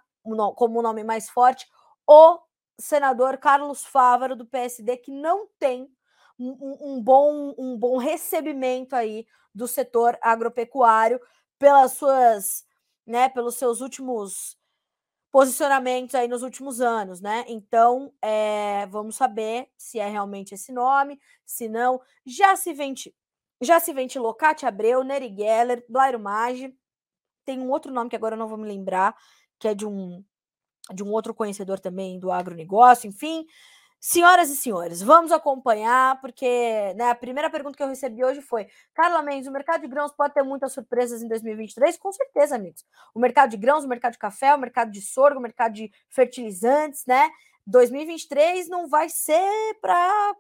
como 0.56 0.80
o 0.80 0.82
nome 0.84 1.04
mais 1.04 1.30
forte 1.30 1.68
o 2.08 2.40
senador 2.80 3.38
Carlos 3.38 3.86
Fávaro, 3.86 4.36
do 4.36 4.46
PSD, 4.46 4.98
que 4.98 5.12
não 5.12 5.48
tem 5.60 5.90
um, 6.38 6.96
um, 6.96 7.02
bom, 7.02 7.54
um 7.58 7.78
bom 7.78 7.98
recebimento 7.98 8.96
aí 8.96 9.26
do 9.54 9.68
setor 9.68 10.18
agropecuário 10.22 11.22
pelas 11.60 11.94
suas, 11.94 12.66
né, 13.06 13.30
pelos 13.30 13.56
seus 13.56 13.82
últimos 13.82 14.58
posicionamentos 15.32 16.14
aí 16.14 16.28
nos 16.28 16.44
últimos 16.44 16.82
anos, 16.82 17.22
né? 17.22 17.46
Então, 17.48 18.14
é, 18.22 18.86
vamos 18.88 19.16
saber 19.16 19.70
se 19.78 19.98
é 19.98 20.08
realmente 20.08 20.54
esse 20.54 20.72
nome, 20.74 21.20
se 21.46 21.70
não. 21.70 22.02
Já 22.26 22.56
se, 22.56 22.74
venti, 22.74 23.16
já 23.62 23.80
se 23.80 23.94
ventilou 23.94 24.34
Cátia 24.34 24.68
Abreu, 24.68 25.04
Neri 25.04 25.34
Geller, 25.34 25.84
Blairo 25.88 26.20
Maggi. 26.20 26.76
Tem 27.46 27.60
um 27.60 27.70
outro 27.70 27.92
nome 27.92 28.10
que 28.10 28.16
agora 28.16 28.36
eu 28.36 28.40
não 28.40 28.48
vou 28.48 28.58
me 28.58 28.68
lembrar, 28.68 29.16
que 29.58 29.68
é 29.70 29.74
de 29.74 29.86
um, 29.86 30.24
de 30.94 31.04
um 31.04 31.12
outro 31.12 31.34
conhecedor 31.34 31.80
também 31.80 32.20
do 32.20 32.32
agronegócio, 32.32 33.08
enfim. 33.08 33.46
Senhoras 34.04 34.50
e 34.50 34.56
senhores, 34.56 35.00
vamos 35.00 35.32
acompanhar, 35.32 36.20
porque 36.22 36.92
né, 36.96 37.12
a 37.12 37.16
primeira 37.16 37.52
pergunta 37.52 37.78
que 37.78 37.84
eu 37.84 37.88
recebi 37.88 38.26
hoje 38.26 38.42
foi: 38.42 38.68
Carla 38.96 39.22
Mendes, 39.22 39.48
o 39.48 39.52
mercado 39.52 39.82
de 39.82 39.88
grãos 39.88 40.12
pode 40.12 40.34
ter 40.34 40.42
muitas 40.42 40.74
surpresas 40.74 41.22
em 41.22 41.28
2023? 41.28 42.00
Com 42.00 42.12
certeza, 42.12 42.56
amigos. 42.56 42.84
O 43.14 43.20
mercado 43.20 43.52
de 43.52 43.58
grãos, 43.58 43.84
o 43.84 43.88
mercado 43.88 44.14
de 44.14 44.18
café, 44.18 44.56
o 44.56 44.58
mercado 44.58 44.90
de 44.90 45.00
sorgo, 45.04 45.38
o 45.38 45.42
mercado 45.42 45.74
de 45.74 45.92
fertilizantes, 46.10 47.06
né? 47.06 47.30
2023 47.68 48.68
não 48.70 48.90
vai 48.90 49.08
ser 49.08 49.78
para. 49.80 50.36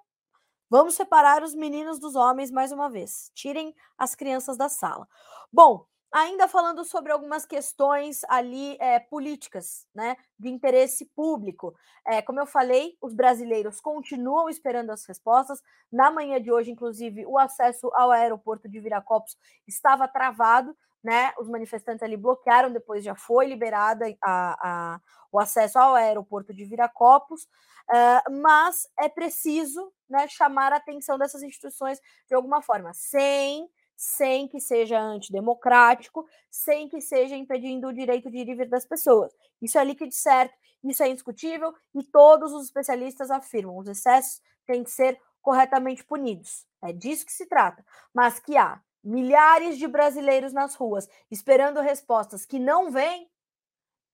Vamos 0.67 0.95
separar 0.95 1.43
os 1.43 1.53
meninos 1.53 1.99
dos 1.99 2.15
homens 2.15 2.49
mais 2.49 2.71
uma 2.71 2.89
vez. 2.89 3.31
Tirem 3.35 3.75
as 3.95 4.15
crianças 4.15 4.57
da 4.57 4.69
sala. 4.69 5.07
Bom, 5.53 5.85
Ainda 6.13 6.47
falando 6.47 6.83
sobre 6.83 7.11
algumas 7.11 7.45
questões 7.45 8.21
ali 8.27 8.75
é, 8.81 8.99
políticas, 8.99 9.87
né, 9.95 10.17
de 10.37 10.49
interesse 10.49 11.05
público. 11.15 11.73
É, 12.05 12.21
como 12.21 12.39
eu 12.39 12.45
falei, 12.45 12.97
os 13.01 13.13
brasileiros 13.13 13.79
continuam 13.79 14.49
esperando 14.49 14.89
as 14.91 15.05
respostas. 15.05 15.61
Na 15.91 16.11
manhã 16.11 16.41
de 16.41 16.51
hoje, 16.51 16.69
inclusive, 16.69 17.25
o 17.25 17.37
acesso 17.37 17.89
ao 17.93 18.11
aeroporto 18.11 18.67
de 18.67 18.79
Viracopos 18.79 19.37
estava 19.65 20.07
travado, 20.07 20.75
né? 21.03 21.33
Os 21.39 21.49
manifestantes 21.49 22.03
ali 22.03 22.17
bloquearam, 22.17 22.71
depois 22.71 23.03
já 23.03 23.15
foi 23.15 23.47
liberada 23.47 24.05
a, 24.21 24.95
a 24.95 25.01
o 25.31 25.39
acesso 25.39 25.79
ao 25.79 25.95
aeroporto 25.95 26.53
de 26.53 26.65
Viracopos, 26.65 27.43
uh, 27.43 28.41
mas 28.41 28.87
é 28.99 29.07
preciso 29.07 29.91
né, 30.09 30.27
chamar 30.27 30.73
a 30.73 30.75
atenção 30.75 31.17
dessas 31.17 31.41
instituições 31.41 31.99
de 32.27 32.35
alguma 32.35 32.61
forma, 32.61 32.93
sem 32.93 33.69
sem 34.01 34.47
que 34.47 34.59
seja 34.59 34.99
antidemocrático, 34.99 36.27
sem 36.49 36.89
que 36.89 36.99
seja 36.99 37.35
impedindo 37.35 37.87
o 37.87 37.93
direito 37.93 38.31
de 38.31 38.39
ir 38.39 38.49
e 38.49 38.55
vir 38.55 38.67
das 38.67 38.83
pessoas. 38.83 39.31
Isso 39.61 39.77
é 39.77 39.83
líquido 39.83 40.11
certo, 40.11 40.55
isso 40.83 41.03
é 41.03 41.09
indiscutível 41.09 41.71
e 41.93 42.03
todos 42.03 42.51
os 42.51 42.65
especialistas 42.65 43.29
afirmam: 43.29 43.77
os 43.77 43.87
excessos 43.87 44.41
têm 44.65 44.83
que 44.83 44.89
ser 44.89 45.21
corretamente 45.39 46.03
punidos. 46.03 46.65
É 46.81 46.91
disso 46.91 47.27
que 47.27 47.31
se 47.31 47.45
trata. 47.45 47.85
Mas 48.11 48.39
que 48.39 48.57
há 48.57 48.81
milhares 49.03 49.77
de 49.77 49.87
brasileiros 49.87 50.51
nas 50.51 50.73
ruas 50.73 51.07
esperando 51.29 51.79
respostas 51.79 52.43
que 52.43 52.57
não 52.57 52.89
vêm, 52.89 53.29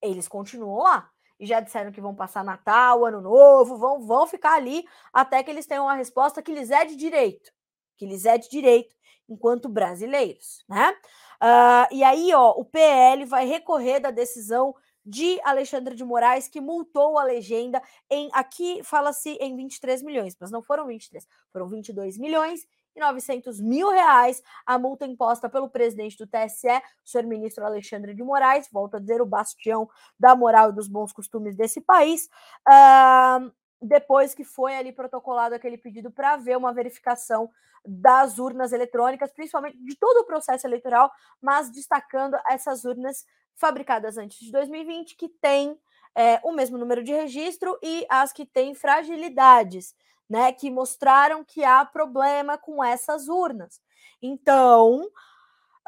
eles 0.02 0.28
continuam 0.28 0.80
lá. 0.84 1.10
E 1.40 1.46
já 1.46 1.62
disseram 1.62 1.94
que 1.94 2.02
vão 2.02 2.14
passar 2.14 2.44
Natal, 2.44 3.06
Ano 3.06 3.22
Novo, 3.22 3.78
vão, 3.78 4.02
vão 4.02 4.28
ficar 4.28 4.56
ali 4.56 4.86
até 5.14 5.42
que 5.42 5.50
eles 5.50 5.66
tenham 5.66 5.86
uma 5.86 5.96
resposta 5.96 6.42
que 6.42 6.54
lhes 6.54 6.72
é 6.72 6.84
de 6.84 6.98
direito. 6.98 7.56
Que 7.98 8.06
lhes 8.06 8.26
é 8.26 8.38
de 8.38 8.50
direito 8.50 8.96
enquanto 9.30 9.68
brasileiros, 9.68 10.64
né? 10.70 10.96
Uh, 11.42 11.94
e 11.94 12.04
aí, 12.04 12.34
ó, 12.34 12.52
o 12.52 12.66
PL 12.66 13.26
vai 13.26 13.46
recorrer 13.46 14.00
da 14.00 14.10
decisão 14.10 14.74
de 15.06 15.40
Alexandre 15.44 15.96
de 15.96 16.04
Moraes, 16.04 16.48
que 16.48 16.60
multou 16.60 17.18
a 17.18 17.24
legenda 17.24 17.82
em. 18.10 18.30
Aqui 18.34 18.82
fala-se 18.84 19.32
em 19.40 19.56
23 19.56 20.02
milhões, 20.02 20.36
mas 20.40 20.52
não 20.52 20.62
foram 20.62 20.88
23, 20.88 21.26
foram 21.52 21.68
22 21.68 22.18
milhões 22.18 22.68
e 22.94 23.00
900 23.00 23.62
mil 23.62 23.90
reais 23.90 24.42
a 24.66 24.78
multa 24.78 25.06
imposta 25.06 25.48
pelo 25.48 25.70
presidente 25.70 26.18
do 26.18 26.28
TSE, 26.28 26.68
o 26.68 27.08
senhor 27.08 27.26
ministro 27.26 27.64
Alexandre 27.66 28.14
de 28.14 28.24
Moraes, 28.24 28.68
volta 28.72 28.98
a 28.98 29.00
dizer, 29.00 29.22
o 29.22 29.26
bastião 29.26 29.88
da 30.20 30.36
moral 30.36 30.72
e 30.72 30.74
dos 30.74 30.88
bons 30.88 31.14
costumes 31.14 31.56
desse 31.56 31.80
país. 31.80 32.28
Uh, 32.68 33.52
depois 33.82 34.34
que 34.34 34.44
foi 34.44 34.76
ali 34.76 34.92
protocolado 34.92 35.56
aquele 35.56 35.78
pedido 35.78 36.12
para 36.12 36.36
ver 36.38 36.58
uma 36.58 36.74
verificação 36.74 37.50
das 37.86 38.40
urnas 38.40 38.74
eletrônicas, 38.74 39.32
principalmente 39.32 39.78
de 39.78 39.96
todo 39.96 40.18
o 40.18 40.26
processo 40.26 40.66
eleitoral, 40.66 41.12
mas 41.42 41.70
destacando 41.70 42.38
essas 42.50 42.86
urnas 42.86 43.26
fabricadas 43.56 44.18
antes 44.18 44.40
de 44.40 44.52
2020, 44.52 45.16
que 45.16 45.30
têm 45.30 45.80
é, 46.16 46.40
o 46.44 46.52
mesmo 46.52 46.78
número 46.78 47.04
de 47.04 47.14
registro 47.14 47.78
e 47.82 48.06
as 48.10 48.34
que 48.34 48.46
têm 48.46 48.74
fragilidades, 48.74 49.96
né, 50.30 50.52
que 50.52 50.70
mostraram 50.70 51.44
que 51.44 51.64
há 51.64 51.86
problema 51.86 52.58
com 52.58 52.84
essas 52.84 53.28
urnas. 53.28 53.80
Então, 54.22 55.04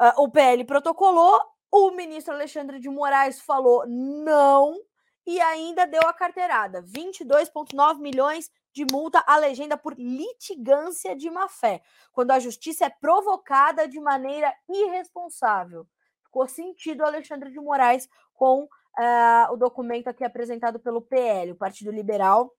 uh, 0.00 0.22
o 0.22 0.30
PL 0.30 0.64
protocolou, 0.64 1.40
o 1.70 1.90
ministro 1.90 2.34
Alexandre 2.34 2.78
de 2.78 2.88
Moraes 2.88 3.40
falou 3.40 3.84
não, 3.86 4.80
e 5.30 5.40
ainda 5.40 5.86
deu 5.86 6.02
a 6.02 6.12
carteirada, 6.12 6.82
22,9 6.82 8.00
milhões 8.00 8.50
de 8.72 8.84
multa 8.90 9.22
à 9.24 9.36
legenda 9.36 9.76
por 9.76 9.94
litigância 9.96 11.14
de 11.14 11.30
má-fé, 11.30 11.82
quando 12.10 12.32
a 12.32 12.40
justiça 12.40 12.86
é 12.86 12.90
provocada 12.90 13.86
de 13.86 14.00
maneira 14.00 14.52
irresponsável. 14.68 15.86
Ficou 16.24 16.48
sentido 16.48 17.04
Alexandre 17.04 17.48
de 17.48 17.60
Moraes 17.60 18.08
com 18.34 18.64
uh, 18.64 19.52
o 19.52 19.56
documento 19.56 20.08
aqui 20.08 20.24
apresentado 20.24 20.80
pelo 20.80 21.00
PL, 21.00 21.52
o 21.52 21.56
Partido 21.56 21.92
Liberal, 21.92 22.52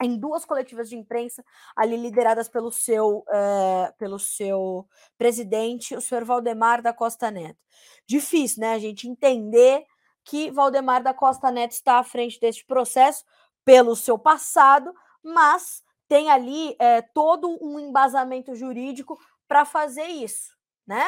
em 0.00 0.18
duas 0.18 0.46
coletivas 0.46 0.88
de 0.88 0.96
imprensa, 0.96 1.44
ali 1.76 1.94
lideradas 1.94 2.48
pelo 2.48 2.72
seu, 2.72 3.18
uh, 3.18 3.94
pelo 3.98 4.18
seu 4.18 4.88
presidente, 5.18 5.94
o 5.94 6.00
senhor 6.00 6.24
Valdemar 6.24 6.80
da 6.80 6.94
Costa 6.94 7.30
Neto. 7.30 7.60
Difícil, 8.06 8.62
né, 8.62 8.72
a 8.72 8.78
gente 8.78 9.06
entender 9.06 9.84
que 10.24 10.50
Valdemar 10.50 11.02
da 11.02 11.14
Costa 11.14 11.50
Neto 11.50 11.72
está 11.72 11.98
à 11.98 12.02
frente 12.02 12.40
deste 12.40 12.64
processo 12.64 13.24
pelo 13.64 13.94
seu 13.94 14.18
passado, 14.18 14.94
mas 15.22 15.82
tem 16.08 16.30
ali 16.30 16.76
é, 16.78 17.02
todo 17.02 17.58
um 17.62 17.78
embasamento 17.78 18.54
jurídico 18.54 19.18
para 19.46 19.64
fazer 19.64 20.06
isso, 20.06 20.56
né? 20.86 21.04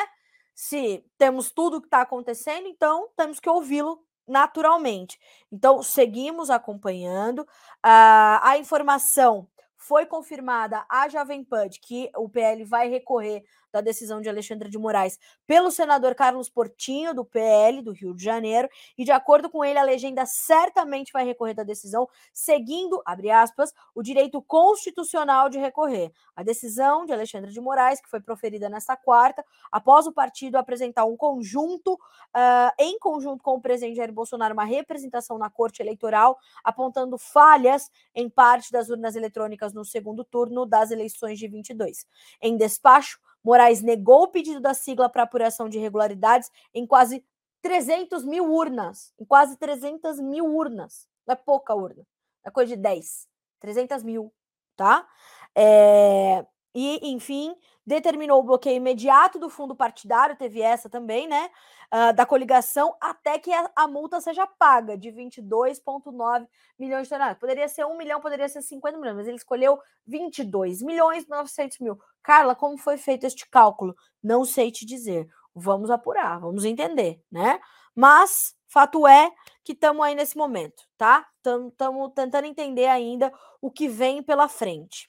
Se 0.55 1.05
temos 1.19 1.51
tudo 1.51 1.77
o 1.77 1.81
que 1.81 1.87
está 1.87 2.01
acontecendo, 2.01 2.67
então 2.67 3.11
temos 3.14 3.39
que 3.39 3.49
ouvi-lo 3.49 4.03
naturalmente. 4.27 5.19
Então, 5.53 5.83
seguimos 5.83 6.51
acompanhando. 6.51 7.47
A 7.83 8.57
informação 8.59 9.47
foi 9.77 10.07
confirmada 10.07 10.85
à 10.89 11.09
Jovem 11.09 11.45
Pan 11.45 11.69
que 11.69 12.11
o 12.17 12.29
PL 12.29 12.64
vai 12.64 12.89
recorrer 12.89 13.45
da 13.77 13.83
decisão 13.83 14.22
de 14.22 14.29
Alexandre 14.29 14.70
de 14.70 14.79
Moraes 14.79 15.18
pelo 15.47 15.70
senador 15.70 16.14
Carlos 16.14 16.49
Portinho, 16.49 17.14
do 17.14 17.24
PL 17.24 17.83
do 17.83 17.93
Rio 17.93 18.14
de 18.14 18.24
Janeiro, 18.24 18.68
e 18.97 19.05
de 19.05 19.12
acordo 19.12 19.51
com 19.51 19.62
ele, 19.62 19.79
a 19.79 19.83
legenda 19.83 20.24
certamente 20.24 21.12
vai 21.12 21.24
recorrer 21.27 21.53
da 21.53 21.62
decisão, 21.62 22.09
seguindo, 22.33 23.03
abre 23.05 23.31
aspas, 23.31 23.74
o 23.95 24.03
direito 24.03 24.41
constitucional 24.41 25.51
de 25.51 25.59
recorrer. 25.59 26.11
A 26.35 26.43
decisão 26.43 27.05
de 27.05 27.12
Alexandre 27.12 27.53
de 27.53 27.61
Moraes, 27.61 28.01
que 28.01 28.09
foi 28.09 28.20
proferida 28.20 28.68
nesta 28.68 28.97
quarta, 28.97 29.45
após 29.70 30.07
o 30.07 30.12
partido 30.12 30.57
apresentar 30.57 31.05
um 31.05 31.16
conjunto, 31.16 31.95
uh, 31.95 32.72
em 32.79 32.99
conjunto 32.99 33.43
com 33.43 33.57
o 33.57 33.61
presidente 33.61 33.97
Jair 33.97 34.12
Bolsonaro, 34.12 34.55
uma 34.55 34.64
representação 34.64 35.37
na 35.37 35.51
Corte 35.51 35.83
Eleitoral, 35.83 36.39
apontando 36.64 37.18
falhas 37.18 37.91
em 38.14 38.31
parte 38.31 38.72
das 38.72 38.89
urnas 38.89 39.16
eletrônicas 39.16 39.74
no 39.74 39.85
segundo 39.85 40.24
turno 40.24 40.64
das 40.64 40.91
eleições 40.91 41.39
de 41.39 41.47
22. 41.47 42.07
Em 42.41 42.57
despacho, 42.57 43.18
Moraes 43.47 43.80
negou 43.80 44.24
o 44.24 44.28
pedido 44.28 44.61
da 44.61 44.74
sigla 44.74 45.09
para 45.09 45.22
apuração 45.22 45.68
de 45.68 45.78
irregularidades 45.78 46.51
em 46.74 46.84
quase 46.84 47.24
300 47.62 48.24
mil 48.24 48.53
urnas. 48.53 49.14
Em 49.16 49.24
quase 49.24 49.57
300 49.57 50.18
mil 50.18 50.47
urnas. 50.47 51.07
Não 51.24 51.32
é 51.32 51.36
pouca 51.36 51.72
urna. 51.72 52.05
É 52.44 52.51
coisa 52.51 52.74
de 52.74 52.82
10. 52.82 53.28
300 53.61 54.03
mil, 54.03 54.34
tá? 54.74 55.07
É... 55.55 56.44
E, 56.79 57.01
enfim, 57.11 57.57
determinou 57.87 58.39
o 58.39 58.43
bloqueio 58.43 58.77
imediato 58.77 59.39
do 59.39 59.49
fundo 59.49 59.74
partidário, 59.74 60.37
teve 60.37 60.61
essa 60.61 60.91
também, 60.91 61.27
né? 61.27 61.49
Uh, 61.91 62.12
da 62.12 62.27
coligação, 62.27 62.95
até 63.01 63.39
que 63.39 63.51
a, 63.51 63.70
a 63.74 63.89
multa 63.89 64.20
seja 64.20 64.47
paga 64.47 64.95
de 64.95 65.09
22,9 65.09 66.47
milhões 66.79 67.05
de 67.05 67.09
toneladas. 67.09 67.39
Poderia 67.39 67.66
ser 67.66 67.87
1 67.87 67.97
milhão, 67.97 68.20
poderia 68.20 68.47
ser 68.47 68.61
50 68.61 68.99
milhões, 68.99 69.16
mas 69.16 69.27
ele 69.27 69.39
escolheu 69.39 69.79
22 70.07 70.83
milhões 70.83 71.24
e 71.24 71.31
900 71.31 71.79
mil. 71.79 71.99
Carla, 72.22 72.55
como 72.55 72.77
foi 72.77 72.99
feito 72.99 73.24
este 73.24 73.49
cálculo? 73.49 73.97
Não 74.22 74.45
sei 74.45 74.70
te 74.70 74.85
dizer. 74.85 75.27
Vamos 75.55 75.91
apurar, 75.91 76.39
vamos 76.41 76.66
entender, 76.66 77.22
né? 77.33 77.59
Mas 77.95 78.55
fato 78.68 79.07
é 79.07 79.31
que 79.64 79.72
estamos 79.72 80.05
aí 80.05 80.14
nesse 80.14 80.37
momento, 80.37 80.83
tá? 80.99 81.27
Estamos 81.39 82.12
tentando 82.14 82.45
entender 82.45 82.87
ainda 82.87 83.33
o 83.62 83.70
que 83.70 83.89
vem 83.89 84.22
pela 84.22 84.47
frente. 84.47 85.09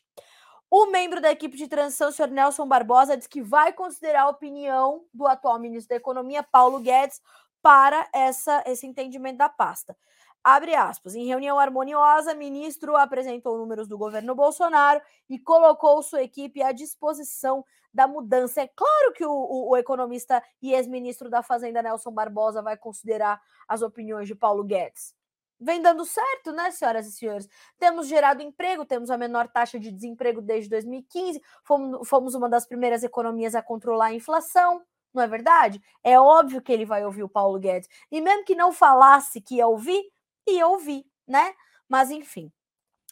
O 0.69 0.87
membro 0.87 1.21
da 1.21 1.31
equipe 1.31 1.55
de 1.55 1.67
transição, 1.67 2.09
o 2.09 2.11
senhor 2.11 2.29
Nelson 2.29 2.67
Barbosa, 2.67 3.15
diz 3.15 3.25
que 3.25 3.41
vai 3.41 3.71
considerar 3.71 4.23
a 4.23 4.29
opinião 4.29 5.05
do 5.13 5.25
atual 5.25 5.57
ministro 5.59 5.89
da 5.89 5.95
Economia, 5.95 6.43
Paulo 6.43 6.79
Guedes, 6.79 7.21
para 7.61 8.07
essa, 8.13 8.63
esse 8.65 8.85
entendimento 8.85 9.37
da 9.37 9.47
pasta. 9.47 9.97
Abre 10.43 10.75
aspas. 10.75 11.15
Em 11.15 11.25
reunião 11.25 11.57
harmoniosa, 11.57 12.35
ministro 12.35 12.97
apresentou 12.97 13.57
números 13.57 13.87
do 13.87 13.97
governo 13.97 14.35
Bolsonaro 14.35 15.01
e 15.29 15.39
colocou 15.39 16.03
sua 16.03 16.21
equipe 16.21 16.61
à 16.61 16.73
disposição 16.73 17.65
da 17.93 18.05
mudança. 18.05 18.61
É 18.61 18.67
claro 18.67 19.13
que 19.13 19.25
o, 19.25 19.31
o, 19.31 19.69
o 19.69 19.77
economista 19.77 20.43
e 20.61 20.73
ex-ministro 20.73 21.29
da 21.29 21.41
Fazenda, 21.41 21.81
Nelson 21.81 22.11
Barbosa, 22.11 22.61
vai 22.61 22.75
considerar 22.75 23.41
as 23.67 23.81
opiniões 23.81 24.27
de 24.27 24.35
Paulo 24.35 24.63
Guedes 24.65 25.16
vem 25.59 25.81
dando 25.81 26.05
certo, 26.05 26.51
né, 26.51 26.71
senhoras 26.71 27.07
e 27.07 27.11
senhores? 27.11 27.47
Temos 27.79 28.07
gerado 28.07 28.41
emprego, 28.41 28.85
temos 28.85 29.09
a 29.09 29.17
menor 29.17 29.47
taxa 29.47 29.79
de 29.79 29.91
desemprego 29.91 30.41
desde 30.41 30.69
2015, 30.69 31.41
fomos, 31.63 32.07
fomos 32.07 32.35
uma 32.35 32.49
das 32.49 32.65
primeiras 32.65 33.03
economias 33.03 33.55
a 33.55 33.61
controlar 33.61 34.07
a 34.07 34.13
inflação, 34.13 34.83
não 35.13 35.23
é 35.23 35.27
verdade? 35.27 35.81
É 36.03 36.19
óbvio 36.19 36.61
que 36.61 36.71
ele 36.71 36.85
vai 36.85 37.03
ouvir 37.05 37.23
o 37.23 37.29
Paulo 37.29 37.59
Guedes. 37.59 37.89
E 38.11 38.21
mesmo 38.21 38.45
que 38.45 38.55
não 38.55 38.71
falasse 38.71 39.41
que 39.41 39.55
ia 39.55 39.67
ouvir, 39.67 40.03
ia 40.47 40.67
ouvir, 40.67 41.05
né? 41.27 41.53
Mas 41.89 42.11
enfim. 42.11 42.51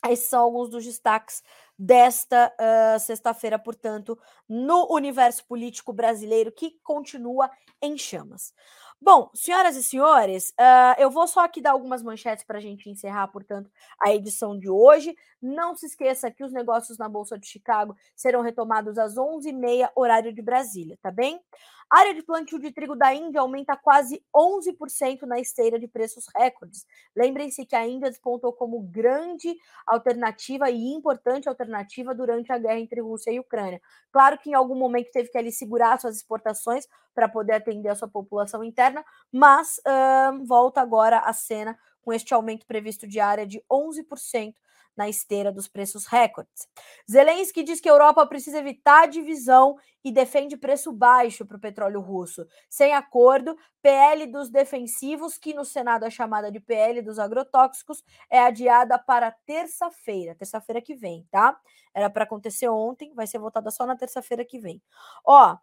Esses 0.08 0.28
são 0.28 0.44
alguns 0.44 0.70
dos 0.70 0.86
destaques 0.86 1.42
desta 1.78 2.54
uh, 2.60 3.00
sexta-feira, 3.00 3.58
portanto, 3.58 4.18
no 4.48 4.88
universo 4.94 5.44
político 5.46 5.92
brasileiro 5.92 6.52
que 6.52 6.78
continua 6.84 7.50
em 7.82 7.98
chamas. 7.98 8.54
Bom, 9.02 9.30
senhoras 9.36 9.76
e 9.76 9.84
senhores, 9.84 10.50
uh, 10.60 10.96
eu 10.98 11.12
vou 11.12 11.28
só 11.28 11.42
aqui 11.42 11.62
dar 11.62 11.72
algumas 11.72 12.02
manchetes 12.02 12.44
para 12.44 12.58
a 12.58 12.62
gente 12.62 12.90
encerrar, 12.90 13.28
portanto, 13.28 13.70
a 14.02 14.14
edição 14.14 14.58
de 14.58 14.70
hoje. 14.70 15.16
Não 15.42 15.76
se 15.76 15.86
esqueça 15.86 16.32
que 16.32 16.44
os 16.44 16.52
negócios 16.52 16.98
na 16.98 17.08
Bolsa 17.08 17.38
de 17.38 17.46
Chicago 17.46 17.96
serão 18.16 18.42
retomados 18.42 18.98
às 18.98 19.16
11h30, 19.16 19.92
horário 19.96 20.34
de 20.34 20.42
Brasília, 20.42 20.98
tá 21.02 21.12
bem? 21.12 21.40
A 21.92 22.00
área 22.00 22.16
de 22.16 22.24
plantio 22.24 22.60
de 22.60 22.72
trigo 22.72 22.96
da 22.96 23.14
Índia 23.14 23.42
aumenta 23.42 23.78
quase 23.78 24.24
11% 24.36 25.22
na 25.22 25.40
esteira 25.40 25.80
de 25.80 25.88
preços 25.88 26.26
recordes. 26.36 26.86
Lembrem-se 27.16 27.66
que 27.66 27.76
a 27.76 27.88
Índia 27.88 28.10
despontou 28.10 28.52
como 28.52 28.82
grande 28.82 29.56
alternativa 29.86 30.70
e 30.70 30.94
importante 30.94 31.48
alternativa 31.48 32.14
durante 32.14 32.52
a 32.52 32.58
guerra 32.58 32.80
entre 32.80 33.02
Rússia 33.02 33.32
e 33.32 33.40
Ucrânia. 33.40 33.80
Claro 34.12 34.38
que 34.40 34.50
em 34.50 34.54
algum 34.54 34.76
momento 34.76 35.12
teve 35.12 35.30
que 35.30 35.38
ali 35.38 35.52
segurar 35.52 36.00
suas 36.00 36.18
exportações 36.18 36.88
para 37.14 37.30
poder 37.30 37.54
atender 37.54 37.90
a 37.90 37.96
sua 37.96 38.10
população 38.10 38.64
interna, 38.64 39.06
mas 39.32 39.80
volta 40.46 40.82
agora 40.82 41.20
a 41.20 41.34
cena 41.34 41.78
com 42.02 42.12
este 42.12 42.34
aumento 42.34 42.66
previsto 42.66 43.08
de 43.08 43.20
área 43.20 43.48
de 43.48 43.64
11% 43.72 44.54
na 44.96 45.10
esteira 45.10 45.52
dos 45.52 45.68
preços 45.68 46.06
recordes. 46.06 46.68
Zelensky 47.10 47.64
diz 47.64 47.80
que 47.80 47.90
a 47.90 47.92
Europa 47.92 48.26
precisa 48.26 48.60
evitar 48.60 49.08
divisão 49.08 49.78
e 50.04 50.12
defende 50.12 50.56
preço 50.56 50.92
baixo 50.92 51.46
para 51.46 51.58
o 51.58 51.60
petróleo 51.60 52.00
russo. 52.00 52.48
Sem 52.70 52.94
acordo, 52.94 53.58
PL 53.82 54.28
dos 54.28 54.50
defensivos, 54.50 55.38
que 55.38 55.54
no 55.54 55.66
Senado 55.66 56.06
é 56.06 56.10
chamada 56.10 56.52
de 56.52 56.60
PL 56.60 57.02
dos 57.02 57.18
agrotóxicos, 57.18 58.04
é 58.30 58.40
adiada 58.40 59.00
para 59.00 59.32
terça-feira, 59.32 60.36
terça-feira 60.36 60.82
que 60.82 60.96
vem, 60.96 61.28
tá? 61.32 61.60
Era 61.94 62.10
para 62.10 62.24
acontecer 62.24 62.70
ontem, 62.70 63.14
vai 63.14 63.26
ser 63.26 63.40
votada 63.40 63.72
só 63.72 63.86
na 63.86 63.96
terça-feira 63.96 64.46
que 64.46 64.60
vem. 64.60 64.82
Ó, 65.26 65.58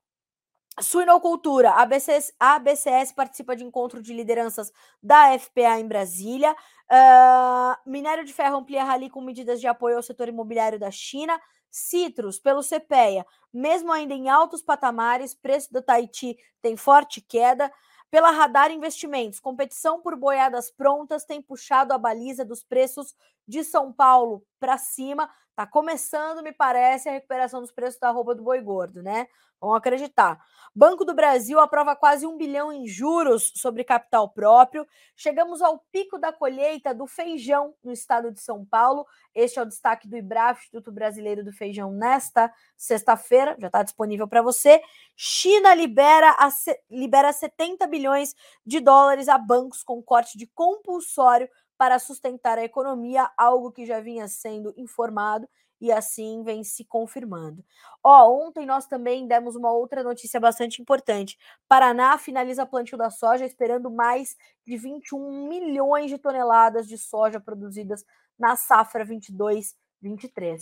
Suinocultura, 0.80 1.72
a 1.72 1.84
BCS, 1.84 2.32
a 2.40 2.58
BCS 2.58 3.12
participa 3.12 3.54
de 3.54 3.62
encontro 3.62 4.00
de 4.00 4.14
lideranças 4.14 4.72
da 5.02 5.38
FPA 5.38 5.78
em 5.78 5.86
Brasília. 5.86 6.52
Uh, 6.52 7.90
minério 7.90 8.24
de 8.24 8.32
ferro 8.32 8.56
amplia 8.56 8.82
rally 8.82 9.10
com 9.10 9.20
medidas 9.20 9.60
de 9.60 9.66
apoio 9.66 9.96
ao 9.96 10.02
setor 10.02 10.28
imobiliário 10.28 10.78
da 10.78 10.90
China. 10.90 11.38
Citrus, 11.70 12.38
pelo 12.38 12.62
CPEA, 12.62 13.24
mesmo 13.52 13.90
ainda 13.90 14.12
em 14.12 14.28
altos 14.28 14.62
patamares, 14.62 15.34
preço 15.34 15.72
do 15.72 15.82
Tahiti 15.82 16.36
tem 16.60 16.76
forte 16.76 17.20
queda. 17.20 17.72
Pela 18.10 18.30
Radar 18.30 18.70
Investimentos, 18.70 19.40
competição 19.40 20.00
por 20.00 20.14
boiadas 20.16 20.70
prontas 20.70 21.24
tem 21.24 21.40
puxado 21.40 21.94
a 21.94 21.98
baliza 21.98 22.44
dos 22.44 22.62
preços 22.62 23.14
de 23.46 23.64
São 23.64 23.92
Paulo 23.92 24.44
para 24.58 24.78
cima. 24.78 25.30
Tá 25.54 25.66
começando, 25.66 26.42
me 26.42 26.52
parece, 26.52 27.08
a 27.08 27.12
recuperação 27.12 27.60
dos 27.60 27.72
preços 27.72 28.00
da 28.00 28.10
roupa 28.10 28.34
do 28.34 28.42
boi 28.42 28.60
gordo, 28.60 29.02
né? 29.02 29.26
Vamos 29.62 29.76
acreditar. 29.76 30.40
Banco 30.74 31.04
do 31.04 31.14
Brasil 31.14 31.60
aprova 31.60 31.94
quase 31.94 32.26
um 32.26 32.36
bilhão 32.36 32.72
em 32.72 32.84
juros 32.88 33.52
sobre 33.54 33.84
capital 33.84 34.28
próprio. 34.28 34.84
Chegamos 35.14 35.62
ao 35.62 35.78
pico 35.92 36.18
da 36.18 36.32
colheita 36.32 36.92
do 36.92 37.06
feijão 37.06 37.72
no 37.84 37.92
estado 37.92 38.32
de 38.32 38.40
São 38.40 38.64
Paulo. 38.64 39.06
Este 39.32 39.60
é 39.60 39.62
o 39.62 39.66
destaque 39.66 40.08
do 40.08 40.16
IBRAF, 40.16 40.62
Instituto 40.62 40.90
Brasileiro 40.90 41.44
do 41.44 41.52
Feijão, 41.52 41.92
nesta 41.92 42.52
sexta-feira. 42.76 43.54
Já 43.60 43.68
está 43.68 43.84
disponível 43.84 44.26
para 44.26 44.42
você. 44.42 44.82
China 45.14 45.72
libera, 45.74 46.30
a, 46.40 46.48
libera 46.90 47.32
70 47.32 47.86
bilhões 47.86 48.34
de 48.66 48.80
dólares 48.80 49.28
a 49.28 49.38
bancos 49.38 49.84
com 49.84 50.02
corte 50.02 50.36
de 50.36 50.48
compulsório 50.48 51.48
para 51.82 51.98
sustentar 51.98 52.58
a 52.58 52.62
economia, 52.62 53.28
algo 53.36 53.72
que 53.72 53.84
já 53.84 53.98
vinha 53.98 54.28
sendo 54.28 54.72
informado 54.76 55.48
e 55.80 55.90
assim 55.90 56.44
vem 56.44 56.62
se 56.62 56.84
confirmando. 56.84 57.64
Ó, 58.04 58.46
ontem 58.46 58.64
nós 58.64 58.86
também 58.86 59.26
demos 59.26 59.56
uma 59.56 59.72
outra 59.72 60.00
notícia 60.00 60.38
bastante 60.38 60.80
importante. 60.80 61.36
Paraná 61.66 62.16
finaliza 62.18 62.64
plantio 62.64 62.96
da 62.96 63.10
soja 63.10 63.44
esperando 63.44 63.90
mais 63.90 64.36
de 64.64 64.76
21 64.76 65.48
milhões 65.48 66.08
de 66.08 66.18
toneladas 66.18 66.86
de 66.86 66.96
soja 66.96 67.40
produzidas 67.40 68.04
na 68.38 68.54
safra 68.54 69.04
22-23, 69.04 69.74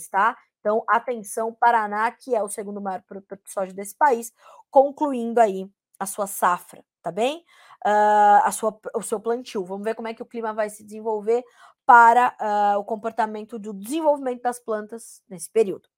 tá? 0.09 0.35
Então, 0.59 0.83
atenção, 0.87 1.53
Paraná, 1.53 2.09
que 2.09 2.33
é 2.33 2.41
o 2.41 2.49
segundo 2.49 2.81
maior 2.81 3.03
produtor 3.03 3.37
de 3.37 3.51
soja 3.51 3.73
desse 3.73 3.95
país, 3.95 4.33
concluindo 4.71 5.39
aí 5.39 5.69
a 5.99 6.07
sua 6.07 6.25
safra, 6.25 6.83
tá 7.01 7.11
bem? 7.11 7.43
Uh, 7.85 8.43
a 8.43 8.51
sua, 8.51 8.79
o 8.95 9.01
seu 9.01 9.19
plantio. 9.19 9.65
Vamos 9.65 9.83
ver 9.83 9.95
como 9.95 10.07
é 10.07 10.13
que 10.13 10.21
o 10.21 10.25
clima 10.25 10.53
vai 10.53 10.69
se 10.69 10.83
desenvolver 10.83 11.43
para 11.85 12.35
uh, 12.39 12.79
o 12.79 12.85
comportamento 12.85 13.57
do 13.57 13.73
desenvolvimento 13.73 14.41
das 14.41 14.59
plantas 14.59 15.21
nesse 15.27 15.49
período. 15.49 15.89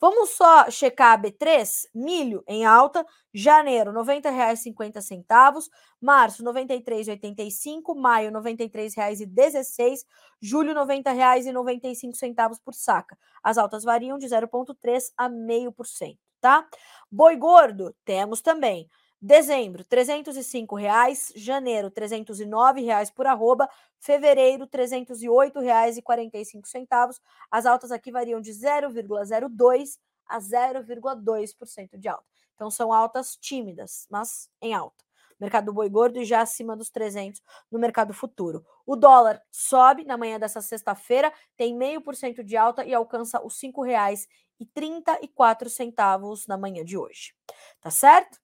Vamos 0.00 0.30
só 0.30 0.70
checar 0.70 1.12
a 1.12 1.22
B3, 1.22 1.84
milho 1.94 2.42
em 2.46 2.66
alta, 2.66 3.06
janeiro 3.32 3.92
R$ 3.92 3.98
90,50, 3.98 5.62
março 6.00 6.44
R$ 6.44 6.50
93,85, 6.50 7.94
maio 7.94 8.30
R$ 8.30 8.36
93,16, 8.36 10.00
julho 10.40 10.74
R$ 10.74 10.80
90,95 10.80 12.58
por 12.64 12.74
saca. 12.74 13.16
As 13.42 13.56
altas 13.56 13.84
variam 13.84 14.18
de 14.18 14.26
0,3 14.26 15.12
a 15.16 15.30
0,5%, 15.30 16.18
tá? 16.40 16.66
Boi 17.10 17.36
gordo, 17.36 17.94
temos 18.04 18.42
também 18.42 18.88
Dezembro, 19.20 19.82
R$ 19.82 19.88
305,00. 19.88 21.32
Janeiro, 21.34 21.88
R$ 21.88 21.94
309,00 21.94 23.12
por 23.14 23.26
arroba. 23.26 23.68
Fevereiro, 23.98 24.64
R$ 24.64 24.70
308,45. 24.70 27.20
As 27.50 27.66
altas 27.66 27.90
aqui 27.90 28.12
variam 28.12 28.40
de 28.40 28.52
0,02% 28.52 29.98
a 30.26 30.38
0,2% 30.38 31.96
de 31.96 32.08
alta. 32.08 32.24
Então, 32.54 32.70
são 32.70 32.92
altas 32.92 33.36
tímidas, 33.36 34.06
mas 34.10 34.50
em 34.60 34.74
alta. 34.74 35.04
Mercado 35.38 35.66
do 35.66 35.72
boi 35.72 35.88
gordo 35.88 36.18
e 36.18 36.24
já 36.24 36.40
acima 36.40 36.74
dos 36.74 36.90
300 36.90 37.40
no 37.70 37.78
mercado 37.78 38.12
futuro. 38.14 38.64
O 38.86 38.96
dólar 38.96 39.40
sobe 39.50 40.02
na 40.04 40.16
manhã 40.16 40.38
dessa 40.38 40.62
sexta-feira, 40.62 41.30
tem 41.56 41.76
meio 41.76 42.00
por 42.00 42.16
cento 42.16 42.42
de 42.42 42.56
alta 42.56 42.84
e 42.84 42.94
alcança 42.94 43.44
os 43.44 43.60
R$ 43.60 43.68
5,34 43.68 46.48
na 46.48 46.56
manhã 46.56 46.82
de 46.82 46.96
hoje. 46.96 47.34
Tá 47.80 47.90
certo? 47.90 48.38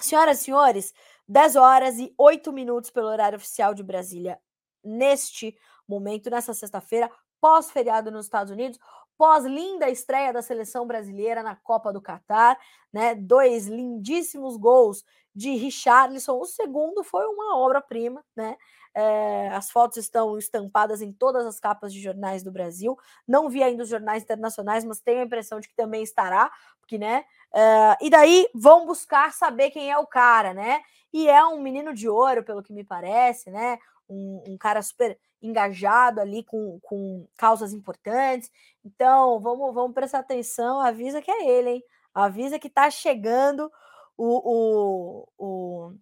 Senhoras 0.00 0.40
e 0.40 0.44
senhores, 0.44 0.94
10 1.26 1.56
horas 1.56 1.98
e 1.98 2.14
8 2.16 2.52
minutos 2.52 2.90
pelo 2.90 3.08
horário 3.08 3.36
oficial 3.36 3.74
de 3.74 3.82
Brasília, 3.82 4.38
neste 4.84 5.56
momento, 5.88 6.30
nessa 6.30 6.54
sexta-feira, 6.54 7.10
pós-feriado 7.40 8.10
nos 8.10 8.26
Estados 8.26 8.52
Unidos, 8.52 8.78
pós-linda 9.16 9.90
estreia 9.90 10.32
da 10.32 10.40
seleção 10.40 10.86
brasileira 10.86 11.42
na 11.42 11.56
Copa 11.56 11.92
do 11.92 12.00
Catar, 12.00 12.56
né? 12.92 13.14
Dois 13.16 13.66
lindíssimos 13.66 14.56
gols 14.56 15.04
de 15.34 15.50
Richarlison. 15.56 16.38
O 16.38 16.44
segundo 16.44 17.02
foi 17.02 17.26
uma 17.26 17.58
obra-prima, 17.58 18.24
né? 18.36 18.56
É, 18.94 19.48
as 19.50 19.70
fotos 19.70 19.98
estão 19.98 20.38
estampadas 20.38 21.02
em 21.02 21.12
todas 21.12 21.46
as 21.46 21.60
capas 21.60 21.92
de 21.92 22.00
jornais 22.00 22.42
do 22.42 22.52
Brasil. 22.52 22.96
Não 23.26 23.48
vi 23.48 23.62
ainda 23.62 23.82
os 23.82 23.88
jornais 23.88 24.22
internacionais, 24.22 24.84
mas 24.84 25.00
tenho 25.00 25.20
a 25.20 25.24
impressão 25.24 25.60
de 25.60 25.68
que 25.68 25.74
também 25.74 26.02
estará, 26.02 26.50
porque, 26.80 26.98
né? 26.98 27.24
Uh, 27.52 27.96
e 28.00 28.10
daí 28.10 28.48
vão 28.54 28.86
buscar 28.86 29.32
saber 29.32 29.70
quem 29.70 29.90
é 29.90 29.98
o 29.98 30.06
cara, 30.06 30.52
né? 30.52 30.82
E 31.12 31.28
é 31.28 31.44
um 31.44 31.60
menino 31.60 31.94
de 31.94 32.08
ouro, 32.08 32.44
pelo 32.44 32.62
que 32.62 32.72
me 32.72 32.84
parece, 32.84 33.50
né? 33.50 33.78
Um, 34.08 34.42
um 34.48 34.58
cara 34.58 34.82
super 34.82 35.18
engajado 35.40 36.20
ali 36.20 36.42
com, 36.44 36.78
com 36.80 37.26
causas 37.36 37.72
importantes. 37.72 38.50
Então, 38.84 39.40
vamos, 39.40 39.72
vamos 39.74 39.94
prestar 39.94 40.18
atenção, 40.20 40.80
avisa 40.80 41.22
que 41.22 41.30
é 41.30 41.48
ele, 41.48 41.70
hein? 41.70 41.84
Avisa 42.14 42.58
que 42.58 42.68
tá 42.68 42.90
chegando 42.90 43.70
o, 44.16 45.22
o, 45.28 45.28
o, 45.38 45.94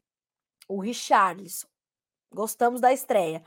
o 0.69 0.81
Richarlison. 0.81 1.69
Gostamos 2.33 2.81
da 2.81 2.93
estreia. 2.93 3.43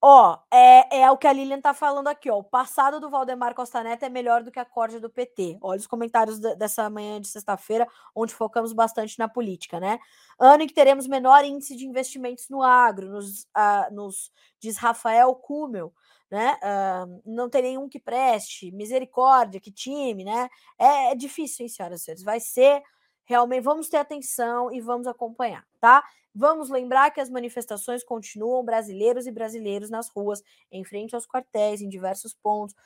Ó, 0.00 0.38
é, 0.52 1.00
é 1.00 1.10
o 1.10 1.18
que 1.18 1.26
a 1.26 1.32
Lilian 1.32 1.60
tá 1.60 1.74
falando 1.74 2.06
aqui, 2.06 2.30
ó. 2.30 2.38
O 2.38 2.44
passado 2.44 3.00
do 3.00 3.10
Valdemar 3.10 3.52
Costa 3.52 3.82
Neto 3.82 4.04
é 4.04 4.08
melhor 4.08 4.44
do 4.44 4.50
que 4.52 4.60
a 4.60 4.64
corda 4.64 5.00
do 5.00 5.10
PT. 5.10 5.58
Olha 5.60 5.78
os 5.78 5.88
comentários 5.88 6.38
dessa 6.38 6.88
manhã 6.88 7.20
de 7.20 7.26
sexta-feira, 7.26 7.86
onde 8.14 8.32
focamos 8.32 8.72
bastante 8.72 9.18
na 9.18 9.28
política, 9.28 9.80
né? 9.80 9.98
Ano 10.38 10.62
em 10.62 10.68
que 10.68 10.74
teremos 10.74 11.08
menor 11.08 11.44
índice 11.44 11.74
de 11.74 11.84
investimentos 11.84 12.48
no 12.48 12.62
agro, 12.62 13.08
nos, 13.08 13.42
uh, 13.42 13.92
nos 13.92 14.30
diz 14.60 14.76
Rafael 14.76 15.34
Kumel, 15.34 15.92
né? 16.30 16.56
Uh, 16.62 17.20
não 17.26 17.50
tem 17.50 17.62
nenhum 17.62 17.88
que 17.88 17.98
preste, 17.98 18.70
misericórdia, 18.70 19.60
que 19.60 19.72
time, 19.72 20.22
né? 20.22 20.48
É, 20.78 21.10
é 21.10 21.14
difícil, 21.16 21.64
hein, 21.64 21.68
senhoras 21.68 22.02
e 22.02 22.04
senhores? 22.04 22.22
Vai 22.22 22.38
ser 22.38 22.82
realmente, 23.24 23.62
vamos 23.62 23.88
ter 23.88 23.98
atenção 23.98 24.72
e 24.72 24.80
vamos 24.80 25.06
acompanhar, 25.08 25.66
tá? 25.80 26.04
Vamos 26.38 26.70
lembrar 26.70 27.10
que 27.10 27.20
as 27.20 27.28
manifestações 27.28 28.04
continuam, 28.04 28.64
brasileiros 28.64 29.26
e 29.26 29.32
brasileiros 29.32 29.90
nas 29.90 30.08
ruas, 30.08 30.40
em 30.70 30.84
frente 30.84 31.12
aos 31.12 31.26
quartéis, 31.26 31.82
em 31.82 31.88
diversos 31.88 32.32
pontos, 32.32 32.76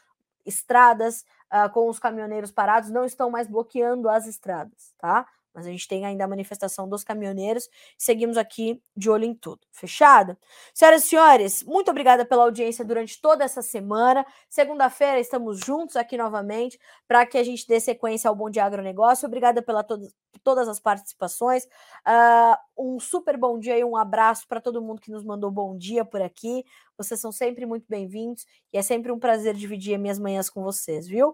estradas 0.42 1.22
uh, 1.53 1.70
com 1.70 1.86
os 1.86 1.98
caminhoneiros 1.98 2.50
parados 2.50 2.88
não 2.88 3.05
estão 3.05 3.30
mais 3.30 3.46
bloqueando 3.46 4.09
as 4.09 4.26
estradas, 4.26 4.94
tá? 4.96 5.28
Mas 5.55 5.66
a 5.66 5.70
gente 5.70 5.86
tem 5.86 6.05
ainda 6.05 6.24
a 6.24 6.28
manifestação 6.28 6.88
dos 6.88 7.05
caminhoneiros. 7.05 7.68
Seguimos 7.98 8.36
aqui 8.36 8.82
de 8.96 9.11
olho 9.11 9.24
em 9.24 9.34
tudo. 9.34 9.61
Fechado? 9.70 10.36
Senhoras 10.74 11.05
e 11.05 11.09
senhores, 11.09 11.62
muito 11.62 11.90
obrigada 11.90 12.24
pela 12.24 12.44
audiência 12.44 12.84
durante 12.84 13.20
toda 13.20 13.44
essa 13.44 13.62
semana. 13.62 14.24
Segunda-feira 14.48 15.20
estamos 15.20 15.61
juntos 15.61 15.96
aqui 15.96 16.16
novamente 16.16 16.78
para 17.07 17.24
que 17.26 17.38
a 17.38 17.42
gente 17.44 17.66
dê 17.66 17.80
sequência 17.80 18.28
ao 18.28 18.36
Bom 18.36 18.50
Dia 18.50 18.64
Agronegócio. 18.64 19.26
Obrigada 19.26 19.62
pela 19.62 19.82
to 19.82 19.98
todas 20.42 20.68
as 20.68 20.80
participações. 20.80 21.64
Uh, 22.07 22.57
um 22.76 22.98
super 22.98 23.36
bom 23.36 23.59
dia 23.59 23.78
e 23.78 23.84
um 23.84 23.96
abraço 23.96 24.48
para 24.48 24.61
todo 24.61 24.82
mundo 24.82 25.00
que 25.00 25.11
nos 25.11 25.22
mandou 25.22 25.50
bom 25.50 25.76
dia 25.76 26.05
por 26.05 26.20
aqui. 26.20 26.64
Vocês 26.96 27.20
são 27.20 27.30
sempre 27.30 27.66
muito 27.66 27.84
bem-vindos 27.88 28.44
e 28.72 28.78
é 28.78 28.82
sempre 28.82 29.12
um 29.12 29.18
prazer 29.18 29.55
dividir 29.55 29.98
minhas 29.98 30.18
manhãs 30.18 30.50
com 30.50 30.62
vocês, 30.62 31.07
viu? 31.07 31.32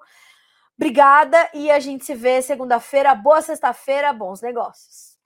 Obrigada 0.79 1.51
e 1.53 1.71
a 1.73 1.81
gente 1.81 2.05
se 2.05 2.15
vê 2.15 2.41
segunda-feira. 2.41 3.15
Boa 3.15 3.43
sexta-feira, 3.43 4.13
bons 4.13 4.41
negócios. 4.41 5.18